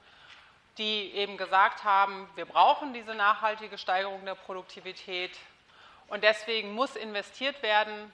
die 0.78 1.14
eben 1.14 1.38
gesagt 1.38 1.86
haben, 1.86 2.30
wir 2.36 2.46
brauchen 2.46 2.94
diese 2.94 3.16
nachhaltige 3.16 3.78
Steigerung 3.78 4.26
der 4.26 4.36
Produktivität 4.36 5.32
und 6.10 6.26
deswegen 6.26 6.74
muss 6.74 6.98
investiert 6.98 7.64
werden, 7.64 8.14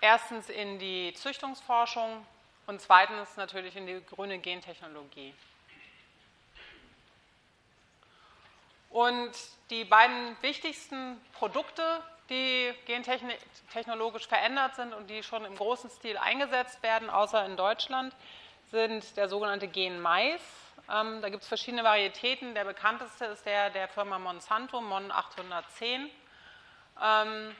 erstens 0.00 0.48
in 0.48 0.80
die 0.80 1.14
Züchtungsforschung 1.14 2.26
und 2.66 2.80
zweitens 2.80 3.36
natürlich 3.36 3.76
in 3.76 3.86
die 3.86 4.04
grüne 4.04 4.40
Gentechnologie. 4.40 5.32
Und 8.90 9.32
die 9.70 9.84
beiden 9.84 10.36
wichtigsten 10.40 11.20
Produkte, 11.32 12.02
die 12.30 12.72
gentechnologisch 12.86 14.26
verändert 14.26 14.76
sind 14.76 14.94
und 14.94 15.08
die 15.08 15.22
schon 15.22 15.44
im 15.44 15.56
großen 15.56 15.90
Stil 15.90 16.16
eingesetzt 16.16 16.82
werden, 16.82 17.10
außer 17.10 17.44
in 17.44 17.56
Deutschland, 17.56 18.14
sind 18.70 19.16
der 19.16 19.28
sogenannte 19.28 19.68
Gen-Mais. 19.68 20.40
Ähm, 20.90 21.20
da 21.20 21.28
gibt 21.28 21.42
es 21.42 21.48
verschiedene 21.48 21.84
Varietäten. 21.84 22.54
Der 22.54 22.64
bekannteste 22.64 23.26
ist 23.26 23.44
der 23.44 23.70
der 23.70 23.88
Firma 23.88 24.18
Monsanto, 24.18 24.80
Mon 24.80 25.10
810. 25.10 26.10
Ähm, 27.02 27.56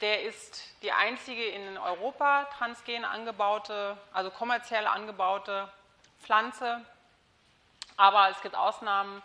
der 0.00 0.22
ist 0.22 0.62
die 0.82 0.92
einzige 0.92 1.44
in 1.44 1.76
Europa 1.76 2.44
transgen 2.56 3.04
angebaute, 3.04 3.98
also 4.12 4.30
kommerziell 4.30 4.86
angebaute 4.86 5.68
Pflanze. 6.22 6.80
Aber 7.98 8.30
es 8.30 8.40
gibt 8.40 8.54
Ausnahmen, 8.54 9.22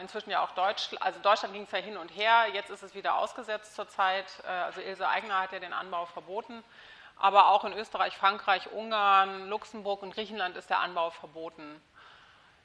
inzwischen 0.00 0.30
ja 0.30 0.42
auch 0.42 0.52
Deutschland, 0.52 1.02
also 1.02 1.20
Deutschland 1.20 1.54
ging 1.54 1.62
es 1.64 1.70
ja 1.70 1.78
hin 1.78 1.96
und 1.96 2.08
her, 2.08 2.46
jetzt 2.52 2.70
ist 2.70 2.82
es 2.82 2.94
wieder 2.94 3.16
ausgesetzt 3.16 3.74
zurzeit. 3.74 4.26
Äh, 4.44 4.48
also 4.48 4.80
Ilse 4.80 5.08
Aigner 5.08 5.40
hat 5.40 5.52
ja 5.52 5.58
den 5.58 5.72
Anbau 5.72 6.06
verboten 6.06 6.64
aber 7.18 7.48
auch 7.48 7.64
in 7.64 7.72
Österreich, 7.72 8.16
Frankreich, 8.16 8.70
Ungarn, 8.70 9.48
Luxemburg 9.48 10.02
und 10.02 10.14
Griechenland 10.14 10.56
ist 10.56 10.70
der 10.70 10.80
Anbau 10.80 11.10
verboten. 11.10 11.82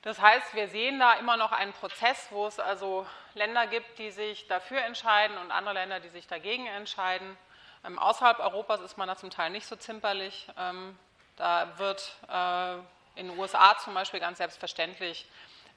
Das 0.04 0.22
heißt, 0.22 0.54
wir 0.54 0.68
sehen 0.68 1.00
da 1.00 1.14
immer 1.14 1.38
noch 1.38 1.52
einen 1.52 1.74
Prozess, 1.74 2.28
wo 2.30 2.46
es 2.46 2.60
also 2.60 3.08
Länder 3.36 3.68
gibt, 3.68 3.98
die 4.00 4.12
sich 4.12 4.48
dafür 4.48 4.82
entscheiden 4.82 5.38
und 5.38 5.52
andere 5.52 5.76
Länder, 5.76 6.00
die 6.00 6.10
sich 6.10 6.28
dagegen 6.28 6.68
entscheiden. 6.68 7.38
Ähm, 7.86 7.98
außerhalb 7.98 8.40
Europas 8.40 8.82
ist 8.82 8.98
man 8.98 9.08
da 9.08 9.16
zum 9.16 9.30
Teil 9.30 9.50
nicht 9.50 9.66
so 9.66 9.76
zimperlich. 9.76 10.48
Ähm, 10.58 10.98
da 11.38 11.78
wird 11.78 12.16
äh, 12.30 12.74
in 13.20 13.30
den 13.30 13.40
USA 13.40 13.78
zum 13.78 13.94
Beispiel 13.94 14.20
ganz 14.20 14.38
selbstverständlich 14.40 15.26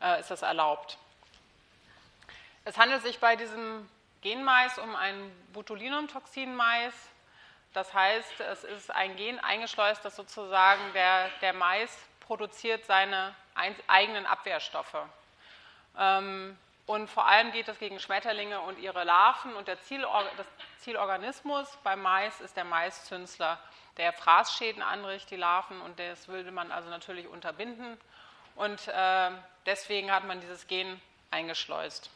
äh, 0.02 0.20
ist 0.20 0.30
das 0.30 0.42
erlaubt. 0.42 0.98
Es 2.68 2.76
handelt 2.78 3.00
sich 3.02 3.20
bei 3.20 3.36
diesem 3.36 3.88
Genmais 4.22 4.76
um 4.78 4.96
ein 4.96 5.30
Botulinumtoxin-Mais. 5.52 6.92
Das 7.72 7.94
heißt, 7.94 8.40
es 8.40 8.64
ist 8.64 8.90
ein 8.90 9.14
Gen 9.14 9.38
eingeschleust, 9.38 10.04
das 10.04 10.16
sozusagen 10.16 10.82
der, 10.92 11.28
der 11.42 11.52
Mais 11.52 11.96
produziert 12.18 12.84
seine 12.84 13.36
eigenen 13.86 14.26
Abwehrstoffe. 14.26 14.96
Ähm, 15.96 16.58
und 16.86 17.08
vor 17.08 17.28
allem 17.28 17.52
geht 17.52 17.68
es 17.68 17.78
gegen 17.78 18.00
Schmetterlinge 18.00 18.60
und 18.60 18.80
ihre 18.80 19.04
Larven. 19.04 19.54
Und 19.54 19.68
der 19.68 19.80
Zielor 19.82 20.24
das 20.36 20.46
Zielorganismus 20.80 21.68
beim 21.84 22.02
Mais 22.02 22.40
ist 22.40 22.56
der 22.56 22.64
Maiszünsler, 22.64 23.60
der 23.96 24.12
Fraßschäden 24.12 24.82
anrichtet, 24.82 25.30
die 25.30 25.36
Larven. 25.36 25.80
Und 25.82 26.00
das 26.00 26.26
würde 26.26 26.50
man 26.50 26.72
also 26.72 26.90
natürlich 26.90 27.28
unterbinden. 27.28 27.96
Und 28.56 28.88
äh, 28.88 29.30
deswegen 29.66 30.10
hat 30.10 30.24
man 30.24 30.40
dieses 30.40 30.66
Gen 30.66 31.00
eingeschleust. 31.30 32.10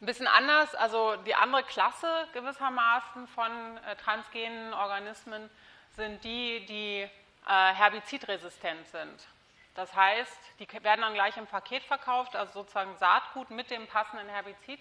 Ein 0.00 0.06
bisschen 0.06 0.28
anders, 0.28 0.76
also 0.76 1.16
die 1.16 1.34
andere 1.34 1.64
Klasse 1.64 2.28
gewissermaßen 2.32 3.26
von 3.26 3.76
äh, 3.78 3.96
transgenen 3.96 4.72
Organismen 4.72 5.50
sind 5.96 6.22
die, 6.22 6.64
die 6.66 7.00
äh, 7.00 7.74
herbizidresistent 7.74 8.86
sind. 8.86 9.26
Das 9.74 9.94
heißt, 9.94 10.38
die 10.60 10.68
werden 10.84 11.00
dann 11.00 11.14
gleich 11.14 11.36
im 11.36 11.48
Paket 11.48 11.82
verkauft, 11.82 12.36
also 12.36 12.52
sozusagen 12.52 12.96
Saatgut 12.96 13.50
mit 13.50 13.70
dem 13.70 13.88
passenden 13.88 14.28
Herbizid. 14.28 14.80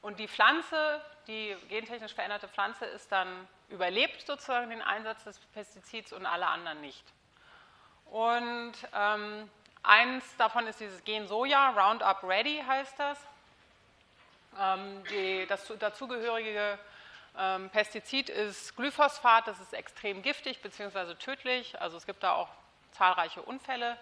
Und 0.00 0.20
die 0.20 0.28
Pflanze, 0.28 1.00
die 1.26 1.56
gentechnisch 1.68 2.14
veränderte 2.14 2.46
Pflanze, 2.46 2.84
ist 2.84 3.10
dann 3.10 3.48
überlebt 3.68 4.24
sozusagen 4.24 4.70
den 4.70 4.82
Einsatz 4.82 5.24
des 5.24 5.38
Pestizids 5.54 6.12
und 6.12 6.24
alle 6.24 6.46
anderen 6.46 6.80
nicht. 6.80 7.04
Und 8.04 8.74
ähm, 8.94 9.50
eins 9.82 10.36
davon 10.36 10.68
ist 10.68 10.78
dieses 10.78 11.02
Gen 11.02 11.26
Soja, 11.26 11.70
Roundup 11.70 12.22
Ready 12.22 12.62
heißt 12.64 12.98
das. 12.98 13.18
Ähm, 14.60 15.02
die, 15.10 15.46
das 15.46 15.70
dazugehörige 15.78 16.78
ähm, 17.38 17.68
Pestizid 17.70 18.30
ist 18.30 18.76
Glyphosphat, 18.76 19.46
das 19.46 19.60
ist 19.60 19.74
extrem 19.74 20.22
giftig 20.22 20.62
bzw. 20.62 21.14
tödlich. 21.14 21.80
Also 21.80 21.96
es 21.96 22.06
gibt 22.06 22.22
da 22.22 22.32
auch 22.32 22.48
zahlreiche 22.92 23.42
Unfälle, 23.42 23.98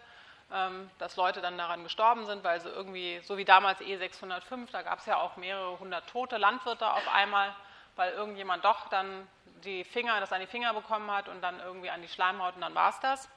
ähm, 0.52 0.90
dass 0.98 1.16
Leute 1.16 1.40
dann 1.40 1.58
daran 1.58 1.82
gestorben 1.82 2.26
sind, 2.26 2.44
weil 2.44 2.60
sie 2.60 2.68
irgendwie, 2.68 3.20
so 3.24 3.36
wie 3.36 3.44
damals 3.44 3.80
E605, 3.80 4.70
da 4.70 4.82
gab 4.82 5.00
es 5.00 5.06
ja 5.06 5.16
auch 5.16 5.36
mehrere 5.36 5.78
hundert 5.80 6.08
tote 6.08 6.36
Landwirte 6.36 6.92
auf 6.92 7.08
einmal, 7.12 7.54
weil 7.96 8.12
irgendjemand 8.12 8.64
doch 8.64 8.88
dann 8.88 9.26
die 9.64 9.82
Finger, 9.82 10.20
das 10.20 10.32
an 10.32 10.40
die 10.40 10.46
Finger 10.46 10.72
bekommen 10.74 11.10
hat 11.10 11.28
und 11.28 11.40
dann 11.40 11.58
irgendwie 11.60 11.90
an 11.90 12.02
die 12.02 12.08
Schleimhaut 12.08 12.54
und 12.54 12.60
dann 12.60 12.74
war 12.74 12.90
es 12.90 13.00
das. 13.00 13.28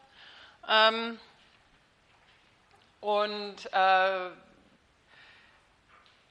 und 2.99 3.73
äh, 3.73 4.29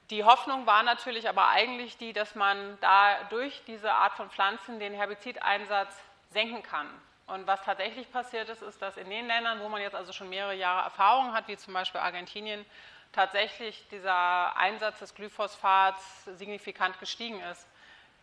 die 0.09 0.23
Hoffnung 0.23 0.65
war 0.65 0.83
natürlich 0.83 1.27
aber 1.27 1.49
eigentlich 1.49 1.97
die, 1.97 2.13
dass 2.13 2.35
man 2.35 2.77
da 2.79 3.23
durch 3.25 3.61
diese 3.67 3.91
Art 3.91 4.13
von 4.13 4.29
Pflanzen 4.29 4.79
den 4.79 4.93
Herbizideinsatz 4.93 5.93
senken 6.31 6.63
kann. 6.63 6.87
Und 7.27 7.45
was 7.45 7.61
tatsächlich 7.63 8.09
passiert 8.11 8.47
ist, 8.47 8.61
ist, 8.61 8.81
dass 8.81 8.95
in 8.95 9.09
den 9.09 9.27
Ländern, 9.27 9.59
wo 9.59 9.67
man 9.67 9.81
jetzt 9.81 9.95
also 9.95 10.13
schon 10.13 10.29
mehrere 10.29 10.55
Jahre 10.55 10.85
Erfahrung 10.85 11.33
hat, 11.33 11.49
wie 11.49 11.57
zum 11.57 11.73
Beispiel 11.73 11.99
Argentinien, 11.99 12.65
tatsächlich 13.11 13.85
dieser 13.89 14.55
Einsatz 14.55 14.99
des 14.99 15.13
Glyphosats 15.13 16.25
signifikant 16.25 16.99
gestiegen 16.99 17.41
ist. 17.41 17.67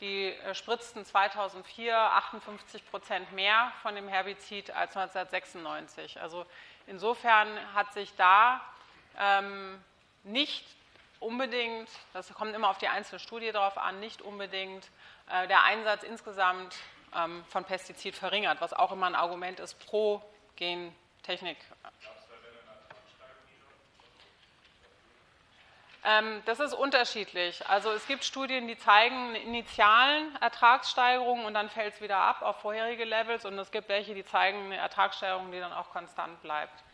Die 0.00 0.28
äh, 0.28 0.54
spritzten 0.54 1.04
2004 1.04 1.96
58 1.96 2.90
Prozent 2.90 3.30
mehr 3.32 3.72
von 3.82 3.94
dem 3.94 4.08
Herbizid 4.08 4.70
als 4.70 4.96
1996. 4.96 6.20
Also 6.20 6.46
insofern 6.86 7.48
hat 7.74 7.92
sich 7.92 8.14
da 8.16 8.60
ähm, 9.18 9.82
nicht 10.22 10.64
unbedingt, 11.20 11.88
das 12.12 12.32
kommt 12.34 12.54
immer 12.54 12.68
auf 12.68 12.78
die 12.78 12.88
einzelne 12.88 13.18
Studie 13.18 13.52
drauf 13.52 13.78
an, 13.78 14.00
nicht 14.00 14.22
unbedingt 14.22 14.90
äh, 15.30 15.46
der 15.48 15.64
Einsatz 15.64 16.02
insgesamt 16.02 16.76
ähm, 17.16 17.44
von 17.48 17.64
Pestizid 17.64 18.16
verringert, 18.16 18.60
was 18.60 18.72
auch 18.72 18.92
immer 18.92 19.06
ein 19.06 19.14
Argument 19.14 19.60
ist 19.60 19.74
pro 19.86 20.22
Gentechnik. 20.56 21.58
Ähm, 26.06 26.42
das 26.44 26.60
ist 26.60 26.74
unterschiedlich. 26.74 27.66
Also 27.66 27.90
es 27.90 28.06
gibt 28.06 28.24
Studien, 28.24 28.68
die 28.68 28.76
zeigen 28.76 29.28
eine 29.28 29.38
initialen 29.38 30.36
Ertragssteigerung 30.36 31.46
und 31.46 31.54
dann 31.54 31.70
fällt 31.70 31.94
es 31.94 32.00
wieder 32.02 32.18
ab 32.18 32.42
auf 32.42 32.60
vorherige 32.60 33.04
Levels 33.04 33.46
und 33.46 33.58
es 33.58 33.70
gibt 33.70 33.88
welche, 33.88 34.14
die 34.14 34.24
zeigen 34.24 34.66
eine 34.66 34.76
Ertragssteigerung, 34.76 35.50
die 35.50 35.60
dann 35.60 35.72
auch 35.72 35.90
konstant 35.90 36.42
bleibt. 36.42 36.84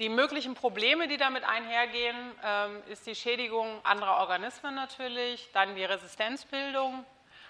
Die 0.00 0.08
möglichen 0.08 0.54
Probleme, 0.54 1.08
die 1.08 1.18
damit 1.18 1.44
einhergehen, 1.44 2.16
ähm, 2.42 2.82
ist 2.88 3.06
die 3.06 3.14
Schädigung 3.14 3.84
anderer 3.84 4.16
Organismen 4.16 4.74
natürlich, 4.74 5.50
dann 5.52 5.74
die 5.74 5.84
Resistenzbildung, 5.84 7.04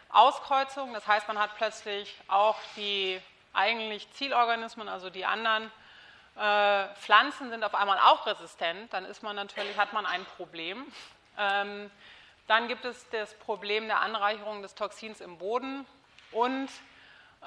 Auskreuzung, 0.09 0.93
das 0.93 1.07
heißt, 1.07 1.29
man 1.29 1.39
hat 1.39 1.55
plötzlich 1.57 2.13
auch 2.27 2.57
die 2.77 3.21
eigentlich 3.53 4.11
Zielorganismen, 4.15 4.89
also 4.89 5.11
die 5.11 5.25
anderen 5.25 5.71
äh, 6.35 6.89
Pflanzen 6.97 7.51
sind 7.51 7.63
auf 7.63 7.77
einmal 7.77 7.99
auch 8.01 8.27
resistent, 8.27 8.93
dann 8.93 9.05
ist 9.05 9.23
man 9.23 9.37
natürlich, 9.37 9.79
hat 9.79 9.93
man 9.93 10.05
ein 10.05 10.25
Problem. 10.25 10.85
Ähm, 11.39 11.89
dann 12.49 12.67
gibt 12.67 12.85
es 12.85 13.09
das 13.11 13.33
Problem 13.35 13.87
der 13.87 14.01
Anreicherung 14.01 14.61
des 14.63 14.75
Toxins 14.75 15.21
im 15.21 15.39
Boden 15.39 15.87
und 16.33 16.69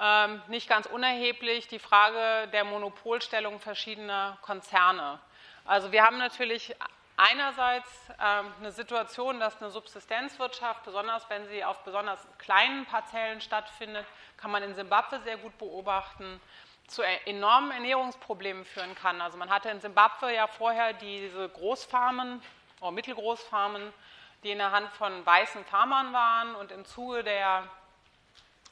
ähm, 0.00 0.42
nicht 0.48 0.68
ganz 0.68 0.86
unerheblich 0.86 1.68
die 1.68 1.78
Frage 1.78 2.48
der 2.48 2.64
Monopolstellung 2.64 3.60
verschiedener 3.60 4.38
Konzerne. 4.42 5.18
Also 5.64 5.92
wir 5.92 6.04
haben 6.04 6.18
natürlich 6.18 6.74
einerseits 7.16 7.88
ähm, 8.20 8.52
eine 8.58 8.72
Situation, 8.72 9.38
dass 9.38 9.60
eine 9.60 9.70
Subsistenzwirtschaft, 9.70 10.84
besonders 10.84 11.28
wenn 11.30 11.46
sie 11.46 11.64
auf 11.64 11.84
besonders 11.84 12.26
kleinen 12.38 12.86
Parzellen 12.86 13.40
stattfindet, 13.40 14.06
kann 14.36 14.50
man 14.50 14.62
in 14.62 14.74
Simbabwe 14.74 15.20
sehr 15.20 15.36
gut 15.36 15.56
beobachten, 15.58 16.40
zu 16.88 17.02
e-, 17.02 17.20
enormen 17.26 17.70
Ernährungsproblemen 17.70 18.64
führen 18.64 18.94
kann. 18.94 19.20
Also 19.20 19.38
man 19.38 19.50
hatte 19.50 19.70
in 19.70 19.80
Simbabwe 19.80 20.34
ja 20.34 20.46
vorher 20.46 20.92
diese 20.92 21.48
Großfarmen 21.48 22.42
oder 22.80 22.90
Mittelgroßfarmen, 22.90 23.92
die 24.42 24.50
in 24.50 24.58
der 24.58 24.72
Hand 24.72 24.90
von 24.92 25.24
weißen 25.24 25.64
Farmern 25.64 26.12
waren 26.12 26.54
und 26.56 26.72
im 26.72 26.84
Zuge 26.84 27.24
der 27.24 27.64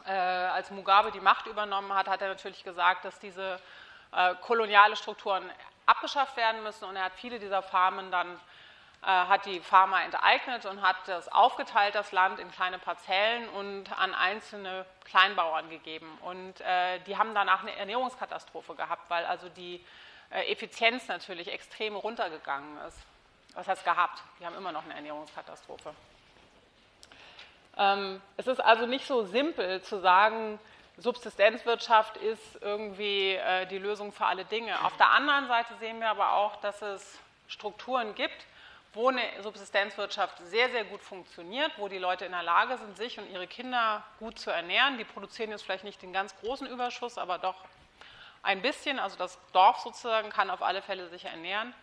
äh, 0.07 0.11
als 0.11 0.71
Mugabe 0.71 1.13
die 1.13 1.21
Macht 1.21 1.47
übernommen 1.47 1.93
hat, 1.95 2.09
hat 2.09 2.23
er 2.23 2.29
natürlich 2.29 2.65
gesagt, 2.65 3.05
dass 3.05 3.19
diese 3.19 3.59
äh, 4.13 4.35
koloniale 4.43 4.97
Strukturen 4.97 5.51
abgeschafft 5.87 6.37
werden 6.37 6.63
müssen 6.63 6.85
und 6.85 6.97
er 6.97 7.05
hat 7.05 7.13
viele 7.17 7.39
dieser 7.39 7.63
Farmen 7.63 8.11
dann 8.11 8.39
äh, 9.03 9.07
hat 9.07 9.47
die 9.47 9.59
Farmer 9.59 10.05
enteignet 10.05 10.65
und 10.65 10.81
hat 10.81 10.97
das 11.07 11.29
aufgeteilt, 11.29 11.97
das 11.97 12.13
Land 12.13 12.39
in 12.39 12.53
kleine 12.53 12.79
Parzellen 12.79 13.49
und 13.49 13.91
an 13.99 14.15
einzelne 14.15 14.87
Kleinbauern 15.05 15.69
gegeben. 15.71 16.07
Und 16.21 16.61
äh, 16.61 17.01
die 17.01 17.17
haben 17.17 17.35
danach 17.35 17.63
eine 17.63 17.75
Ernährungskatastrophe 17.75 18.77
gehabt, 18.77 19.11
weil 19.11 19.25
also 19.25 19.49
die 19.49 19.85
äh, 20.31 20.53
Effizienz 20.53 21.09
natürlich 21.09 21.49
extrem 21.49 21.97
runtergegangen 21.97 22.79
ist. 22.87 22.99
Was 23.55 23.67
heißt 23.67 23.85
gehabt? 23.85 24.23
Die 24.39 24.47
haben 24.47 24.57
immer 24.57 24.71
noch 24.71 24.85
eine 24.85 24.95
Ernährungskatastrophe. 24.95 25.93
Ähm, 27.77 28.21
es 28.37 28.47
ist 28.47 28.61
also 28.61 28.87
nicht 28.87 29.07
so 29.07 29.25
simpel 29.25 29.83
zu 29.83 30.01
sagen, 30.01 30.59
Subsistenzwirtschaft 30.99 32.17
ist 32.19 32.61
irgendwie 32.61 33.35
äh, 33.35 33.67
die 33.67 33.79
Lösung 33.79 34.13
für 34.13 34.27
alle 34.27 34.45
Dinge. 34.45 34.85
Auf 34.85 34.97
der 34.97 35.11
anderen 35.11 35.49
Seite 35.49 35.75
sehen 35.81 36.01
wir 36.01 36.11
aber 36.11 36.35
auch, 36.35 36.57
dass 36.57 36.83
es 36.83 37.19
Strukturen 37.49 38.15
gibt, 38.15 38.47
wo 38.95 39.09
eine 39.09 39.23
Subsistenzwirtschaft 39.43 40.39
sehr, 40.45 40.71
sehr 40.71 40.85
gut 40.85 41.01
funktioniert, 41.01 41.73
wo 41.79 41.89
die 41.89 41.99
Leute 41.99 42.27
in 42.27 42.33
der 42.33 42.43
Lage 42.43 42.77
sind, 42.77 42.97
sich 42.97 43.19
und 43.19 43.31
ihre 43.31 43.47
Kinder 43.47 44.03
gut 44.19 44.39
zu 44.39 44.51
ernähren. 44.51 44.99
Die 44.99 45.05
produzieren 45.05 45.51
jetzt 45.51 45.63
vielleicht 45.63 45.85
nicht 45.85 46.03
den 46.03 46.13
ganz 46.13 46.37
großen 46.41 46.67
Überschuss, 46.67 47.17
aber 47.17 47.39
doch 47.39 47.57
ein 48.43 48.61
bisschen. 48.61 48.99
Also 48.99 49.17
das 49.17 49.39
Dorf 49.53 49.79
sozusagen 49.79 50.29
kann 50.29 50.51
auf 50.51 50.63
alle 50.63 50.83
Fälle 50.83 51.09
sich 51.09 51.25
ernähren. 51.25 51.75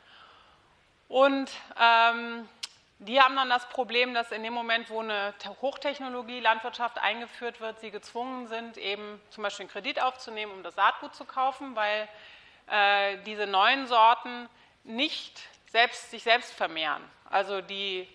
Und 1.07 1.49
ähm, 1.79 2.47
die 2.99 3.21
haben 3.21 3.35
dann 3.37 3.49
das 3.49 3.67
Problem, 3.69 4.13
dass 4.13 4.31
in 4.31 4.43
dem 4.43 4.53
Moment, 4.53 4.89
wo 4.89 4.99
eine 4.99 5.33
Hochtechnologie-Landwirtschaft 5.61 6.97
eingeführt 6.97 7.61
wird, 7.61 7.79
sie 7.79 7.91
gezwungen 7.91 8.47
sind, 8.47 8.77
eben 8.77 9.21
zum 9.29 9.43
Beispiel 9.43 9.63
einen 9.63 9.71
Kredit 9.71 10.01
aufzunehmen, 10.01 10.51
um 10.51 10.63
das 10.63 10.75
Saatgut 10.75 11.15
zu 11.15 11.23
kaufen, 11.23 11.77
weil 11.77 12.09
äh, 12.67 13.17
diese 13.23 13.47
neuen 13.47 13.87
Sorten 13.87 14.49
nicht 14.83 15.41
selbst, 15.67 16.11
sich 16.11 16.23
selbst 16.23 16.53
vermehren. 16.53 17.01
Also 17.29 17.61
die 17.61 18.07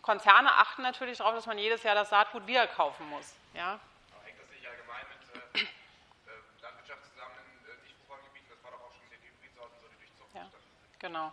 Konzerne 0.00 0.54
achten 0.54 0.80
natürlich 0.80 1.18
darauf, 1.18 1.34
dass 1.34 1.46
man 1.46 1.58
jedes 1.58 1.82
Jahr 1.82 1.94
das 1.94 2.08
Saatgut 2.08 2.46
wieder 2.46 2.66
kaufen 2.66 3.06
muss. 3.10 3.34
Ja? 3.52 3.78
Hängt 4.24 4.40
das 4.40 4.48
nicht 4.48 4.66
allgemein 4.66 5.04
mit 5.10 5.60
äh, 5.60 5.64
äh 5.64 6.62
Landwirtschaft 6.62 7.04
zusammen 7.10 7.34
in 7.44 7.68
äh, 7.68 7.82
Nichtbaugebieten? 7.82 8.48
Das 8.48 8.64
war 8.64 8.70
doch 8.70 8.80
auch 8.80 8.92
schon 8.92 9.04
mit 9.10 9.20
den 9.20 9.28
Hybridsorten 9.28 9.76
so 9.82 9.88
die 9.88 9.96
Durchzucht. 9.96 10.34
Ja, 10.34 10.46
genau. 10.98 11.30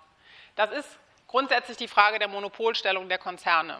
Das 0.55 0.71
ist 0.71 0.99
grundsätzlich 1.31 1.77
die 1.77 1.87
Frage 1.87 2.19
der 2.19 2.27
Monopolstellung 2.27 3.09
der 3.09 3.17
Konzerne. 3.17 3.77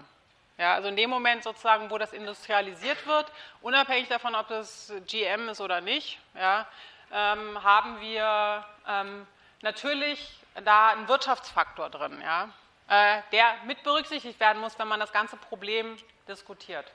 Ja, 0.58 0.74
also 0.74 0.88
in 0.88 0.96
dem 0.96 1.10
Moment 1.10 1.44
sozusagen, 1.44 1.90
wo 1.90 1.98
das 1.98 2.14
industrialisiert 2.14 3.06
wird, 3.06 3.32
unabhängig 3.62 4.08
davon, 4.08 4.36
ob 4.36 4.48
das 4.48 4.94
GM 5.08 5.50
ist 5.50 5.60
oder 5.60 5.82
nicht, 5.82 6.20
ja, 6.36 6.68
ähm, 7.12 7.62
haben 7.64 8.00
wir 8.00 8.66
ähm, 8.88 9.28
natürlich 9.62 10.34
da 10.64 10.90
einen 10.90 11.08
Wirtschaftsfaktor 11.08 11.90
drin, 11.90 12.22
ja, 12.22 12.50
äh, 12.88 13.22
der 13.32 13.56
mit 13.66 13.84
berücksichtigt 13.84 14.40
werden 14.40 14.62
muss, 14.62 14.78
wenn 14.80 14.88
man 14.88 15.00
das 15.00 15.12
ganze 15.12 15.36
Problem 15.36 15.98
diskutiert. 16.28 16.90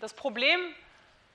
Das 0.00 0.14
Problem, 0.14 0.60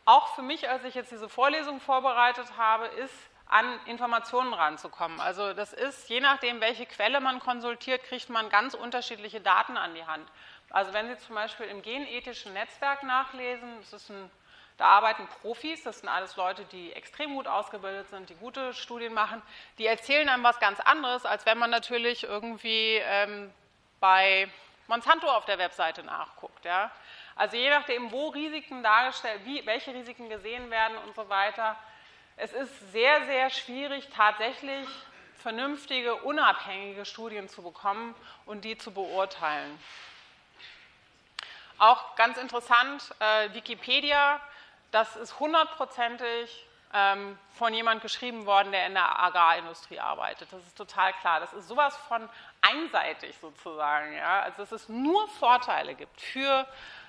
auch 0.06 0.36
für 0.36 0.42
mich, 0.42 0.68
als 0.68 0.84
ich 0.84 0.96
jetzt 0.96 1.12
diese 1.12 1.30
Vorlesung 1.30 1.80
vorbereitet 1.80 2.48
habe, 2.58 2.86
ist, 2.88 3.14
an 3.48 3.80
Informationen 3.86 4.54
ranzukommen. 4.54 5.20
Also 5.20 5.54
das 5.54 5.74
ist, 5.74 6.10
je 6.10 6.20
nachdem, 6.20 6.62
welche 6.62 6.86
Quelle 6.86 7.20
man 7.20 7.40
konsultiert, 7.40 8.04
kriegt 8.04 8.30
man 8.30 8.50
ganz 8.50 8.74
unterschiedliche 8.74 9.42
Daten 9.42 9.78
an 9.78 9.94
die 9.94 10.06
Hand. 10.06 10.28
Also 10.72 10.94
wenn 10.94 11.08
Sie 11.08 11.18
zum 11.20 11.36
Beispiel 11.36 11.68
im 11.68 11.82
genethischen 11.82 12.54
Netzwerk 12.54 13.04
nachlesen, 13.04 13.78
ein, 14.10 14.32
da 14.78 14.86
arbeiten 14.86 15.28
Profis, 15.42 15.84
das 15.84 16.00
sind 16.00 16.10
alles 16.10 16.36
Leute, 16.36 16.66
die 16.66 16.92
extrem 16.94 17.34
gut 17.34 17.48
ausgebildet 17.48 18.10
sind, 18.10 18.30
die 18.30 18.36
gute 18.36 18.74
Studien 18.74 19.14
machen, 19.14 19.42
die 19.78 19.86
erzählen 19.86 20.28
einem 20.28 20.44
was 20.44 20.60
ganz 20.60 20.80
anderes, 20.80 21.26
als 21.26 21.46
wenn 21.46 21.58
man 21.58 21.70
natürlich 21.70 22.24
irgendwie 22.24 23.00
ähm, 23.04 23.54
bei 24.00 24.50
Monsanto 24.88 25.28
auf 25.28 25.46
der 25.46 25.60
Webseite 25.60 26.04
nachguckt. 26.04 26.66
Ja? 26.66 26.92
Also 27.36 27.56
je 27.58 27.70
nachdem, 27.70 28.12
wo 28.12 28.30
Risiken 28.30 28.84
dargestellt, 28.84 29.42
wie, 29.46 29.66
welche 29.66 29.94
Risiken 29.94 30.30
gesehen 30.30 30.70
werden 30.72 30.98
und 30.98 31.16
so 31.16 31.30
weiter, 31.30 31.78
es 32.38 32.54
ist 32.54 32.92
sehr, 32.92 33.26
sehr 33.26 33.50
schwierig, 33.50 34.10
tatsächlich 34.16 34.88
vernünftige, 35.42 36.16
unabhängige 36.16 37.06
Studien 37.06 37.48
zu 37.48 37.62
bekommen 37.62 38.16
und 38.46 38.66
die 38.66 38.78
zu 38.78 38.92
beurteilen. 38.92 39.80
Auch 41.78 42.16
ganz 42.16 42.38
interessant, 42.38 43.04
äh, 43.20 43.54
Wikipedia, 43.54 44.40
das 44.92 45.16
ist 45.16 45.40
hundertprozentig 45.40 46.66
ähm, 46.94 47.38
von 47.52 47.74
jemand 47.74 48.02
geschrieben 48.02 48.46
worden, 48.46 48.72
der 48.72 48.88
in 48.88 48.94
der 48.94 49.20
Agrarindustrie 49.20 50.00
arbeitet. 50.00 50.52
Das 50.52 50.66
ist 50.66 50.78
total 50.78 51.14
klar. 51.14 51.42
Das 51.42 51.54
ist 51.54 51.68
sowas 51.68 51.96
von 52.08 52.30
einseitig 52.62 53.36
sozusagen. 53.40 54.16
Ja? 54.16 54.42
Also 54.44 54.58
dass 54.60 54.72
es 54.72 54.90
nur 54.90 55.28
Vorteile 55.28 55.96
gibt 55.96 56.22
für 56.22 56.66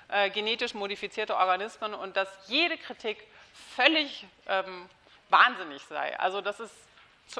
äh, 0.09 0.29
genetisch 0.29 0.73
modifizierte 0.73 1.35
Organismen 1.35 1.93
und 1.93 2.17
dass 2.17 2.27
jede 2.47 2.77
Kritik 2.77 3.25
völlig 3.75 4.25
ähm, 4.47 4.89
wahnsinnig 5.29 5.83
sei. 5.83 6.17
Also 6.19 6.41
das 6.41 6.59
ist 6.59 6.73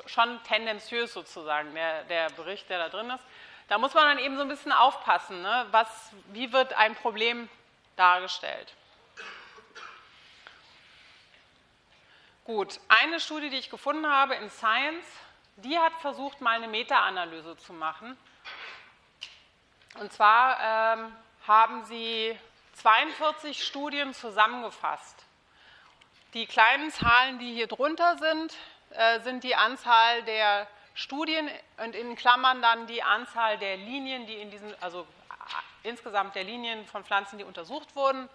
schon 0.05 0.41
tendenziös 0.43 1.13
sozusagen, 1.13 1.73
der, 1.73 2.03
der 2.05 2.29
Bericht, 2.31 2.69
der 2.69 2.79
da 2.79 2.89
drin 2.89 3.09
ist. 3.09 3.23
Da 3.67 3.77
muss 3.77 3.93
man 3.93 4.05
dann 4.05 4.19
eben 4.19 4.35
so 4.35 4.43
ein 4.43 4.47
bisschen 4.47 4.71
aufpassen, 4.71 5.41
ne? 5.41 5.67
Was, 5.71 6.11
wie 6.27 6.53
wird 6.53 6.73
ein 6.73 6.95
Problem 6.95 7.49
dargestellt. 7.97 8.73
Gut, 12.45 12.79
eine 12.87 13.19
Studie, 13.19 13.49
die 13.49 13.57
ich 13.57 13.69
gefunden 13.69 14.07
habe 14.07 14.35
in 14.35 14.49
Science, 14.49 15.05
die 15.57 15.77
hat 15.77 15.91
versucht, 15.99 16.39
mal 16.39 16.51
eine 16.51 16.69
Meta-Analyse 16.69 17.57
zu 17.57 17.73
machen 17.73 18.17
Und 19.99 20.13
zwar 20.13 20.95
ähm, 20.95 21.15
haben 21.45 21.83
sie 21.85 22.39
42 22.75 23.65
Studien 23.65 24.13
zusammengefasst. 24.13 25.26
Die 26.37 26.45
kleinen 26.45 26.91
Zahlen, 26.91 27.39
die 27.39 27.51
hier 27.55 27.65
drunter 27.65 28.15
sind, 28.19 28.53
äh, 28.91 29.19
sind 29.21 29.43
die 29.43 29.55
Anzahl 29.55 30.21
der 30.21 30.67
Studien 30.93 31.49
und 31.83 31.95
in 31.95 32.15
Klammern 32.15 32.61
dann 32.61 32.85
die 32.85 33.01
Anzahl 33.01 33.57
der 33.57 33.75
Linien, 33.75 34.27
die 34.27 34.35
in 34.35 34.51
diesen, 34.51 34.71
also 34.79 35.01
äh, 35.01 35.89
insgesamt 35.89 36.35
der 36.35 36.43
Linien 36.43 36.85
von 36.85 37.03
Pflanzen, 37.03 37.39
die 37.39 37.43
untersucht 37.43 37.95
wurden. 37.95 38.29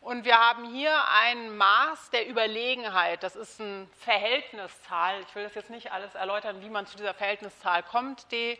Und 0.00 0.24
wir 0.24 0.38
haben 0.38 0.72
hier 0.72 0.96
ein 1.20 1.58
Maß 1.58 2.08
der 2.08 2.26
Überlegenheit. 2.26 3.22
Das 3.22 3.36
ist 3.36 3.60
eine 3.60 3.86
Verhältniszahl. 3.98 5.20
Ich 5.20 5.34
will 5.34 5.44
das 5.44 5.54
jetzt 5.54 5.68
nicht 5.68 5.92
alles 5.92 6.14
erläutern, 6.14 6.62
wie 6.62 6.70
man 6.70 6.86
zu 6.86 6.96
dieser 6.96 7.12
Verhältniszahl 7.12 7.82
kommt, 7.82 8.32
D. 8.32 8.58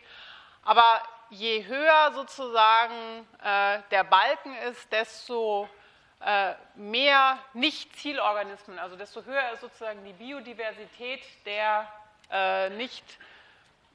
Aber 0.64 1.02
je 1.30 1.64
höher 1.64 2.12
sozusagen 2.12 3.26
äh, 3.42 3.80
der 3.90 4.04
Balken 4.04 4.54
ist, 4.68 4.92
desto 4.92 5.66
mehr 6.74 7.38
Nicht-Zielorganismen, 7.54 8.78
also 8.78 8.94
desto 8.94 9.24
höher 9.24 9.52
ist 9.52 9.62
sozusagen 9.62 10.04
die 10.04 10.12
Biodiversität 10.12 11.22
der 11.46 11.90
äh, 12.30 12.68
nicht 12.70 13.04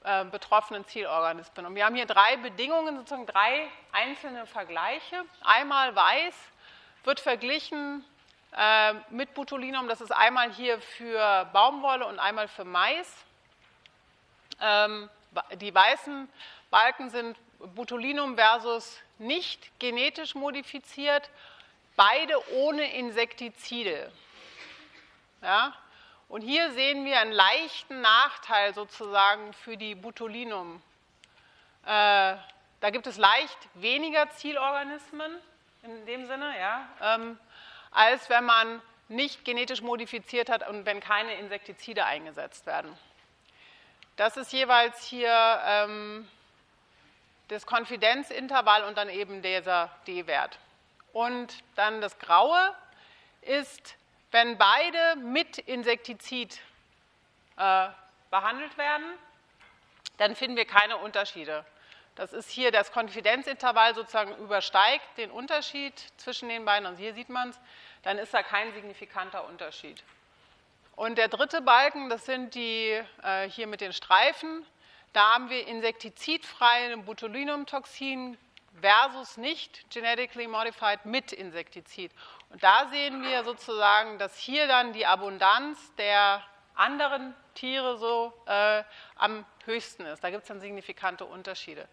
äh, 0.04 0.24
betroffenen 0.24 0.86
Zielorganismen. 0.86 1.66
Und 1.66 1.74
wir 1.74 1.84
haben 1.84 1.94
hier 1.94 2.06
drei 2.06 2.36
Bedingungen, 2.36 2.96
sozusagen 2.96 3.26
drei 3.26 3.68
einzelne 3.92 4.46
Vergleiche. 4.46 5.24
Einmal 5.42 5.94
weiß 5.94 6.34
wird 7.04 7.20
verglichen 7.20 8.04
äh, 8.56 8.94
mit 9.10 9.34
Botulinum, 9.34 9.88
das 9.88 10.00
ist 10.00 10.12
einmal 10.12 10.52
hier 10.52 10.80
für 10.80 11.44
Baumwolle 11.52 12.06
und 12.06 12.18
einmal 12.18 12.48
für 12.48 12.64
Mais. 12.64 13.12
Ähm, 14.60 15.10
die 15.56 15.74
weißen 15.74 16.28
Balken 16.70 17.10
sind 17.10 17.36
Botulinum 17.74 18.36
versus 18.36 18.98
nicht 19.18 19.78
genetisch 19.78 20.34
modifiziert, 20.34 21.30
beide 21.96 22.52
ohne 22.52 22.94
Insektizide. 22.94 24.12
Ja? 25.42 25.74
Und 26.28 26.42
hier 26.42 26.72
sehen 26.72 27.04
wir 27.04 27.20
einen 27.20 27.32
leichten 27.32 28.00
Nachteil 28.00 28.74
sozusagen 28.74 29.52
für 29.52 29.76
die 29.76 29.94
Botulinum. 29.94 30.82
Äh, 31.84 32.36
da 32.80 32.90
gibt 32.90 33.06
es 33.06 33.16
leicht 33.16 33.58
weniger 33.74 34.28
Zielorganismen 34.30 35.32
in 35.82 36.06
dem 36.06 36.26
Sinne, 36.26 36.52
ja, 36.58 36.88
ähm, 37.00 37.38
als 37.92 38.28
wenn 38.28 38.44
man 38.44 38.82
nicht 39.08 39.44
genetisch 39.44 39.82
modifiziert 39.82 40.48
hat 40.48 40.68
und 40.68 40.84
wenn 40.84 41.00
keine 41.00 41.34
Insektizide 41.34 42.04
eingesetzt 42.04 42.66
werden. 42.66 42.96
Das 44.16 44.36
ist 44.36 44.52
jeweils 44.52 45.04
hier 45.04 45.60
ähm, 45.64 46.28
das 47.48 47.66
Konfidenzintervall 47.66 48.84
und 48.84 48.98
dann 48.98 49.08
eben 49.08 49.42
dieser 49.42 49.90
D-Wert. 50.06 50.58
Und 51.16 51.64
dann 51.76 52.02
das 52.02 52.18
Graue 52.18 52.74
ist 53.40 53.96
wenn 54.32 54.58
beide 54.58 55.16
mit 55.16 55.56
Insektizid 55.56 56.60
äh, 57.56 57.88
behandelt 58.30 58.76
werden, 58.76 59.06
dann 60.18 60.36
finden 60.36 60.58
wir 60.58 60.66
keine 60.66 60.98
Unterschiede. 60.98 61.64
Das 62.16 62.34
ist 62.34 62.50
hier 62.50 62.70
das 62.70 62.92
Konfidenzintervall 62.92 63.94
sozusagen 63.94 64.36
übersteigt 64.36 65.06
den 65.16 65.30
Unterschied 65.30 65.94
zwischen 66.18 66.50
den 66.50 66.66
beiden. 66.66 66.86
Und 66.86 66.96
hier 66.96 67.14
sieht 67.14 67.30
man 67.30 67.48
es, 67.48 67.58
dann 68.02 68.18
ist 68.18 68.34
da 68.34 68.42
kein 68.42 68.74
signifikanter 68.74 69.46
Unterschied. 69.48 70.04
Und 70.96 71.16
der 71.16 71.28
dritte 71.28 71.62
Balken, 71.62 72.10
das 72.10 72.26
sind 72.26 72.54
die 72.54 73.02
äh, 73.22 73.48
hier 73.48 73.66
mit 73.68 73.80
den 73.80 73.94
Streifen. 73.94 74.66
Da 75.14 75.32
haben 75.32 75.48
wir 75.48 75.66
insektizidfreie 75.66 76.94
Botulinumtoxin 76.98 78.36
versus 78.80 79.36
nicht 79.36 79.90
genetically 79.90 80.46
modified 80.46 81.04
mit 81.04 81.32
Insektizid. 81.32 82.12
Und 82.50 82.62
da 82.62 82.88
sehen 82.88 83.22
wir 83.22 83.44
sozusagen, 83.44 84.18
dass 84.18 84.36
hier 84.38 84.66
dann 84.66 84.92
die 84.92 85.06
Abundanz 85.06 85.94
der 85.96 86.42
anderen 86.74 87.34
Tiere 87.54 87.96
so 87.96 88.32
äh, 88.46 88.82
am 89.16 89.44
höchsten 89.64 90.04
ist. 90.06 90.22
Da 90.22 90.30
gibt 90.30 90.42
es 90.42 90.48
dann 90.48 90.60
signifikante 90.60 91.24
Unterschiede. 91.24 91.88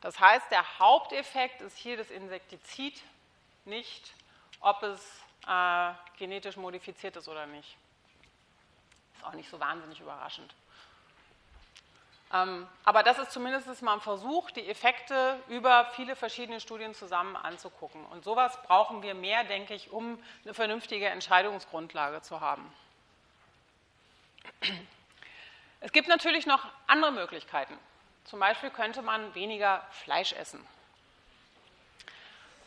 Das 0.00 0.20
heißt, 0.20 0.50
der 0.50 0.78
Haupteffekt 0.78 1.60
ist 1.60 1.76
hier 1.76 1.96
das 1.96 2.10
Insektizid, 2.10 3.02
nicht 3.64 4.12
ob 4.60 4.82
es 4.82 5.22
äh, 5.46 5.92
genetisch 6.18 6.56
modifiziert 6.56 7.16
ist 7.16 7.28
oder 7.28 7.46
nicht. 7.46 7.76
Ist 9.16 9.24
auch 9.24 9.34
nicht 9.34 9.50
so 9.50 9.58
wahnsinnig 9.58 10.00
überraschend. 10.00 10.54
Ähm, 12.32 12.68
aber 12.84 13.02
das 13.02 13.18
ist 13.18 13.32
zumindest 13.32 13.82
mal 13.82 13.94
ein 13.94 14.00
Versuch, 14.00 14.50
die 14.50 14.68
Effekte 14.68 15.40
über 15.48 15.86
viele 15.94 16.14
verschiedene 16.14 16.60
Studien 16.60 16.94
zusammen 16.94 17.36
anzugucken. 17.36 18.04
Und 18.06 18.24
sowas 18.24 18.60
brauchen 18.64 19.02
wir 19.02 19.14
mehr, 19.14 19.44
denke 19.44 19.74
ich, 19.74 19.90
um 19.90 20.22
eine 20.44 20.52
vernünftige 20.52 21.08
Entscheidungsgrundlage 21.08 22.20
zu 22.20 22.40
haben. 22.40 22.70
Es 25.80 25.92
gibt 25.92 26.08
natürlich 26.08 26.44
noch 26.44 26.66
andere 26.86 27.12
Möglichkeiten. 27.12 27.78
Zum 28.24 28.40
Beispiel 28.40 28.70
könnte 28.70 29.00
man 29.00 29.34
weniger 29.34 29.86
Fleisch 29.90 30.32
essen. 30.32 30.66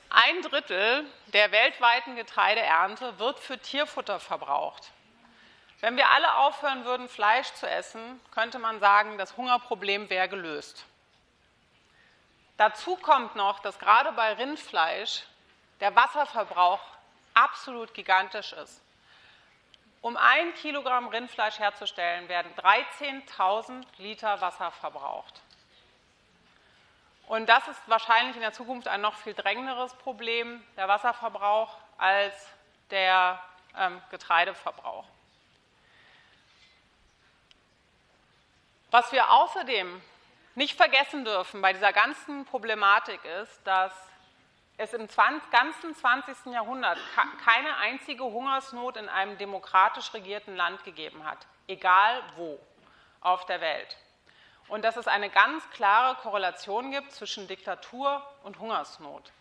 Ein 0.10 0.42
Drittel 0.42 1.06
der 1.28 1.52
weltweiten 1.52 2.16
Getreideernte 2.16 3.20
wird 3.20 3.40
für 3.40 3.60
Tierfutter 3.60 4.20
verbraucht. 4.20 4.92
Wenn 5.82 5.98
wir 5.98 6.12
alle 6.12 6.38
aufhören 6.38 6.86
würden, 6.86 7.10
Fleisch 7.10 7.52
zu 7.54 7.68
essen, 7.68 8.22
könnte 8.32 8.60
man 8.60 8.80
sagen, 8.80 9.18
das 9.18 9.36
Hungerproblem 9.36 10.10
wäre 10.12 10.30
gelöst. 10.30 10.86
Dazu 12.58 12.96
kommt 12.96 13.36
noch, 13.36 13.60
dass 13.60 13.80
gerade 13.80 14.12
bei 14.12 14.34
Rindfleisch 14.34 15.24
der 15.80 15.96
Wasserverbrauch 15.96 16.82
absolut 17.34 17.96
gigantisch 17.96 18.54
ist. 18.54 18.80
Um 20.02 20.18
ein 20.18 20.54
Kilogramm 20.54 21.08
Rindfleisch 21.08 21.58
herzustellen, 21.58 22.30
werden 22.30 22.54
13.000 22.56 23.84
Liter 23.98 24.40
Wasser 24.40 24.70
verbraucht. 24.72 25.42
Und 27.26 27.50
das 27.50 27.68
ist 27.68 27.82
wahrscheinlich 27.88 28.36
in 28.36 28.42
der 28.42 28.54
Zukunft 28.54 28.88
ein 28.88 29.02
noch 29.02 29.16
viel 29.16 29.34
drängenderes 29.34 29.96
Problem, 29.96 30.64
der 30.76 30.88
Wasserverbrauch, 30.88 31.76
als 31.98 32.36
der 32.92 33.42
ähm, 33.76 34.02
Getreideverbrauch. 34.12 35.06
Was 38.92 39.14
wir 39.14 39.32
außerdem 39.32 40.02
nicht 40.56 40.76
vergessen 40.76 41.24
dürfen 41.24 41.62
bei 41.62 41.72
dieser 41.72 41.94
ganzen 41.94 42.44
Problematik 42.44 43.24
ist, 43.42 43.62
dass 43.64 43.94
es 44.76 44.94
im 44.94 45.08
ganzen 45.50 45.96
20. 45.96 46.48
Jahrhundert 46.48 46.98
keine 47.46 47.78
einzige 47.78 48.26
Hungersnot 48.26 48.98
in 48.98 49.08
einem 49.08 49.38
demokratisch 49.38 50.14
regierten 50.14 50.58
Land 50.58 50.84
gegeben 50.84 51.24
hat, 51.24 51.48
egal 51.68 52.22
wo 52.36 52.60
auf 53.22 53.46
der 53.46 53.62
Welt. 53.62 53.96
Und 54.68 54.84
dass 54.84 54.98
es 54.98 55.08
eine 55.08 55.30
ganz 55.30 55.70
klare 55.70 56.16
Korrelation 56.16 56.92
gibt 56.92 57.14
zwischen 57.14 57.48
Diktatur 57.48 58.22
und 58.44 58.60
Hungersnot. 58.60 59.32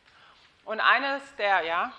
Und 0.65 0.79
eines 0.79 1.23
der, 1.37 1.63
ja, 1.63 1.93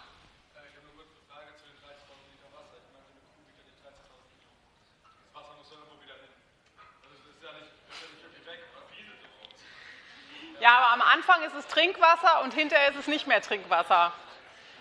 Ja, 10.62 10.78
aber 10.78 10.92
am 10.92 11.02
Anfang 11.02 11.42
ist 11.42 11.56
es 11.56 11.66
Trinkwasser 11.66 12.44
und 12.44 12.54
hinterher 12.54 12.92
ist 12.92 12.98
es 12.98 13.08
nicht 13.08 13.26
mehr 13.26 13.42
Trinkwasser. 13.42 14.14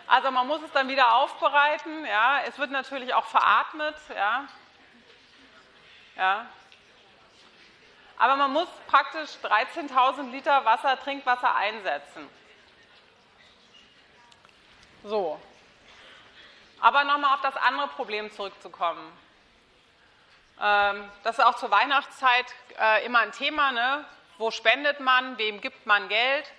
Also 0.06 0.30
man 0.30 0.46
muss 0.46 0.60
es 0.60 0.70
dann 0.72 0.88
wieder 0.88 1.14
aufbereiten. 1.14 2.04
Ja. 2.04 2.42
Es 2.46 2.58
wird 2.58 2.70
natürlich 2.70 3.14
auch 3.14 3.24
veratmet. 3.24 3.96
Ja. 4.14 4.44
Ja. 6.16 6.46
Aber 8.18 8.36
man 8.36 8.52
muss 8.52 8.68
praktisch 8.88 9.30
13.000 9.42 10.30
Liter 10.30 10.66
Wasser, 10.66 11.00
Trinkwasser 11.00 11.56
einsetzen. 11.56 12.28
So. 15.02 15.40
Aber 16.80 17.04
nochmal 17.04 17.36
auf 17.36 17.40
das 17.40 17.56
andere 17.56 17.88
Problem 17.88 18.30
zurückzukommen. 18.30 19.10
Ähm, 20.60 21.10
das 21.22 21.38
ist 21.38 21.44
auch 21.44 21.56
zur 21.56 21.70
Weihnachtszeit 21.70 22.54
äh, 22.78 23.06
immer 23.06 23.20
ein 23.20 23.32
Thema. 23.32 23.72
Ne? 23.72 24.04
Wo 24.40 24.50
spendet 24.50 25.00
man, 25.00 25.38
wem 25.38 25.60
gibt 25.60 25.86
man 25.86 26.08
Geld. 26.08 26.50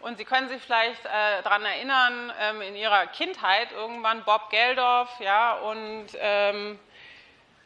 Und 0.00 0.16
Sie 0.16 0.24
können 0.24 0.48
sich 0.48 0.62
vielleicht 0.62 1.04
äh, 1.04 1.42
daran 1.42 1.64
erinnern, 1.64 2.32
ähm, 2.40 2.62
in 2.62 2.76
Ihrer 2.76 3.06
Kindheit 3.08 3.72
irgendwann 3.72 4.24
Bob 4.24 4.50
Geldorf 4.50 5.10
ja, 5.20 5.54
und 5.54 6.06
ähm, 6.18 6.78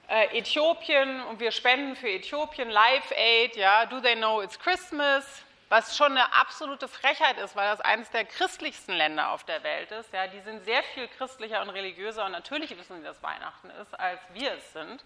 äh, 0.09 0.39
Äthiopien 0.39 1.22
und 1.25 1.41
wir 1.41 1.51
spenden 1.51 1.97
für 1.97 2.09
Äthiopien, 2.09 2.70
Live 2.70 3.12
Aid, 3.16 3.57
ja, 3.57 3.87
Do 3.87 4.01
They 4.01 4.16
Know 4.16 4.43
It's 4.43 4.59
Christmas, 4.59 5.45
was 5.68 5.97
schon 5.97 6.12
eine 6.12 6.33
absolute 6.33 6.89
Frechheit 6.89 7.39
ist, 7.39 7.55
weil 7.57 7.68
das 7.68 7.81
eines 7.81 8.11
der 8.11 8.25
christlichsten 8.25 8.95
Länder 8.95 9.31
auf 9.31 9.45
der 9.45 9.62
Welt 9.62 9.91
ist. 9.93 10.12
Ja, 10.12 10.27
die 10.27 10.41
sind 10.41 10.64
sehr 10.64 10.83
viel 10.95 11.09
christlicher 11.09 11.62
und 11.62 11.70
religiöser 11.70 12.25
und 12.25 12.33
natürlich 12.33 12.77
wissen 12.77 12.99
sie, 12.99 13.05
dass 13.05 13.22
Weihnachten 13.22 13.70
ist, 13.81 13.99
als 13.99 14.20
wir 14.33 14.53
es 14.53 14.72
sind. 14.72 15.05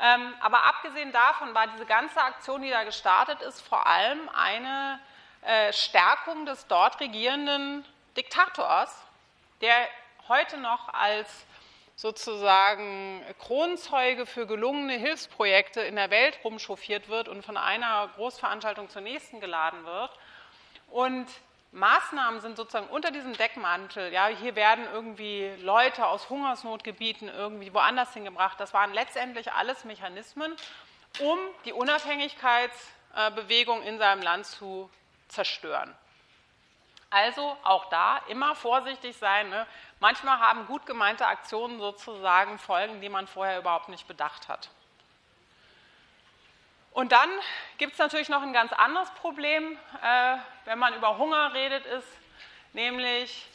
Ähm, 0.00 0.34
aber 0.40 0.64
abgesehen 0.64 1.12
davon 1.12 1.54
war 1.54 1.66
diese 1.68 1.86
ganze 1.86 2.20
Aktion, 2.20 2.62
die 2.62 2.70
da 2.70 2.84
gestartet 2.84 3.40
ist, 3.42 3.60
vor 3.60 3.86
allem 3.86 4.28
eine 4.30 4.98
äh, 5.42 5.72
Stärkung 5.72 6.46
des 6.46 6.66
dort 6.66 7.00
regierenden 7.00 7.84
Diktators, 8.16 8.96
der 9.60 9.74
heute 10.28 10.58
noch 10.58 10.92
als 10.94 11.46
sozusagen 11.96 13.22
Kronzeuge 13.38 14.26
für 14.26 14.46
gelungene 14.46 14.94
Hilfsprojekte 14.94 15.82
in 15.82 15.96
der 15.96 16.10
Welt 16.10 16.38
rumchauffiert 16.42 17.08
wird 17.08 17.28
und 17.28 17.44
von 17.44 17.56
einer 17.56 18.08
Großveranstaltung 18.16 18.88
zur 18.88 19.02
nächsten 19.02 19.40
geladen 19.40 19.84
wird. 19.84 20.10
Und 20.88 21.26
Maßnahmen 21.72 22.40
sind 22.42 22.56
sozusagen 22.56 22.86
unter 22.88 23.10
diesem 23.10 23.32
Deckmantel, 23.32 24.12
ja, 24.12 24.26
hier 24.26 24.54
werden 24.56 24.84
irgendwie 24.92 25.54
Leute 25.60 26.06
aus 26.06 26.28
Hungersnotgebieten 26.28 27.28
irgendwie 27.28 27.72
woanders 27.72 28.12
hingebracht. 28.12 28.60
Das 28.60 28.74
waren 28.74 28.92
letztendlich 28.92 29.52
alles 29.52 29.84
Mechanismen, 29.84 30.54
um 31.18 31.38
die 31.64 31.72
Unabhängigkeitsbewegung 31.72 33.82
in 33.82 33.98
seinem 33.98 34.20
Land 34.20 34.44
zu 34.44 34.90
zerstören. 35.28 35.96
Also 37.08 37.56
auch 37.62 37.86
da 37.86 38.18
immer 38.28 38.54
vorsichtig 38.54 39.16
sein. 39.16 39.48
Ne? 39.48 39.66
Manchmal 39.98 40.40
haben 40.40 40.66
gut 40.66 40.84
gemeinte 40.84 41.26
Aktionen 41.26 41.78
sozusagen 41.78 42.58
Folgen, 42.58 43.00
die 43.00 43.08
man 43.08 43.26
vorher 43.26 43.58
überhaupt 43.58 43.88
nicht 43.88 44.06
bedacht 44.06 44.48
hat. 44.48 44.68
Und 46.92 47.12
dann 47.12 47.30
gibt 47.78 47.94
es 47.94 47.98
natürlich 47.98 48.28
noch 48.28 48.42
ein 48.42 48.52
ganz 48.52 48.72
anderes 48.72 49.10
Problem, 49.12 49.78
äh, 50.02 50.36
wenn 50.66 50.78
man 50.78 50.94
über 50.94 51.16
Hunger 51.16 51.54
redet, 51.54 51.86
ist 51.86 52.08
nämlich, 52.74 53.46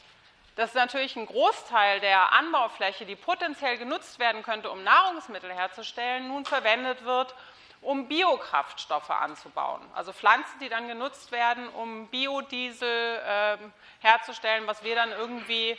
dass 0.56 0.74
natürlich 0.74 1.16
ein 1.16 1.28
Großteil 1.28 2.00
der 2.00 2.34
Anbaufläche, 2.34 3.06
die 3.06 3.16
potenziell 3.16 3.78
genutzt 3.78 4.18
werden 4.18 4.42
könnte, 4.42 4.72
um 4.72 4.84
Nahrungsmittel 4.84 5.54
herzustellen, 5.54 6.28
nun 6.28 6.46
verwendet 6.46 7.04
wird, 7.06 7.36
um 7.82 8.08
Biokraftstoffe 8.08 9.12
anzubauen. 9.12 9.82
Also 9.94 10.14
Pflanzen, 10.14 10.58
die 10.60 10.70
dann 10.70 10.88
genutzt 10.88 11.32
werden, 11.32 11.70
um 11.70 12.08
Biodiesel 12.08 13.22
äh, 13.24 13.58
herzustellen, 14.00 14.66
was 14.66 14.84
wir 14.84 14.96
dann 14.96 15.12
irgendwie 15.12 15.78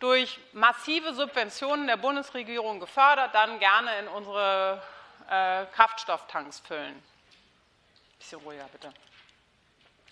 durch 0.00 0.40
massive 0.52 1.14
Subventionen 1.14 1.86
der 1.86 1.96
Bundesregierung 1.96 2.80
gefördert, 2.80 3.32
dann 3.32 3.60
gerne 3.60 3.96
in 4.00 4.08
unsere 4.08 4.82
äh, 5.30 5.66
Kraftstofftanks 5.66 6.60
füllen. 6.60 7.02
Bisschen 8.18 8.40
ruhiger, 8.40 8.64
bitte. 8.72 8.92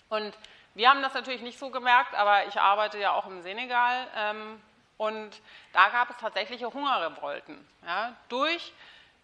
Und 0.09 0.37
wir 0.75 0.89
haben 0.89 1.01
das 1.01 1.13
natürlich 1.13 1.41
nicht 1.41 1.59
so 1.59 1.69
gemerkt, 1.69 2.13
aber 2.15 2.45
ich 2.47 2.59
arbeite 2.59 2.97
ja 2.97 3.13
auch 3.13 3.25
im 3.27 3.41
Senegal 3.41 4.07
ähm, 4.15 4.61
und 4.97 5.41
da 5.71 5.89
gab 5.89 6.09
es 6.09 6.17
tatsächliche 6.17 6.71
Hungerrevolten. 6.73 7.67
Ja, 7.85 8.15
durch 8.29 8.73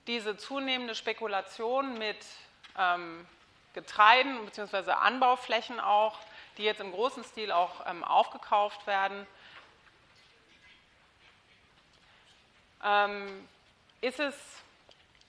diese 0.08 0.38
zunehmende 0.38 0.96
Spekulation 0.96 1.98
mit 1.98 2.18
ähm, 2.78 3.28
Getreiden 3.74 4.46
bzw. 4.46 4.92
Anbauflächen 4.92 5.80
auch, 5.80 6.18
die 6.58 6.64
jetzt 6.64 6.82
im 6.82 6.92
großen 6.92 7.24
Stil 7.24 7.52
auch 7.52 7.86
ähm, 7.88 8.04
aufgekauft 8.04 8.86
werden, 8.88 9.28
ähm, 12.84 13.48
ist 14.02 14.20
es 14.20 14.36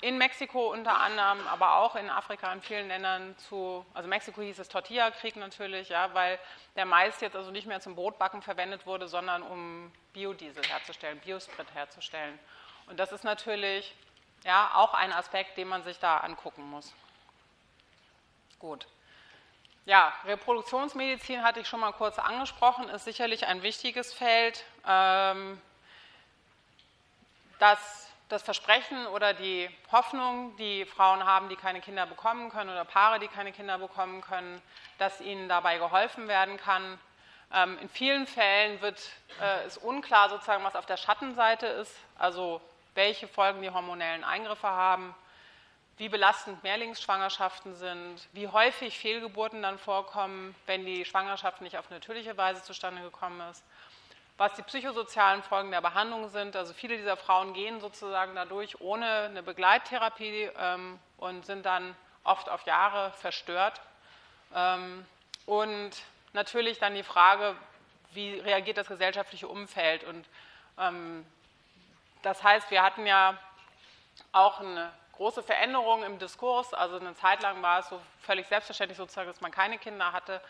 in 0.01 0.17
Mexiko 0.17 0.73
unter 0.73 0.99
anderem, 0.99 1.47
aber 1.49 1.77
auch 1.77 1.95
in 1.95 2.09
Afrika 2.09 2.53
in 2.53 2.63
vielen 2.63 2.89
Ländern 2.89 3.37
zu, 3.37 3.85
also 3.93 4.09
Mexiko 4.09 4.41
hieß 4.41 4.59
es 4.59 4.69
Tortilla-Krieg 4.69 5.37
natürlich, 5.37 5.91
ja, 5.91 6.13
weil 6.15 6.39
der 6.77 6.87
Mais 6.87 7.21
jetzt 7.21 7.37
also 7.37 7.51
nicht 7.51 7.67
mehr 7.67 7.81
zum 7.81 7.95
Brotbacken 7.95 8.41
verwendet 8.41 8.87
wurde, 8.87 9.09
sondern 9.09 9.43
um 9.43 9.93
Biodiesel 10.13 10.65
herzustellen, 10.65 11.19
Biosprit 11.21 11.67
herzustellen. 11.75 12.39
Und 12.87 12.99
das 12.99 13.13
ist 13.13 13.25
natürlich 13.25 13.95
ja, 14.45 14.73
auch 14.75 14.95
ein 14.95 15.13
Aspekt, 15.13 15.59
den 15.59 15.69
man 15.69 15.83
sich 15.83 15.99
da 15.99 16.19
angucken 16.19 16.69
muss. 16.71 16.95
Gut. 18.59 18.87
Ja, 19.87 20.13
Reproduktionsmedizin 20.25 21.43
hatte 21.43 21.61
ich 21.61 21.69
schon 21.69 21.81
mal 21.81 21.93
kurz 21.93 22.19
angesprochen, 22.19 22.89
ist 22.89 23.05
sicherlich 23.05 23.47
ein 23.47 23.63
wichtiges 23.63 24.13
Feld. 24.13 24.65
Ähm, 24.87 25.61
das 27.59 28.10
das 28.31 28.43
Versprechen 28.43 29.07
oder 29.09 29.35
die 29.35 29.69
Hoffnung, 29.91 30.57
die 30.57 30.85
Frauen 30.85 31.25
haben, 31.25 31.49
die 31.49 31.57
keine 31.57 31.81
Kinder 31.81 32.07
bekommen 32.07 32.51
können 32.51 32.71
oder 32.71 32.85
Paare, 32.85 33.19
die 33.19 33.29
keine 33.29 33.53
Kinder 33.53 33.79
bekommen 33.79 34.21
können, 34.21 34.63
dass 34.99 35.21
ihnen 35.21 35.49
dabei 35.49 35.79
geholfen 35.79 36.29
werden 36.29 36.57
kann. 36.57 36.99
Ähm, 37.53 37.79
in 37.81 37.89
vielen 37.89 38.27
Fällen 38.27 38.81
wird, 38.81 39.01
äh, 39.41 39.67
ist 39.67 39.79
unklar 39.79 40.31
sozusagen, 40.31 40.63
was 40.65 40.77
auf 40.77 40.87
der 40.87 40.97
Schattenseite 40.97 41.67
ist, 41.67 41.95
also 42.19 42.61
welche 42.95 43.27
Folgen 43.27 43.63
die 43.63 43.71
hormonellen 43.71 44.23
Eingriffe 44.23 44.69
haben, 44.69 45.15
wie 45.97 46.09
belastend 46.09 46.63
Mehrlingsschwangerschaften 46.63 47.75
sind, 47.75 48.29
wie 48.33 48.49
häufig 48.49 48.99
Fehlgeburten 48.99 49.63
dann 49.63 49.79
vorkommen, 49.79 50.55
wenn 50.67 50.87
die 50.87 51.05
Schwangerschaft 51.05 51.61
nicht 51.61 51.77
auf 51.77 51.91
natürliche 51.91 52.37
Weise 52.37 52.63
zustande 52.63 53.03
gekommen 53.03 53.41
ist 53.51 53.65
was 54.41 54.55
die 54.55 54.63
psychosozialen 54.63 55.43
Folgen 55.43 55.71
der 55.71 55.83
Behandlung 55.83 56.31
sind. 56.31 56.57
Also 56.57 56.73
viele 56.73 56.97
dieser 56.97 57.19
Frauen 57.19 57.53
gehen 57.53 57.79
sozusagen 57.79 58.35
dadurch 58.35 58.81
ohne 58.81 59.05
eine 59.25 59.43
Begleittherapie 59.43 60.49
ähm, 60.59 60.99
und 61.19 61.45
sind 61.45 61.67
dann 61.67 61.95
oft 62.25 62.49
auf 62.49 62.65
Jahre 62.65 63.13
verstört. 63.13 63.83
Ähm, 64.55 65.05
und 65.45 65.91
natürlich 66.33 66.79
dann 66.79 66.95
die 66.95 67.03
Frage, 67.03 67.55
wie 68.13 68.39
reagiert 68.39 68.79
das 68.79 68.87
gesellschaftliche 68.87 69.47
Umfeld? 69.47 70.05
Und 70.05 70.27
ähm, 70.79 71.27
das 72.23 72.43
heißt, 72.43 72.71
wir 72.71 72.83
hatten 72.83 73.05
ja 73.05 73.37
auch 74.33 74.61
eine 74.61 74.91
große 75.17 75.43
Veränderung 75.43 76.03
im 76.03 76.19
Diskurs. 76.19 76.73
Also 76.73 76.97
eine 76.97 77.15
Zeit 77.15 77.43
lang 77.43 77.61
war 77.61 77.81
es 77.81 77.91
so 77.91 78.01
völlig 78.23 78.47
selbstverständlich 78.47 78.97
sozusagen, 78.97 79.29
dass 79.29 79.43
man 79.43 79.51
keine 79.53 79.77
Kinder 79.77 80.13
hatte. 80.13 80.41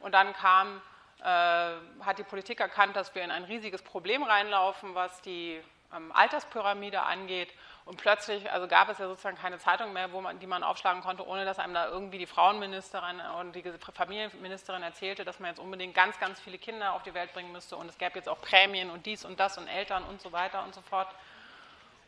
Und 0.00 0.12
dann 0.12 0.34
kam 0.34 0.82
hat 1.24 2.18
die 2.18 2.24
Politik 2.24 2.60
erkannt, 2.60 2.96
dass 2.96 3.14
wir 3.14 3.22
in 3.22 3.30
ein 3.30 3.44
riesiges 3.44 3.82
Problem 3.82 4.22
reinlaufen, 4.22 4.94
was 4.94 5.20
die 5.22 5.60
ähm, 5.94 6.12
Alterspyramide 6.12 7.02
angeht. 7.02 7.48
Und 7.84 7.96
plötzlich, 7.96 8.50
also 8.52 8.68
gab 8.68 8.90
es 8.90 8.98
ja 8.98 9.08
sozusagen 9.08 9.38
keine 9.38 9.58
Zeitung 9.58 9.94
mehr, 9.94 10.12
wo 10.12 10.20
man, 10.20 10.38
die 10.38 10.46
man 10.46 10.62
aufschlagen 10.62 11.02
konnte, 11.02 11.26
ohne 11.26 11.46
dass 11.46 11.58
einem 11.58 11.72
da 11.72 11.88
irgendwie 11.88 12.18
die 12.18 12.26
Frauenministerin 12.26 13.20
und 13.40 13.54
die 13.54 13.64
Familienministerin 13.94 14.82
erzählte, 14.82 15.24
dass 15.24 15.40
man 15.40 15.50
jetzt 15.50 15.58
unbedingt 15.58 15.94
ganz, 15.94 16.18
ganz 16.20 16.38
viele 16.38 16.58
Kinder 16.58 16.92
auf 16.92 17.02
die 17.02 17.14
Welt 17.14 17.32
bringen 17.32 17.50
müsste 17.50 17.76
und 17.76 17.88
es 17.88 17.96
gäbe 17.96 18.16
jetzt 18.16 18.28
auch 18.28 18.42
Prämien 18.42 18.90
und 18.90 19.06
dies 19.06 19.24
und 19.24 19.40
das 19.40 19.56
und 19.56 19.68
Eltern 19.68 20.04
und 20.04 20.20
so 20.20 20.32
weiter 20.32 20.62
und 20.64 20.74
so 20.74 20.82
fort. 20.82 21.08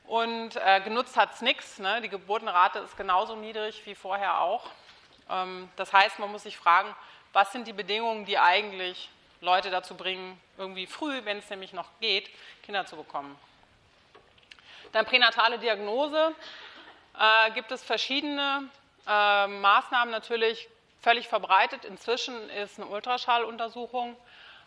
Und 0.06 0.56
äh, 0.56 0.80
genutzt 0.82 1.16
hat 1.16 1.32
es 1.32 1.40
nichts. 1.40 1.78
Ne? 1.78 2.02
Die 2.02 2.08
Geburtenrate 2.10 2.80
ist 2.80 2.96
genauso 2.96 3.34
niedrig 3.36 3.80
wie 3.86 3.94
vorher 3.94 4.40
auch. 4.40 4.66
Ähm, 5.30 5.70
das 5.76 5.92
heißt, 5.94 6.18
man 6.18 6.30
muss 6.30 6.42
sich 6.42 6.58
fragen, 6.58 6.94
was 7.32 7.52
sind 7.52 7.66
die 7.66 7.72
Bedingungen, 7.72 8.24
die 8.24 8.38
eigentlich 8.38 9.08
Leute 9.40 9.70
dazu 9.70 9.94
bringen, 9.96 10.40
irgendwie 10.58 10.86
früh, 10.86 11.24
wenn 11.24 11.38
es 11.38 11.48
nämlich 11.48 11.72
noch 11.72 11.88
geht, 12.00 12.28
Kinder 12.62 12.84
zu 12.86 12.96
bekommen. 12.96 13.38
Dann 14.92 15.06
pränatale 15.06 15.58
Diagnose. 15.58 16.34
Äh, 17.18 17.50
gibt 17.52 17.70
es 17.72 17.82
verschiedene 17.82 18.68
äh, 19.06 19.46
Maßnahmen 19.46 20.10
natürlich 20.10 20.68
völlig 21.00 21.28
verbreitet. 21.28 21.84
Inzwischen 21.84 22.50
ist 22.50 22.78
eine 22.78 22.88
Ultraschalluntersuchung, 22.88 24.16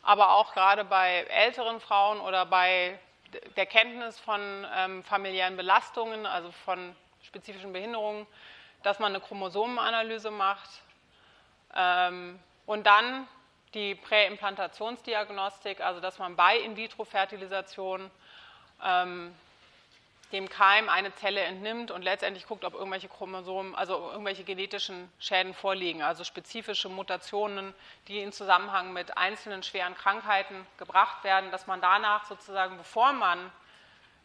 aber 0.02 0.36
auch 0.36 0.54
gerade 0.54 0.84
bei 0.84 1.26
älteren 1.30 1.80
Frauen 1.80 2.20
oder 2.20 2.46
bei 2.46 3.00
der 3.56 3.66
Kenntnis 3.66 4.20
von 4.20 4.66
ähm, 4.76 5.04
familiären 5.04 5.58
Belastungen, 5.58 6.26
also 6.26 6.52
von 6.66 6.96
spezifischen 7.24 7.74
Behinderungen, 7.74 8.28
dass 8.84 9.00
man 9.00 9.14
eine 9.14 9.24
Chromosomenanalyse 9.24 10.30
macht. 10.30 10.70
Ähm, 11.76 12.40
und 12.66 12.86
dann 12.86 13.28
die 13.74 13.96
Präimplantationsdiagnostik, 13.96 15.82
also 15.82 16.00
dass 16.00 16.20
man 16.20 16.36
bei 16.36 16.58
In-vitro-Fertilisation 16.58 18.12
ähm, 18.84 19.34
dem 20.34 20.50
Keim 20.50 20.90
eine 20.90 21.14
Zelle 21.16 21.42
entnimmt 21.42 21.92
und 21.92 22.02
letztendlich 22.02 22.48
guckt, 22.48 22.66
ob 22.66 22.74
irgendwelche 22.74 23.08
Chromosomen, 23.08 23.76
also 23.76 24.10
irgendwelche 24.12 24.44
genetischen 24.44 25.12
Schäden 25.20 25.54
vorliegen, 25.54 26.02
also 26.02 26.24
spezifische 26.24 26.90
Mutationen, 26.90 27.74
die 28.08 28.20
in 28.20 28.32
Zusammenhang 28.32 28.94
mit 28.94 29.16
einzelnen 29.16 29.62
schweren 29.62 29.96
Krankheiten 29.96 30.66
gebracht 30.78 31.24
werden, 31.24 31.52
dass 31.52 31.68
man 31.68 31.82
danach 31.82 32.26
sozusagen, 32.26 32.78
bevor 32.78 33.14
man 33.14 33.52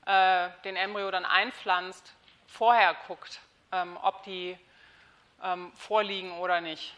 äh, 0.06 0.48
den 0.64 0.76
Embryo 0.76 1.10
dann 1.10 1.26
einpflanzt, 1.26 2.14
vorher 2.46 2.96
guckt, 3.06 3.40
ähm, 3.72 3.98
ob 4.02 4.22
die 4.22 4.58
ähm, 5.42 5.70
vorliegen 5.74 6.32
oder 6.38 6.62
nicht. 6.62 6.94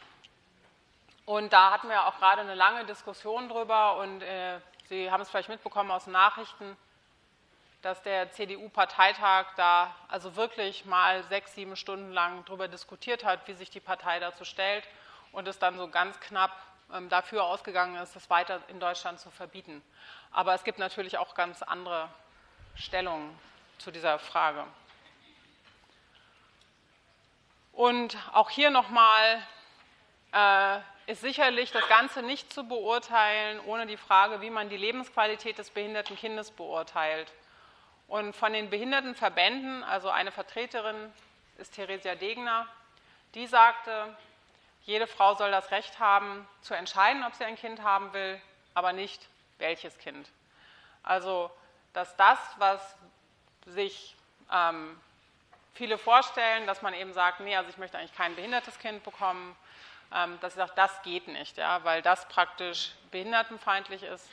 Und 1.31 1.53
da 1.53 1.71
hatten 1.71 1.89
wir 1.89 2.09
auch 2.09 2.19
gerade 2.19 2.41
eine 2.41 2.57
lange 2.57 2.85
Diskussion 2.87 3.49
drüber 3.49 3.99
und 3.99 4.21
äh, 4.21 4.59
Sie 4.89 5.13
haben 5.13 5.21
es 5.21 5.31
vielleicht 5.31 5.49
mitbekommen 5.49 5.93
aus 5.93 6.03
den 6.03 6.13
Nachrichten, 6.13 6.77
dass 7.83 8.03
der 8.03 8.33
CDU-Parteitag 8.33 9.47
da 9.55 9.95
also 10.09 10.35
wirklich 10.35 10.87
mal 10.87 11.23
sechs, 11.23 11.55
sieben 11.55 11.77
Stunden 11.77 12.11
lang 12.11 12.45
darüber 12.47 12.67
diskutiert 12.67 13.25
hat, 13.25 13.47
wie 13.47 13.53
sich 13.53 13.71
die 13.71 13.79
Partei 13.79 14.19
dazu 14.19 14.45
stellt 14.45 14.83
und 15.31 15.47
es 15.47 15.61
dann 15.61 15.79
so 15.79 15.87
ganz 15.87 16.19
knapp 16.19 16.51
ähm, 16.93 17.09
dafür 17.09 17.45
ausgegangen 17.45 17.95
ist, 18.03 18.17
das 18.17 18.29
weiter 18.29 18.61
in 18.67 18.81
Deutschland 18.81 19.21
zu 19.21 19.31
verbieten. 19.31 19.85
Aber 20.33 20.55
es 20.55 20.65
gibt 20.65 20.81
natürlich 20.81 21.17
auch 21.17 21.37
ganz 21.37 21.63
andere 21.63 22.09
Stellungen 22.75 23.39
zu 23.79 23.93
dieser 23.93 24.19
Frage. 24.19 24.65
Und 27.73 28.19
auch 28.33 28.51
hier 28.51 28.71
nochmal 28.71 29.41
äh, 30.33 30.81
ist 31.11 31.23
sicherlich 31.23 31.73
das 31.73 31.89
Ganze 31.89 32.23
nicht 32.23 32.53
zu 32.53 32.69
beurteilen 32.69 33.59
ohne 33.67 33.87
die 33.87 33.97
Frage, 33.97 34.41
wie 34.43 34.51
man 34.51 34.69
die 34.69 34.77
Lebensqualität 34.77 35.59
des 35.59 35.71
behinderten 35.71 36.17
Kindes 36.17 36.53
beurteilt. 36.53 37.33
Und 38.07 38.37
von 38.37 38.53
den 38.53 38.71
Behindertenverbänden, 38.71 39.83
also 39.83 40.09
eine 40.09 40.31
Vertreterin 40.31 41.13
ist 41.59 41.75
Theresia 41.75 42.15
Degner, 42.15 42.65
die 43.35 43.49
sagte, 43.49 44.17
jede 44.85 45.09
Frau 45.09 45.35
soll 45.35 45.51
das 45.51 45.73
Recht 45.73 45.99
haben, 45.99 46.47
zu 46.63 46.75
entscheiden, 46.75 47.25
ob 47.25 47.35
sie 47.35 47.45
ein 47.45 47.57
Kind 47.57 47.83
haben 47.83 48.13
will, 48.13 48.41
aber 48.75 48.93
nicht 48.93 49.29
welches 49.59 49.99
Kind. 49.99 50.29
Also, 51.03 51.51
dass 51.93 52.17
das, 52.17 52.39
was 52.59 52.97
sich 53.67 54.15
ähm, 54.53 55.01
viele 55.75 55.99
vorstellen, 55.99 56.69
dass 56.69 56.83
man 56.83 56.95
eben 56.95 57.13
sagt, 57.13 57.41
nee, 57.41 57.57
also 57.57 57.69
ich 57.69 57.79
möchte 57.79 57.99
eigentlich 57.99 58.15
kein 58.15 58.37
behindertes 58.37 58.79
Kind 58.79 59.03
bekommen, 59.03 59.57
ähm, 60.15 60.39
dass 60.41 60.55
sie 60.55 60.59
sagt, 60.59 60.77
das 60.77 61.03
geht 61.03 61.29
nicht, 61.29 61.57
ja, 61.57 61.83
weil 61.85 62.03
das 62.03 62.27
praktisch 62.29 62.93
behindertenfeindlich 63.11 64.03
ist. 64.03 64.29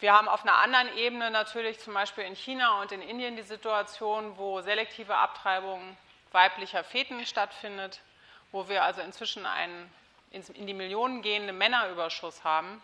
Wir 0.00 0.12
haben 0.12 0.28
auf 0.28 0.42
einer 0.42 0.56
anderen 0.56 0.96
Ebene 0.96 1.30
natürlich 1.30 1.80
zum 1.80 1.94
Beispiel 1.94 2.24
in 2.24 2.36
China 2.36 2.80
und 2.80 2.92
in 2.92 3.02
Indien 3.02 3.36
die 3.36 3.42
Situation, 3.42 4.38
wo 4.38 4.60
selektive 4.60 5.16
Abtreibung 5.16 5.96
weiblicher 6.30 6.84
Feten 6.84 7.24
stattfindet, 7.26 8.00
wo 8.52 8.68
wir 8.68 8.84
also 8.84 9.00
inzwischen 9.00 9.44
einen 9.44 9.92
in 10.30 10.66
die 10.66 10.74
Millionen 10.74 11.22
gehenden 11.22 11.56
Männerüberschuss 11.56 12.44
haben, 12.44 12.82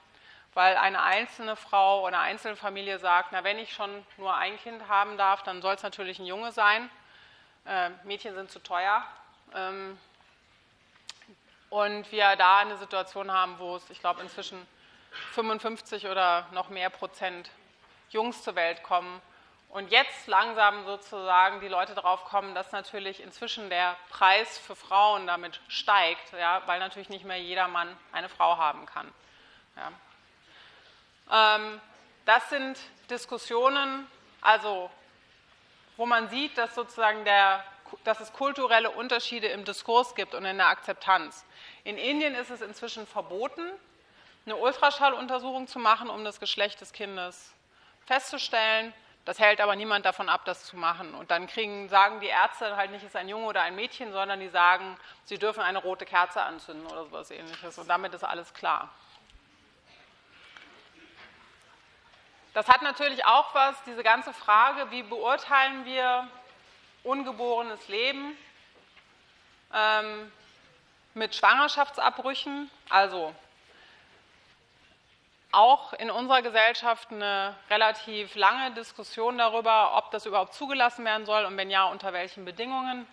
weil 0.55 0.77
eine 0.77 1.03
einzelne 1.03 1.57
Frau 1.57 2.01
oder 2.01 2.19
eine 2.19 2.31
einzelne 2.31 2.57
Familie 2.57 2.99
sagt, 2.99 3.33
na 3.33 3.45
wenn 3.45 3.59
ich 3.59 3.73
schon 3.73 4.05
nur 4.17 4.35
ein 4.35 4.59
Kind 4.59 4.89
haben 4.89 5.19
darf, 5.19 5.43
dann 5.43 5.61
soll 5.61 5.75
es 5.75 5.83
natürlich 5.83 6.19
ein 6.19 6.27
Junge 6.27 6.53
sein. 6.53 6.91
Äh, 7.67 7.91
Mädchen 8.05 8.35
sind 8.35 8.51
zu 8.51 8.61
teuer. 8.61 9.05
Ähm, 9.55 9.99
und 11.75 12.13
wir 12.13 12.37
da 12.37 12.59
eine 12.59 12.77
Situation 12.77 13.33
haben, 13.33 13.59
wo 13.59 13.75
es, 13.75 13.91
ich 13.91 13.99
glaube, 13.99 14.23
inzwischen 14.23 14.65
55 15.33 16.07
oder 16.07 16.47
noch 16.53 16.69
mehr 16.69 16.89
Prozent 16.89 17.51
Jungs 18.11 18.45
zur 18.45 18.55
Welt 18.55 18.85
kommen. 18.85 19.21
Und 19.71 19.91
jetzt 19.91 20.29
langsam 20.29 20.87
sozusagen 20.87 21.59
die 21.59 21.67
Leute 21.67 21.97
darauf 21.97 22.27
kommen, 22.27 22.55
dass 22.55 22.71
natürlich 22.71 23.21
inzwischen 23.21 23.71
der 23.71 23.97
Preis 24.09 24.57
für 24.57 24.77
Frauen 24.77 25.27
damit 25.27 25.61
steigt, 25.67 26.33
ja, 26.39 26.63
weil 26.67 26.79
natürlich 26.79 27.09
nicht 27.09 27.25
mehr 27.25 27.41
jeder 27.41 27.67
Mann 27.67 27.89
eine 28.13 28.29
Frau 28.29 28.57
haben 28.57 28.87
kann. 28.87 29.13
Ja. 31.29 31.57
Ähm, 31.57 31.81
das 32.25 32.51
sind 32.51 32.79
Diskussionen, 33.11 34.07
also 34.43 34.93
wo 35.97 36.07
man 36.07 36.29
sieht, 36.29 36.57
dass 36.57 36.77
sozusagen 36.77 37.25
der, 37.25 37.65
dass 38.05 38.21
es 38.21 38.33
kulturelle 38.33 38.93
Unterschiede 38.93 39.49
im 39.49 39.65
Diskurs 39.65 40.15
gibt 40.15 40.37
und 40.37 40.45
in 40.45 40.59
der 40.59 40.69
Akzeptanz. 40.69 41.45
In 41.85 41.99
Indien 41.99 42.35
ist 42.35 42.51
es 42.51 42.63
inzwischen 42.63 43.07
verboten, 43.07 43.63
eine 44.47 44.57
Ultraschalluntersuchung 44.57 45.69
zu 45.69 45.79
machen, 45.79 46.09
um 46.09 46.25
das 46.25 46.41
Geschlecht 46.41 46.81
des 46.81 46.93
Kindes 46.93 47.53
festzustellen. 48.07 48.93
Das 49.27 49.39
hält 49.39 49.61
aber 49.61 49.77
niemand 49.77 50.05
davon 50.05 50.29
ab, 50.29 50.45
das 50.45 50.65
zu 50.65 50.77
machen. 50.77 51.15
Und 51.15 51.31
dann 51.31 51.47
kriegen, 51.47 51.89
sagen 51.89 52.21
die 52.21 52.27
Ärzte 52.27 52.77
halt 52.77 52.91
nicht, 52.91 53.03
es 53.03 53.09
ist 53.11 53.17
ein 53.17 53.29
Junge 53.29 53.47
oder 53.47 53.63
ein 53.63 53.75
Mädchen, 53.75 54.13
sondern 54.13 54.41
die 54.41 54.49
sagen, 54.49 54.97
sie 55.25 55.39
dürfen 55.39 55.61
eine 55.61 55.79
rote 55.79 56.05
Kerze 56.05 56.43
anzünden 56.43 56.87
oder 56.87 57.05
sowas 57.05 57.31
ähnliches. 57.31 57.79
Und 57.79 57.89
damit 57.89 58.13
ist 58.13 58.25
alles 58.25 58.53
klar. 58.53 58.91
Das 62.53 62.69
hat 62.69 62.83
natürlich 62.83 63.25
auch 63.25 63.55
was, 63.55 63.83
diese 63.85 64.03
ganze 64.03 64.33
Frage, 64.33 64.91
wie 64.91 65.03
beurteilen 65.03 65.85
wir 65.85 66.29
ungeborenes 67.03 67.89
Leben 67.89 68.37
ähm, 69.73 70.31
mit 71.15 71.35
Schwangerschaftsabbrüchen, 71.35 72.71
also 72.89 73.35
auch 75.53 75.93
in 75.93 76.11
unserer 76.11 76.43
Gesellschaft 76.43 77.13
eine 77.13 77.55
relativ 77.71 78.35
lange 78.35 78.73
Diskussion 78.73 79.39
darüber, 79.39 79.97
ob 79.97 80.11
das 80.11 80.27
überhaupt 80.27 80.55
zugelassen 80.55 81.05
werden 81.05 81.27
soll 81.27 81.45
und 81.45 81.57
wenn 81.57 81.71
ja, 81.71 81.85
unter 81.85 82.13
welchen 82.13 82.45
Bedingungen. 82.45 83.07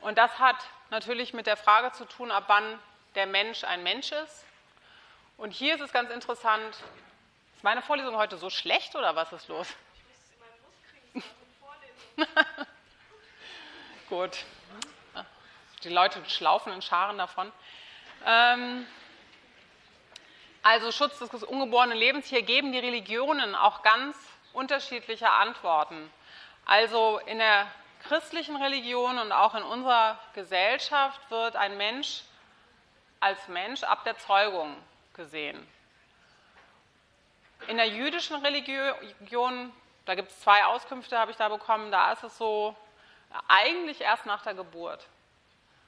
Und 0.00 0.18
das 0.18 0.38
hat 0.38 0.56
natürlich 0.90 1.32
mit 1.32 1.46
der 1.46 1.56
Frage 1.56 1.92
zu 1.92 2.04
tun, 2.04 2.30
ab 2.30 2.44
wann 2.48 2.78
der 3.14 3.26
Mensch 3.26 3.62
ein 3.64 3.82
Mensch 3.82 4.10
ist. 4.12 4.44
Und 5.36 5.52
hier 5.52 5.76
ist 5.76 5.80
es 5.80 5.92
ganz 5.92 6.10
interessant, 6.10 6.76
ist 7.54 7.62
meine 7.62 7.82
Vorlesung 7.82 8.16
heute 8.16 8.36
so 8.36 8.50
schlecht 8.50 8.96
oder 8.96 9.14
was 9.14 9.32
ist 9.32 9.48
los? 9.48 9.68
Ich 9.94 10.02
muss 10.08 10.30
in 10.32 10.40
meinen 10.40 10.62
Bus 12.16 12.34
kriegen, 12.34 12.66
Gut. 14.08 14.44
Die 15.82 15.88
Leute 15.88 16.22
schlaufen 16.28 16.72
in 16.72 16.82
Scharen 16.82 17.18
davon. 17.18 17.52
Ähm, 18.24 18.86
also 20.62 20.90
Schutz 20.90 21.18
des 21.18 21.44
ungeborenen 21.44 21.96
Lebens, 21.96 22.26
hier 22.26 22.42
geben 22.42 22.72
die 22.72 22.78
Religionen 22.78 23.54
auch 23.54 23.82
ganz 23.82 24.16
unterschiedliche 24.52 25.30
Antworten. 25.30 26.10
Also 26.64 27.20
in 27.26 27.38
der 27.38 27.66
christlichen 28.08 28.56
Religion 28.56 29.18
und 29.18 29.32
auch 29.32 29.54
in 29.54 29.62
unserer 29.62 30.18
Gesellschaft 30.34 31.20
wird 31.30 31.56
ein 31.56 31.76
Mensch 31.76 32.22
als 33.20 33.46
Mensch 33.48 33.82
ab 33.82 34.04
der 34.04 34.18
Zeugung 34.18 34.76
gesehen. 35.14 35.66
In 37.68 37.76
der 37.76 37.88
jüdischen 37.88 38.36
Religion, 38.44 39.72
da 40.04 40.14
gibt 40.14 40.30
es 40.30 40.40
zwei 40.40 40.64
Auskünfte, 40.64 41.18
habe 41.18 41.30
ich 41.30 41.36
da 41.36 41.48
bekommen, 41.48 41.90
da 41.90 42.12
ist 42.12 42.22
es 42.22 42.36
so, 42.36 42.76
eigentlich 43.48 44.00
erst 44.00 44.26
nach 44.26 44.42
der 44.42 44.54
Geburt. 44.54 45.06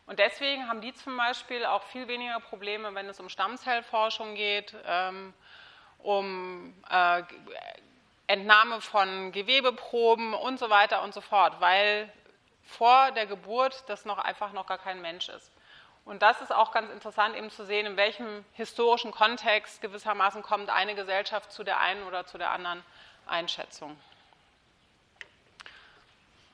Und 0.09 0.19
deswegen 0.19 0.67
haben 0.69 0.81
die 0.81 0.95
zum 0.95 1.19
Beispiel 1.19 1.67
auch 1.67 1.83
viel 1.83 2.09
weniger 2.09 2.41
Probleme, 2.41 2.95
wenn 2.95 3.11
es 3.11 3.21
um 3.21 3.29
Stammzellforschung 3.29 4.35
geht, 4.35 4.75
ähm, 4.87 5.35
um 5.99 6.75
äh, 6.91 7.23
Entnahme 8.27 8.81
von 8.81 9.33
Gewebeproben 9.33 10.33
und 10.33 10.59
so 10.59 10.71
weiter 10.71 11.03
und 11.03 11.13
so 11.13 11.21
fort, 11.21 11.61
weil 11.61 12.11
vor 12.65 13.11
der 13.11 13.27
Geburt 13.27 13.85
das 13.89 14.07
noch 14.07 14.17
einfach 14.17 14.53
noch 14.53 14.67
gar 14.67 14.79
kein 14.79 15.03
Mensch 15.03 15.29
ist. 15.29 15.53
Und 16.07 16.23
das 16.23 16.41
ist 16.41 16.55
auch 16.55 16.73
ganz 16.73 16.91
interessant, 16.91 17.37
eben 17.37 17.51
zu 17.51 17.67
sehen, 17.67 17.85
in 17.85 17.99
welchem 17.99 18.47
historischen 18.55 19.11
Kontext 19.11 19.83
gewissermaßen 19.83 20.43
kommt 20.43 20.71
eine 20.71 20.95
Gesellschaft 20.95 21.53
zu 21.53 21.65
der 21.65 21.81
einen 21.81 22.03
oder 22.05 22.25
zu 22.25 22.39
der 22.39 22.51
anderen 22.51 22.83
Einschätzung. 23.27 23.95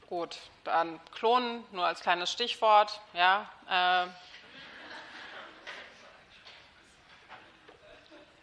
Gut, 0.09 0.37
dann 0.65 1.01
Klonen, 1.15 1.65
nur 1.73 1.87
als 1.87 2.01
kleines 2.01 2.31
Stichwort. 2.31 3.01
Ja, 3.15 3.49
äh, 3.71 4.07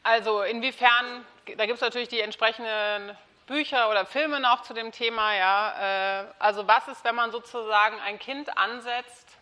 also 0.04 0.42
inwiefern, 0.42 1.26
da 1.58 1.66
gibt 1.68 1.76
es 1.76 1.82
natürlich 1.82 2.10
die 2.10 2.20
entsprechenden 2.20 3.16
Bücher 3.46 3.92
oder 3.92 4.08
Filme 4.08 4.40
noch 4.40 4.64
zu 4.64 4.74
dem 4.74 4.92
Thema. 4.92 5.36
Ja, 5.36 6.22
äh, 6.22 6.26
also 6.40 6.68
was 6.68 6.88
ist, 6.88 7.04
wenn 7.04 7.16
man 7.16 7.32
sozusagen 7.32 8.00
ein 8.00 8.18
Kind 8.18 8.58
ansetzt, 8.58 9.38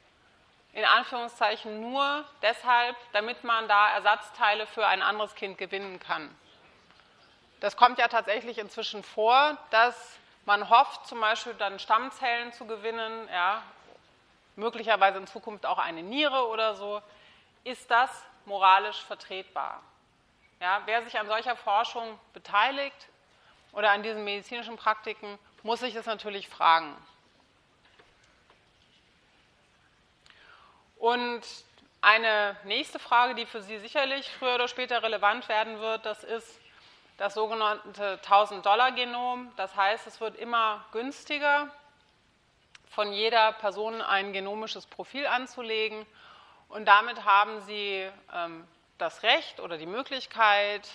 in 0.73 0.83
Anführungszeichen 0.83 1.79
nur 1.79 2.25
deshalb, 2.41 2.97
damit 3.13 3.45
man 3.45 3.69
da 3.69 3.93
Ersatzteile 3.93 4.67
für 4.67 4.85
ein 4.85 5.01
anderes 5.01 5.35
Kind 5.35 5.57
gewinnen 5.57 5.99
kann. 5.99 6.35
Das 7.61 7.77
kommt 7.77 7.97
ja 7.97 8.09
tatsächlich 8.09 8.57
inzwischen 8.57 9.03
vor, 9.03 9.57
dass 9.71 10.18
man 10.49 10.67
hofft 10.67 11.05
zum 11.05 11.21
Beispiel 11.21 11.53
dann 11.53 11.77
Stammzellen 11.77 12.51
zu 12.53 12.65
gewinnen, 12.65 13.29
ja, 13.31 13.61
möglicherweise 14.55 15.19
in 15.19 15.27
Zukunft 15.27 15.63
auch 15.67 15.77
eine 15.77 16.01
Niere 16.01 16.47
oder 16.47 16.73
so. 16.73 17.03
Ist 17.63 17.91
das 17.91 18.09
moralisch 18.45 18.99
vertretbar? 19.03 19.83
Ja, 20.59 20.81
wer 20.85 21.03
sich 21.03 21.19
an 21.19 21.27
solcher 21.27 21.55
Forschung 21.55 22.19
beteiligt 22.33 23.09
oder 23.73 23.91
an 23.91 24.01
diesen 24.01 24.23
medizinischen 24.23 24.75
Praktiken, 24.75 25.37
muss 25.61 25.81
sich 25.81 25.93
das 25.93 26.07
natürlich 26.07 26.49
fragen. 26.49 26.97
Und 30.97 31.43
eine 32.01 32.57
nächste 32.63 32.97
Frage, 32.97 33.35
die 33.35 33.45
für 33.45 33.61
Sie 33.61 33.77
sicherlich 33.77 34.27
früher 34.39 34.55
oder 34.55 34.67
später 34.67 35.03
relevant 35.03 35.47
werden 35.47 35.79
wird, 35.79 36.07
das 36.07 36.23
ist, 36.23 36.58
das 37.19 37.33
sogenannte 37.33 38.19
1000-Dollar-Genom. 38.23 39.51
Das 39.57 39.75
heißt, 39.75 40.07
es 40.07 40.21
wird 40.21 40.37
immer 40.37 40.83
günstiger, 40.91 41.69
von 42.87 43.11
jeder 43.11 43.51
Person 43.53 44.01
ein 44.01 44.33
genomisches 44.33 44.85
Profil 44.85 45.27
anzulegen. 45.27 46.05
Und 46.69 46.85
damit 46.85 47.25
haben 47.25 47.59
Sie 47.61 48.09
ähm, 48.33 48.67
das 48.97 49.23
Recht 49.23 49.59
oder 49.59 49.77
die 49.77 49.85
Möglichkeit, 49.85 50.87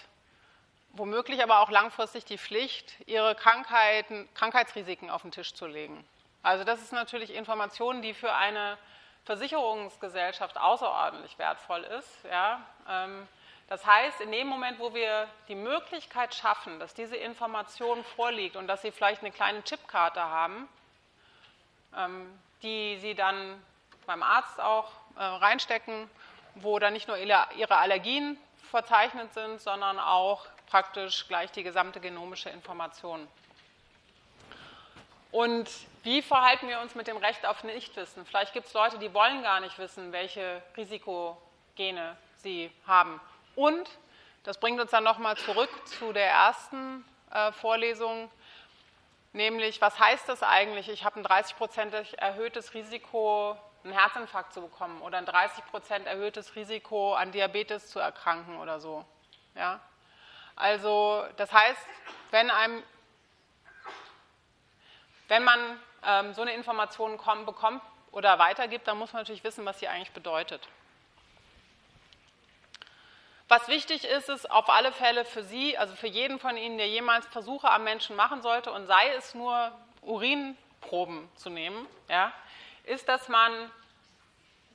womöglich 0.92 1.42
aber 1.42 1.60
auch 1.60 1.70
langfristig 1.70 2.24
die 2.24 2.38
Pflicht, 2.38 2.94
Ihre 3.06 3.34
Krankheiten, 3.34 4.28
Krankheitsrisiken 4.34 5.10
auf 5.10 5.22
den 5.22 5.30
Tisch 5.30 5.54
zu 5.54 5.66
legen. 5.66 6.04
Also 6.42 6.64
das 6.64 6.80
ist 6.80 6.92
natürlich 6.92 7.34
Information, 7.34 8.02
die 8.02 8.14
für 8.14 8.32
eine 8.32 8.78
Versicherungsgesellschaft 9.24 10.56
außerordentlich 10.56 11.38
wertvoll 11.38 11.84
ist. 11.84 12.24
Ja, 12.24 12.60
ähm, 12.88 13.28
das 13.68 13.84
heißt, 13.86 14.20
in 14.20 14.30
dem 14.30 14.46
Moment, 14.46 14.78
wo 14.78 14.94
wir 14.94 15.28
die 15.48 15.54
Möglichkeit 15.54 16.34
schaffen, 16.34 16.78
dass 16.78 16.94
diese 16.94 17.16
Information 17.16 18.04
vorliegt 18.04 18.56
und 18.56 18.66
dass 18.66 18.82
Sie 18.82 18.90
vielleicht 18.90 19.22
eine 19.22 19.32
kleine 19.32 19.62
Chipkarte 19.62 20.22
haben, 20.22 20.68
ähm, 21.96 22.38
die 22.62 22.98
Sie 22.98 23.14
dann 23.14 23.62
beim 24.06 24.22
Arzt 24.22 24.60
auch 24.60 24.90
äh, 25.16 25.22
reinstecken 25.22 26.08
wo 26.54 26.78
dann 26.78 26.92
nicht 26.92 27.08
nur 27.08 27.16
ihre 27.16 27.76
Allergien 27.76 28.38
verzeichnet 28.70 29.32
sind, 29.34 29.60
sondern 29.60 29.98
auch 29.98 30.46
praktisch 30.66 31.26
gleich 31.28 31.50
die 31.52 31.62
gesamte 31.62 32.00
genomische 32.00 32.50
Information. 32.50 33.26
Und 35.30 35.68
wie 36.04 36.22
verhalten 36.22 36.68
wir 36.68 36.80
uns 36.80 36.94
mit 36.94 37.08
dem 37.08 37.16
Recht 37.16 37.44
auf 37.44 37.64
Nichtwissen? 37.64 38.24
Vielleicht 38.24 38.52
gibt 38.52 38.68
es 38.68 38.72
Leute, 38.72 38.98
die 38.98 39.12
wollen 39.14 39.42
gar 39.42 39.60
nicht 39.60 39.78
wissen, 39.78 40.12
welche 40.12 40.62
Risikogene 40.76 42.16
sie 42.36 42.70
haben. 42.86 43.20
Und, 43.56 43.88
das 44.42 44.58
bringt 44.58 44.80
uns 44.80 44.90
dann 44.90 45.04
nochmal 45.04 45.36
zurück 45.36 45.70
zu 45.86 46.12
der 46.12 46.28
ersten 46.28 47.04
äh, 47.30 47.52
Vorlesung, 47.52 48.30
nämlich, 49.32 49.80
was 49.80 49.98
heißt 49.98 50.28
das 50.28 50.42
eigentlich? 50.42 50.88
Ich 50.88 51.04
habe 51.04 51.20
ein 51.20 51.26
30-prozentig 51.26 52.18
erhöhtes 52.18 52.74
Risiko, 52.74 53.56
einen 53.82 53.92
Herzinfarkt 53.92 54.52
zu 54.52 54.62
bekommen 54.62 55.02
oder 55.02 55.18
ein 55.18 55.26
30 55.26 55.64
Prozent 55.66 56.06
erhöhtes 56.06 56.56
Risiko, 56.56 57.14
an 57.14 57.32
Diabetes 57.32 57.88
zu 57.88 57.98
erkranken 57.98 58.58
oder 58.58 58.80
so. 58.80 59.04
Ja? 59.54 59.80
Also, 60.56 61.24
das 61.36 61.52
heißt, 61.52 61.80
wenn 62.30 62.50
einem 62.50 62.82
wenn 65.28 65.44
man 65.44 65.80
ähm, 66.04 66.34
so 66.34 66.42
eine 66.42 66.54
Information 66.54 67.16
kommt, 67.16 67.46
bekommt 67.46 67.82
oder 68.12 68.38
weitergibt, 68.38 68.86
dann 68.86 68.98
muss 68.98 69.12
man 69.12 69.22
natürlich 69.22 69.44
wissen, 69.44 69.64
was 69.64 69.78
sie 69.78 69.88
eigentlich 69.88 70.12
bedeutet. 70.12 70.68
Was 73.56 73.68
wichtig 73.68 74.02
ist, 74.04 74.28
ist 74.28 74.50
auf 74.50 74.68
alle 74.68 74.90
Fälle 74.90 75.24
für 75.24 75.44
Sie, 75.44 75.78
also 75.78 75.94
für 75.94 76.08
jeden 76.08 76.40
von 76.40 76.56
Ihnen, 76.56 76.76
der 76.76 76.88
jemals 76.88 77.24
Versuche 77.28 77.70
am 77.70 77.84
Menschen 77.84 78.16
machen 78.16 78.42
sollte 78.42 78.72
und 78.72 78.88
sei 78.88 79.10
es 79.16 79.32
nur 79.32 79.70
Urinproben 80.02 81.28
zu 81.36 81.50
nehmen, 81.50 81.86
ja, 82.08 82.32
ist, 82.82 83.08
dass 83.08 83.28
man, 83.28 83.70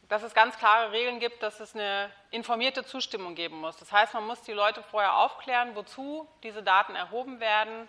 dass 0.08 0.24
es 0.24 0.34
ganz 0.34 0.58
klare 0.58 0.94
Regeln 0.94 1.20
gibt, 1.20 1.44
dass 1.44 1.60
es 1.60 1.76
eine 1.76 2.10
informierte 2.32 2.86
Zustimmung 2.86 3.36
geben 3.36 3.60
muss. 3.60 3.76
Das 3.76 3.92
heißt, 3.92 4.14
man 4.14 4.26
muss 4.26 4.44
die 4.44 4.54
Leute 4.54 4.82
vorher 4.82 5.18
aufklären, 5.18 5.76
wozu 5.76 6.26
diese 6.44 6.64
Daten 6.64 6.96
erhoben 6.96 7.42
werden, 7.42 7.86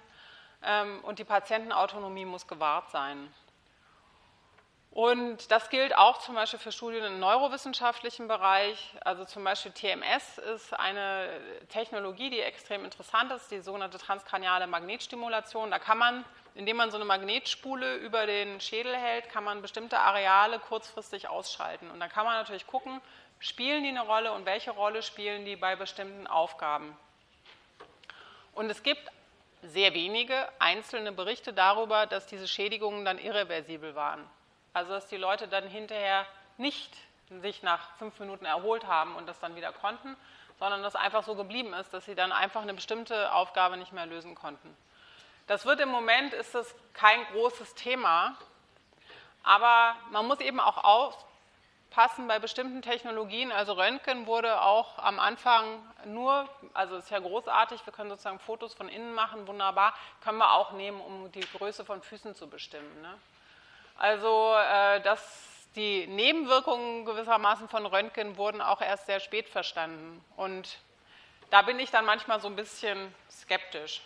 ähm, 0.65 1.05
und 1.05 1.21
die 1.21 1.25
Patientenautonomie 1.25 2.25
muss 2.25 2.49
gewahrt 2.49 2.91
sein. 2.91 3.33
Und 5.01 5.51
das 5.51 5.71
gilt 5.71 5.97
auch 5.97 6.19
zum 6.19 6.35
Beispiel 6.35 6.59
für 6.59 6.73
Studien 6.73 7.03
im 7.05 7.21
neurowissenschaftlichen 7.21 8.29
Bereich. 8.29 8.93
Also 9.01 9.25
zum 9.25 9.43
Beispiel 9.45 9.73
TMS 9.73 10.37
ist 10.37 10.75
eine 10.75 11.41
Technologie, 11.71 12.29
die 12.29 12.41
extrem 12.41 12.85
interessant 12.85 13.33
ist, 13.33 13.51
die 13.51 13.61
sogenannte 13.61 13.97
transkraniale 13.97 14.67
Magnetstimulation. 14.67 15.71
Da 15.71 15.79
kann 15.79 15.97
man, 15.97 16.23
indem 16.55 16.77
man 16.77 16.91
so 16.91 16.99
eine 16.99 17.07
Magnetspule 17.07 17.97
über 17.97 18.27
den 18.27 18.61
Schädel 18.61 18.95
hält, 18.95 19.31
kann 19.31 19.43
man 19.43 19.63
bestimmte 19.63 19.99
Areale 19.99 20.59
kurzfristig 20.59 21.31
ausschalten. 21.31 21.91
Und 21.91 21.99
da 21.99 22.07
kann 22.09 22.27
man 22.27 22.35
natürlich 22.35 22.67
gucken, 22.67 23.01
spielen 23.39 23.85
die 23.85 23.89
eine 23.89 24.03
Rolle 24.03 24.33
und 24.33 24.45
welche 24.45 24.73
Rolle 24.73 25.03
spielen 25.03 25.47
die 25.47 25.57
bei 25.57 25.77
bestimmten 25.77 26.27
Aufgaben. 26.27 26.95
Und 28.53 28.69
es 28.69 28.83
gibt 28.83 29.09
sehr 29.63 29.95
wenige 29.95 30.47
einzelne 30.59 31.11
Berichte 31.11 31.55
darüber, 31.55 32.05
dass 32.05 32.27
diese 32.27 32.47
Schädigungen 32.47 33.07
dann 33.07 33.17
irreversibel 33.17 33.95
waren. 33.95 34.29
Also 34.73 34.93
dass 34.93 35.09
die 35.09 35.17
Leute 35.17 35.49
dann 35.49 35.67
hinterher 35.67 36.27
nicht 36.57 36.97
sich 37.41 37.63
nach 37.63 37.97
fünf 37.97 38.19
Minuten 38.19 38.45
erholt 38.45 38.87
haben 38.87 39.15
und 39.17 39.27
das 39.27 39.39
dann 39.41 39.57
wieder 39.57 39.73
konnten, 39.73 40.17
sondern 40.59 40.83
dass 40.83 40.97
einfach 40.97 41.25
so 41.25 41.35
geblieben 41.35 41.73
ist, 41.75 41.93
dass 41.95 42.05
sie 42.05 42.15
dann 42.15 42.33
einfach 42.33 42.63
eine 42.63 42.75
bestimmte 42.75 43.33
Aufgabe 43.33 43.77
nicht 43.77 43.93
mehr 43.93 44.07
lösen 44.07 44.35
konnten. 44.35 44.77
Das 45.47 45.65
wird 45.65 45.81
im 45.81 45.89
Moment 45.89 46.33
ist 46.35 46.55
das 46.55 46.75
kein 46.93 47.25
großes 47.33 47.75
Thema, 47.75 48.37
aber 49.43 49.97
man 50.11 50.27
muss 50.27 50.41
eben 50.41 50.61
auch 50.61 51.17
passen 51.91 52.29
bei 52.29 52.39
bestimmten 52.39 52.83
Technologien. 52.83 53.53
Also 53.53 53.73
Röntgen 53.73 54.27
wurde 54.27 54.63
auch 54.63 54.99
am 54.99 55.19
Anfang 55.19 55.83
nur, 56.05 56.49
also 56.73 56.97
ist 56.97 57.11
ja 57.11 57.19
großartig, 57.19 57.85
wir 57.85 57.93
können 57.93 58.11
sozusagen 58.11 58.39
Fotos 58.39 58.75
von 58.75 58.89
innen 58.89 59.13
machen, 59.13 59.47
wunderbar, 59.47 59.95
können 60.23 60.39
wir 60.39 60.53
auch 60.53 60.73
nehmen, 60.73 61.01
um 61.01 61.33
die 61.33 61.41
Größe 61.41 61.85
von 61.85 62.01
Füßen 62.01 62.35
zu 62.35 62.49
bestimmen. 62.49 63.03
Ne? 63.03 63.19
Also 64.01 64.55
äh, 64.57 65.01
dass 65.03 65.21
die 65.77 66.09
Nebenwirkungen 66.09 67.05
gewissermaßen 67.05 67.69
von 67.69 67.87
Röntgen 67.87 68.37
wurden 68.37 68.61
auch 68.61 68.81
erst 68.81 69.07
sehr 69.07 69.21
spät 69.21 69.49
verstanden. 69.49 70.25
Und 70.37 70.79
da 71.51 71.63
bin 71.63 71.79
ich 71.79 71.93
dann 71.93 72.05
manchmal 72.05 72.41
so 72.41 72.49
ein 72.49 72.57
bisschen 72.57 73.15
skeptisch. 73.31 74.01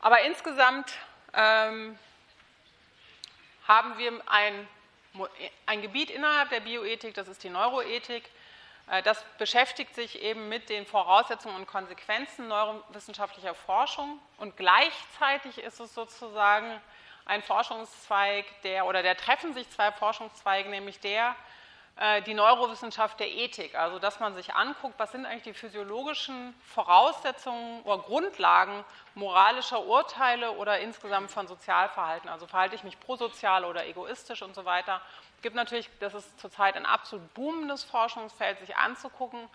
Aber 0.00 0.22
insgesamt 0.22 0.92
ähm, 1.32 1.96
haben 3.68 3.98
wir 3.98 4.20
ein 4.26 4.66
ein 5.66 5.82
Gebiet 5.82 6.10
innerhalb 6.10 6.48
der 6.48 6.60
Bioethik, 6.60 7.12
das 7.12 7.28
ist 7.28 7.44
die 7.44 7.50
Neuroethik. 7.50 8.24
Äh, 8.90 9.02
das 9.02 9.22
beschäftigt 9.38 9.94
sich 9.94 10.22
eben 10.22 10.48
mit 10.48 10.70
den 10.70 10.86
Voraussetzungen 10.86 11.56
und 11.56 11.66
Konsequenzen 11.66 12.48
neurowissenschaftlicher 12.48 13.54
Forschung 13.54 14.18
und 14.38 14.56
gleichzeitig 14.56 15.58
ist 15.58 15.80
es 15.80 15.94
sozusagen 15.94 16.80
ein 17.24 17.42
Forschungszweig, 17.42 18.44
der 18.62 18.86
oder 18.86 19.02
der 19.02 19.16
treffen 19.16 19.54
sich 19.54 19.68
zwei 19.70 19.92
Forschungszweige, 19.92 20.68
nämlich 20.68 21.00
der 21.00 21.34
äh, 21.96 22.22
die 22.22 22.32
Neurowissenschaft 22.32 23.20
der 23.20 23.30
Ethik, 23.30 23.74
also 23.74 23.98
dass 23.98 24.18
man 24.18 24.34
sich 24.34 24.54
anguckt, 24.54 24.94
was 24.98 25.12
sind 25.12 25.26
eigentlich 25.26 25.42
die 25.42 25.54
physiologischen 25.54 26.54
Voraussetzungen 26.64 27.82
oder 27.82 28.02
Grundlagen 28.02 28.84
moralischer 29.14 29.84
Urteile 29.84 30.52
oder 30.52 30.80
insgesamt 30.80 31.30
von 31.30 31.46
Sozialverhalten. 31.46 32.30
Also 32.30 32.46
verhalte 32.46 32.74
ich 32.74 32.82
mich 32.82 32.98
prosozial 32.98 33.66
oder 33.66 33.86
egoistisch 33.86 34.40
und 34.40 34.54
so 34.54 34.64
weiter. 34.64 35.02
Es 35.36 35.42
gibt 35.42 35.54
natürlich, 35.54 35.90
das 36.00 36.14
ist 36.14 36.40
zurzeit 36.40 36.76
ein 36.76 36.86
absolut 36.86 37.34
boomendes 37.34 37.84
Forschungsfeld, 37.84 38.58
sich 38.60 38.74
anzugucken, 38.74 39.50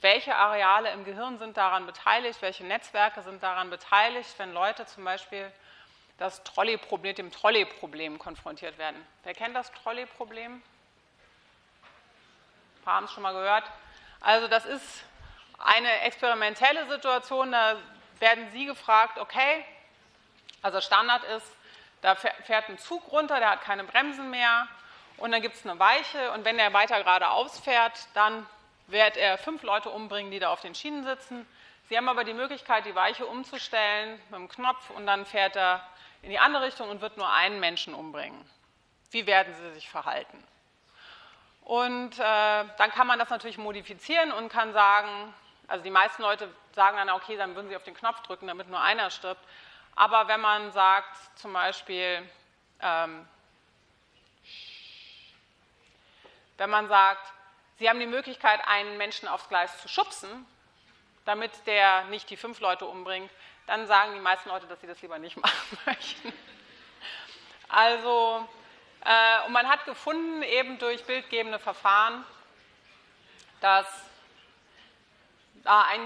welche 0.00 0.34
Areale 0.34 0.90
im 0.92 1.04
Gehirn 1.04 1.38
sind 1.38 1.58
daran 1.58 1.84
beteiligt, 1.84 2.40
welche 2.40 2.64
Netzwerke 2.64 3.22
sind 3.22 3.42
daran 3.42 3.68
beteiligt, 3.68 4.34
wenn 4.38 4.52
Leute 4.54 4.86
zum 4.86 5.04
Beispiel 5.04 5.52
das 6.18 6.42
Trolley-Problem, 6.44 7.14
dem 7.14 7.30
Trolley-Problem 7.30 8.18
konfrontiert 8.18 8.78
werden. 8.78 9.04
Wer 9.22 9.34
kennt 9.34 9.54
das 9.54 9.72
Trolley-Problem? 9.72 10.62
paar 12.86 12.94
haben 12.94 13.04
es 13.04 13.12
schon 13.12 13.24
mal 13.24 13.32
gehört. 13.32 13.64
Also 14.20 14.46
das 14.46 14.64
ist 14.64 15.04
eine 15.58 16.00
experimentelle 16.02 16.88
Situation, 16.88 17.52
da 17.52 17.76
werden 18.20 18.48
Sie 18.52 18.64
gefragt, 18.64 19.18
okay, 19.18 19.64
also 20.62 20.80
Standard 20.80 21.24
ist, 21.24 21.46
da 22.00 22.14
fährt 22.14 22.68
ein 22.68 22.78
Zug 22.78 23.10
runter, 23.10 23.40
der 23.40 23.50
hat 23.50 23.62
keine 23.62 23.84
Bremsen 23.84 24.30
mehr 24.30 24.68
und 25.16 25.32
dann 25.32 25.42
gibt 25.42 25.56
es 25.56 25.66
eine 25.66 25.78
Weiche 25.80 26.30
und 26.32 26.44
wenn 26.44 26.58
er 26.58 26.72
weiter 26.72 27.02
geradeaus 27.02 27.58
fährt, 27.58 28.06
dann 28.14 28.46
wird 28.86 29.16
er 29.16 29.36
fünf 29.36 29.64
Leute 29.64 29.90
umbringen, 29.90 30.30
die 30.30 30.38
da 30.38 30.50
auf 30.50 30.60
den 30.60 30.74
Schienen 30.74 31.04
sitzen. 31.04 31.44
Sie 31.88 31.96
haben 31.96 32.08
aber 32.08 32.22
die 32.22 32.34
Möglichkeit, 32.34 32.86
die 32.86 32.94
Weiche 32.94 33.26
umzustellen 33.26 34.20
mit 34.30 34.38
dem 34.38 34.48
Knopf 34.48 34.90
und 34.90 35.06
dann 35.06 35.26
fährt 35.26 35.56
er 35.56 35.84
in 36.26 36.30
die 36.30 36.40
andere 36.40 36.64
Richtung 36.64 36.90
und 36.90 37.00
wird 37.00 37.16
nur 37.16 37.32
einen 37.32 37.60
Menschen 37.60 37.94
umbringen. 37.94 38.44
Wie 39.12 39.28
werden 39.28 39.54
Sie 39.54 39.74
sich 39.74 39.88
verhalten? 39.88 40.42
Und 41.62 42.18
äh, 42.18 42.64
dann 42.78 42.90
kann 42.90 43.06
man 43.06 43.20
das 43.20 43.30
natürlich 43.30 43.58
modifizieren 43.58 44.32
und 44.32 44.48
kann 44.48 44.72
sagen, 44.72 45.32
also 45.68 45.84
die 45.84 45.90
meisten 45.90 46.22
Leute 46.22 46.52
sagen 46.74 46.96
dann, 46.96 47.10
okay, 47.10 47.36
dann 47.36 47.54
würden 47.54 47.68
sie 47.68 47.76
auf 47.76 47.84
den 47.84 47.94
Knopf 47.94 48.22
drücken, 48.22 48.48
damit 48.48 48.68
nur 48.68 48.80
einer 48.80 49.10
stirbt. 49.10 49.40
Aber 49.94 50.26
wenn 50.26 50.40
man 50.40 50.72
sagt, 50.72 51.16
zum 51.38 51.52
Beispiel, 51.52 52.28
ähm, 52.80 53.28
wenn 56.56 56.70
man 56.70 56.88
sagt, 56.88 57.24
Sie 57.78 57.88
haben 57.88 58.00
die 58.00 58.06
Möglichkeit, 58.06 58.66
einen 58.66 58.96
Menschen 58.96 59.28
aufs 59.28 59.48
Gleis 59.48 59.80
zu 59.80 59.88
schubsen, 59.88 60.44
damit 61.24 61.52
der 61.66 62.04
nicht 62.06 62.30
die 62.30 62.36
fünf 62.36 62.58
Leute 62.58 62.86
umbringt, 62.86 63.30
dann 63.66 63.86
sagen 63.86 64.14
die 64.14 64.20
meisten 64.20 64.48
Leute, 64.48 64.66
dass 64.66 64.80
sie 64.80 64.86
das 64.86 65.00
lieber 65.02 65.18
nicht 65.18 65.36
machen 65.42 65.78
möchten. 65.86 66.32
Also 67.68 68.48
äh, 69.06 69.46
und 69.46 69.52
man 69.52 69.68
hat 69.68 69.84
gefunden, 69.84 70.42
eben 70.42 70.78
durch 70.78 71.04
bildgebende 71.04 71.60
Verfahren, 71.60 72.24
dass 73.60 73.86
da 75.62 75.82
ein 75.82 76.00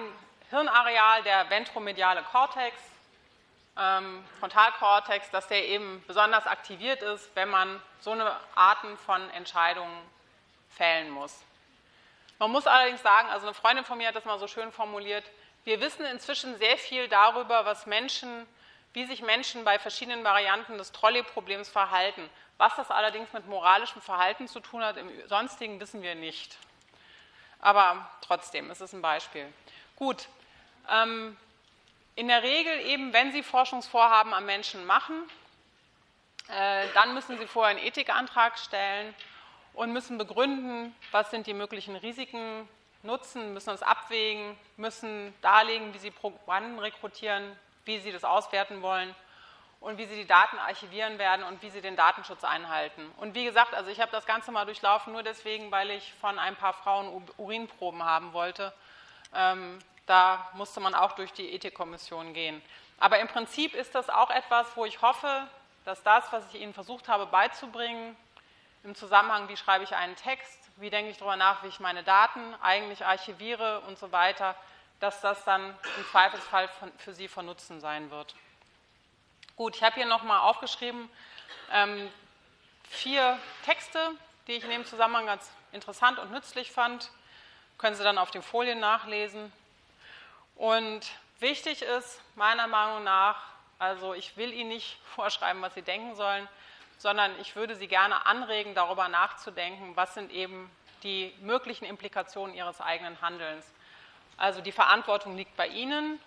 Hirnareal, 0.50 1.22
der 1.22 1.48
ventromediale 1.48 2.22
Kortex, 2.24 2.76
ähm, 3.78 4.24
Frontalkortex, 4.38 5.30
dass 5.30 5.48
der 5.48 5.66
eben 5.66 6.04
besonders 6.06 6.46
aktiviert 6.46 7.02
ist, 7.02 7.34
wenn 7.34 7.48
man 7.48 7.80
so 8.00 8.10
eine 8.10 8.36
Arten 8.54 8.98
von 8.98 9.30
Entscheidungen 9.30 10.02
fällen 10.76 11.10
muss. 11.10 11.42
Man 12.38 12.50
muss 12.50 12.66
allerdings 12.66 13.02
sagen, 13.02 13.28
also 13.28 13.46
eine 13.46 13.54
Freundin 13.54 13.84
von 13.84 13.96
mir 13.96 14.08
hat 14.08 14.16
das 14.16 14.24
mal 14.24 14.38
so 14.38 14.46
schön 14.46 14.72
formuliert, 14.72 15.24
wir 15.64 15.80
wissen 15.80 16.04
inzwischen 16.06 16.56
sehr 16.58 16.78
viel 16.78 17.08
darüber, 17.08 17.64
was 17.64 17.86
Menschen, 17.86 18.46
wie 18.92 19.04
sich 19.04 19.22
Menschen 19.22 19.64
bei 19.64 19.78
verschiedenen 19.78 20.24
Varianten 20.24 20.78
des 20.78 20.92
Trolley-Problems 20.92 21.68
verhalten. 21.68 22.28
Was 22.58 22.76
das 22.76 22.90
allerdings 22.90 23.32
mit 23.32 23.46
moralischem 23.46 24.02
Verhalten 24.02 24.48
zu 24.48 24.60
tun 24.60 24.82
hat, 24.82 24.96
im 24.96 25.10
Sonstigen 25.28 25.80
wissen 25.80 26.02
wir 26.02 26.14
nicht. 26.14 26.56
Aber 27.60 28.10
trotzdem, 28.22 28.70
es 28.70 28.80
ist 28.80 28.92
ein 28.92 29.02
Beispiel. 29.02 29.52
Gut. 29.96 30.28
Ähm, 30.88 31.36
in 32.16 32.28
der 32.28 32.42
Regel 32.42 32.80
eben, 32.80 33.12
wenn 33.12 33.32
Sie 33.32 33.42
Forschungsvorhaben 33.42 34.34
am 34.34 34.44
Menschen 34.44 34.84
machen, 34.86 35.22
äh, 36.48 36.86
dann 36.94 37.14
müssen 37.14 37.38
Sie 37.38 37.46
vorher 37.46 37.76
einen 37.76 37.86
Ethikantrag 37.86 38.58
stellen 38.58 39.14
und 39.72 39.92
müssen 39.92 40.18
begründen, 40.18 40.94
was 41.12 41.30
sind 41.30 41.46
die 41.46 41.54
möglichen 41.54 41.96
Risiken, 41.96 42.68
Nutzen, 43.02 43.54
müssen 43.54 43.70
uns 43.70 43.82
abwägen, 43.82 44.56
müssen 44.76 45.34
darlegen, 45.40 45.94
wie 45.94 45.98
sie 45.98 46.10
Probanden 46.10 46.78
rekrutieren, 46.78 47.56
wie 47.84 47.98
sie 47.98 48.12
das 48.12 48.24
auswerten 48.24 48.82
wollen 48.82 49.14
und 49.80 49.96
wie 49.96 50.04
sie 50.04 50.16
die 50.16 50.26
Daten 50.26 50.58
archivieren 50.58 51.18
werden 51.18 51.44
und 51.44 51.62
wie 51.62 51.70
sie 51.70 51.80
den 51.80 51.96
Datenschutz 51.96 52.44
einhalten. 52.44 53.10
Und 53.16 53.34
wie 53.34 53.44
gesagt, 53.44 53.72
also 53.74 53.90
ich 53.90 54.00
habe 54.00 54.12
das 54.12 54.26
Ganze 54.26 54.52
mal 54.52 54.66
durchlaufen, 54.66 55.12
nur 55.12 55.22
deswegen, 55.22 55.70
weil 55.70 55.90
ich 55.90 56.12
von 56.20 56.38
ein 56.38 56.56
paar 56.56 56.74
Frauen 56.74 57.26
Urinproben 57.38 58.04
haben 58.04 58.34
wollte. 58.34 58.72
Ähm, 59.34 59.78
da 60.06 60.50
musste 60.54 60.80
man 60.80 60.94
auch 60.94 61.12
durch 61.12 61.32
die 61.32 61.54
Ethikkommission 61.54 62.34
gehen. 62.34 62.60
Aber 62.98 63.18
im 63.20 63.28
Prinzip 63.28 63.74
ist 63.74 63.94
das 63.94 64.10
auch 64.10 64.28
etwas, 64.28 64.76
wo 64.76 64.84
ich 64.84 65.00
hoffe, 65.00 65.46
dass 65.86 66.02
das, 66.02 66.30
was 66.32 66.52
ich 66.52 66.60
Ihnen 66.60 66.74
versucht 66.74 67.08
habe 67.08 67.26
beizubringen, 67.26 68.16
im 68.84 68.94
Zusammenhang, 68.94 69.48
wie 69.48 69.56
schreibe 69.56 69.84
ich 69.84 69.94
einen 69.94 70.16
Text, 70.16 70.58
wie 70.80 70.90
denke 70.90 71.10
ich 71.10 71.18
darüber 71.18 71.36
nach, 71.36 71.62
wie 71.62 71.68
ich 71.68 71.80
meine 71.80 72.02
Daten 72.02 72.54
eigentlich 72.62 73.04
archiviere 73.04 73.80
und 73.80 73.98
so 73.98 74.12
weiter, 74.12 74.56
dass 74.98 75.20
das 75.20 75.44
dann 75.44 75.76
im 75.96 76.06
Zweifelsfall 76.10 76.68
für 76.98 77.12
Sie 77.12 77.28
von 77.28 77.46
Nutzen 77.46 77.80
sein 77.80 78.10
wird. 78.10 78.34
Gut, 79.56 79.76
ich 79.76 79.82
habe 79.82 79.96
hier 79.96 80.06
nochmal 80.06 80.40
aufgeschrieben 80.40 81.10
ähm, 81.70 82.10
vier 82.88 83.38
Texte, 83.64 84.10
die 84.46 84.52
ich 84.52 84.64
in 84.64 84.70
dem 84.70 84.84
Zusammenhang 84.84 85.26
ganz 85.26 85.50
interessant 85.72 86.18
und 86.18 86.32
nützlich 86.32 86.72
fand. 86.72 87.10
Können 87.78 87.96
Sie 87.96 88.02
dann 88.02 88.18
auf 88.18 88.30
den 88.30 88.42
Folien 88.42 88.80
nachlesen. 88.80 89.52
Und 90.56 91.02
wichtig 91.38 91.82
ist 91.82 92.20
meiner 92.34 92.66
Meinung 92.66 93.04
nach, 93.04 93.36
also 93.78 94.14
ich 94.14 94.36
will 94.36 94.52
Ihnen 94.52 94.70
nicht 94.70 94.98
vorschreiben, 95.14 95.62
was 95.62 95.74
Sie 95.74 95.82
denken 95.82 96.16
sollen, 96.16 96.48
sondern 97.00 97.32
ich 97.40 97.56
würde 97.56 97.76
Sie 97.76 97.88
gerne 97.88 98.26
anregen, 98.26 98.74
darüber 98.74 99.08
nachzudenken, 99.08 99.96
was 99.96 100.12
sind 100.12 100.30
eben 100.30 100.70
die 101.02 101.34
möglichen 101.40 101.86
Implikationen 101.86 102.54
Ihres 102.54 102.82
eigenen 102.82 103.18
Handelns. 103.22 103.64
Also 104.36 104.60
die 104.60 104.70
Verantwortung 104.70 105.34
liegt 105.34 105.56
bei 105.56 105.66
Ihnen 105.66 106.20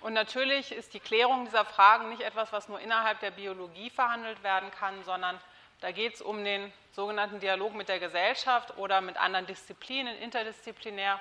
und 0.00 0.12
natürlich 0.12 0.70
ist 0.70 0.94
die 0.94 1.00
Klärung 1.00 1.44
dieser 1.44 1.64
Fragen 1.64 2.08
nicht 2.08 2.22
etwas, 2.22 2.52
was 2.52 2.68
nur 2.68 2.78
innerhalb 2.78 3.18
der 3.18 3.32
Biologie 3.32 3.90
verhandelt 3.90 4.44
werden 4.44 4.70
kann, 4.70 5.02
sondern 5.02 5.40
da 5.80 5.90
geht 5.90 6.14
es 6.14 6.22
um 6.22 6.44
den 6.44 6.72
sogenannten 6.92 7.40
Dialog 7.40 7.74
mit 7.74 7.88
der 7.88 7.98
Gesellschaft 7.98 8.78
oder 8.78 9.00
mit 9.00 9.16
anderen 9.16 9.46
Disziplinen, 9.46 10.16
interdisziplinär. 10.18 11.18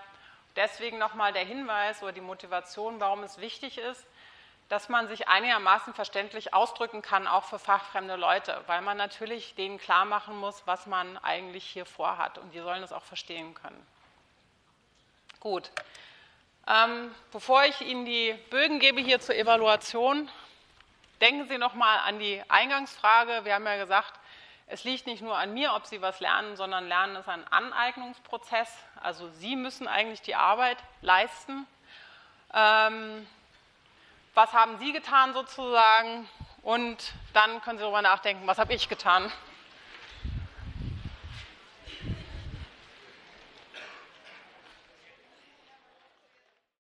Deswegen 0.55 0.99
nochmal 0.99 1.33
der 1.33 1.45
Hinweis 1.45 2.03
oder 2.03 2.11
die 2.11 2.21
Motivation, 2.21 2.99
warum 2.99 3.23
es 3.23 3.39
wichtig 3.39 3.79
ist, 3.79 4.05
dass 4.71 4.87
man 4.87 5.09
sich 5.09 5.27
einigermaßen 5.27 5.93
verständlich 5.93 6.53
ausdrücken 6.53 7.01
kann, 7.01 7.27
auch 7.27 7.43
für 7.43 7.59
fachfremde 7.59 8.15
Leute, 8.15 8.57
weil 8.67 8.81
man 8.81 8.95
natürlich 8.95 9.53
denen 9.55 9.77
klar 9.77 10.05
machen 10.05 10.37
muss, 10.37 10.65
was 10.65 10.85
man 10.85 11.17
eigentlich 11.17 11.65
hier 11.65 11.85
vorhat 11.85 12.37
und 12.37 12.53
die 12.53 12.61
sollen 12.61 12.81
das 12.81 12.93
auch 12.93 13.03
verstehen 13.03 13.53
können. 13.53 13.85
Gut. 15.41 15.69
Ähm, 16.69 17.13
bevor 17.33 17.65
ich 17.65 17.81
Ihnen 17.81 18.05
die 18.05 18.33
Bögen 18.49 18.79
gebe 18.79 19.01
hier 19.01 19.19
zur 19.19 19.35
Evaluation, 19.35 20.29
denken 21.19 21.49
Sie 21.49 21.57
noch 21.57 21.73
mal 21.73 21.97
an 22.05 22.19
die 22.19 22.41
Eingangsfrage. 22.47 23.43
Wir 23.43 23.55
haben 23.55 23.65
ja 23.65 23.75
gesagt, 23.75 24.13
es 24.67 24.85
liegt 24.85 25.05
nicht 25.05 25.21
nur 25.21 25.37
an 25.37 25.53
mir, 25.53 25.73
ob 25.73 25.85
Sie 25.85 26.01
was 26.01 26.21
lernen, 26.21 26.55
sondern 26.55 26.87
Lernen 26.87 27.17
ist 27.17 27.27
ein 27.27 27.45
Aneignungsprozess. 27.51 28.73
Also 29.03 29.27
Sie 29.31 29.57
müssen 29.57 29.89
eigentlich 29.89 30.21
die 30.21 30.35
Arbeit 30.35 30.77
leisten. 31.01 31.67
Ähm, 32.53 33.27
was 34.33 34.53
haben 34.53 34.77
Sie 34.79 34.91
getan 34.93 35.33
sozusagen? 35.33 36.27
Und 36.61 37.13
dann 37.33 37.61
können 37.61 37.77
Sie 37.77 37.83
darüber 37.83 38.01
nachdenken, 38.01 38.45
was 38.47 38.57
habe 38.57 38.73
ich 38.73 38.87
getan? 38.87 39.31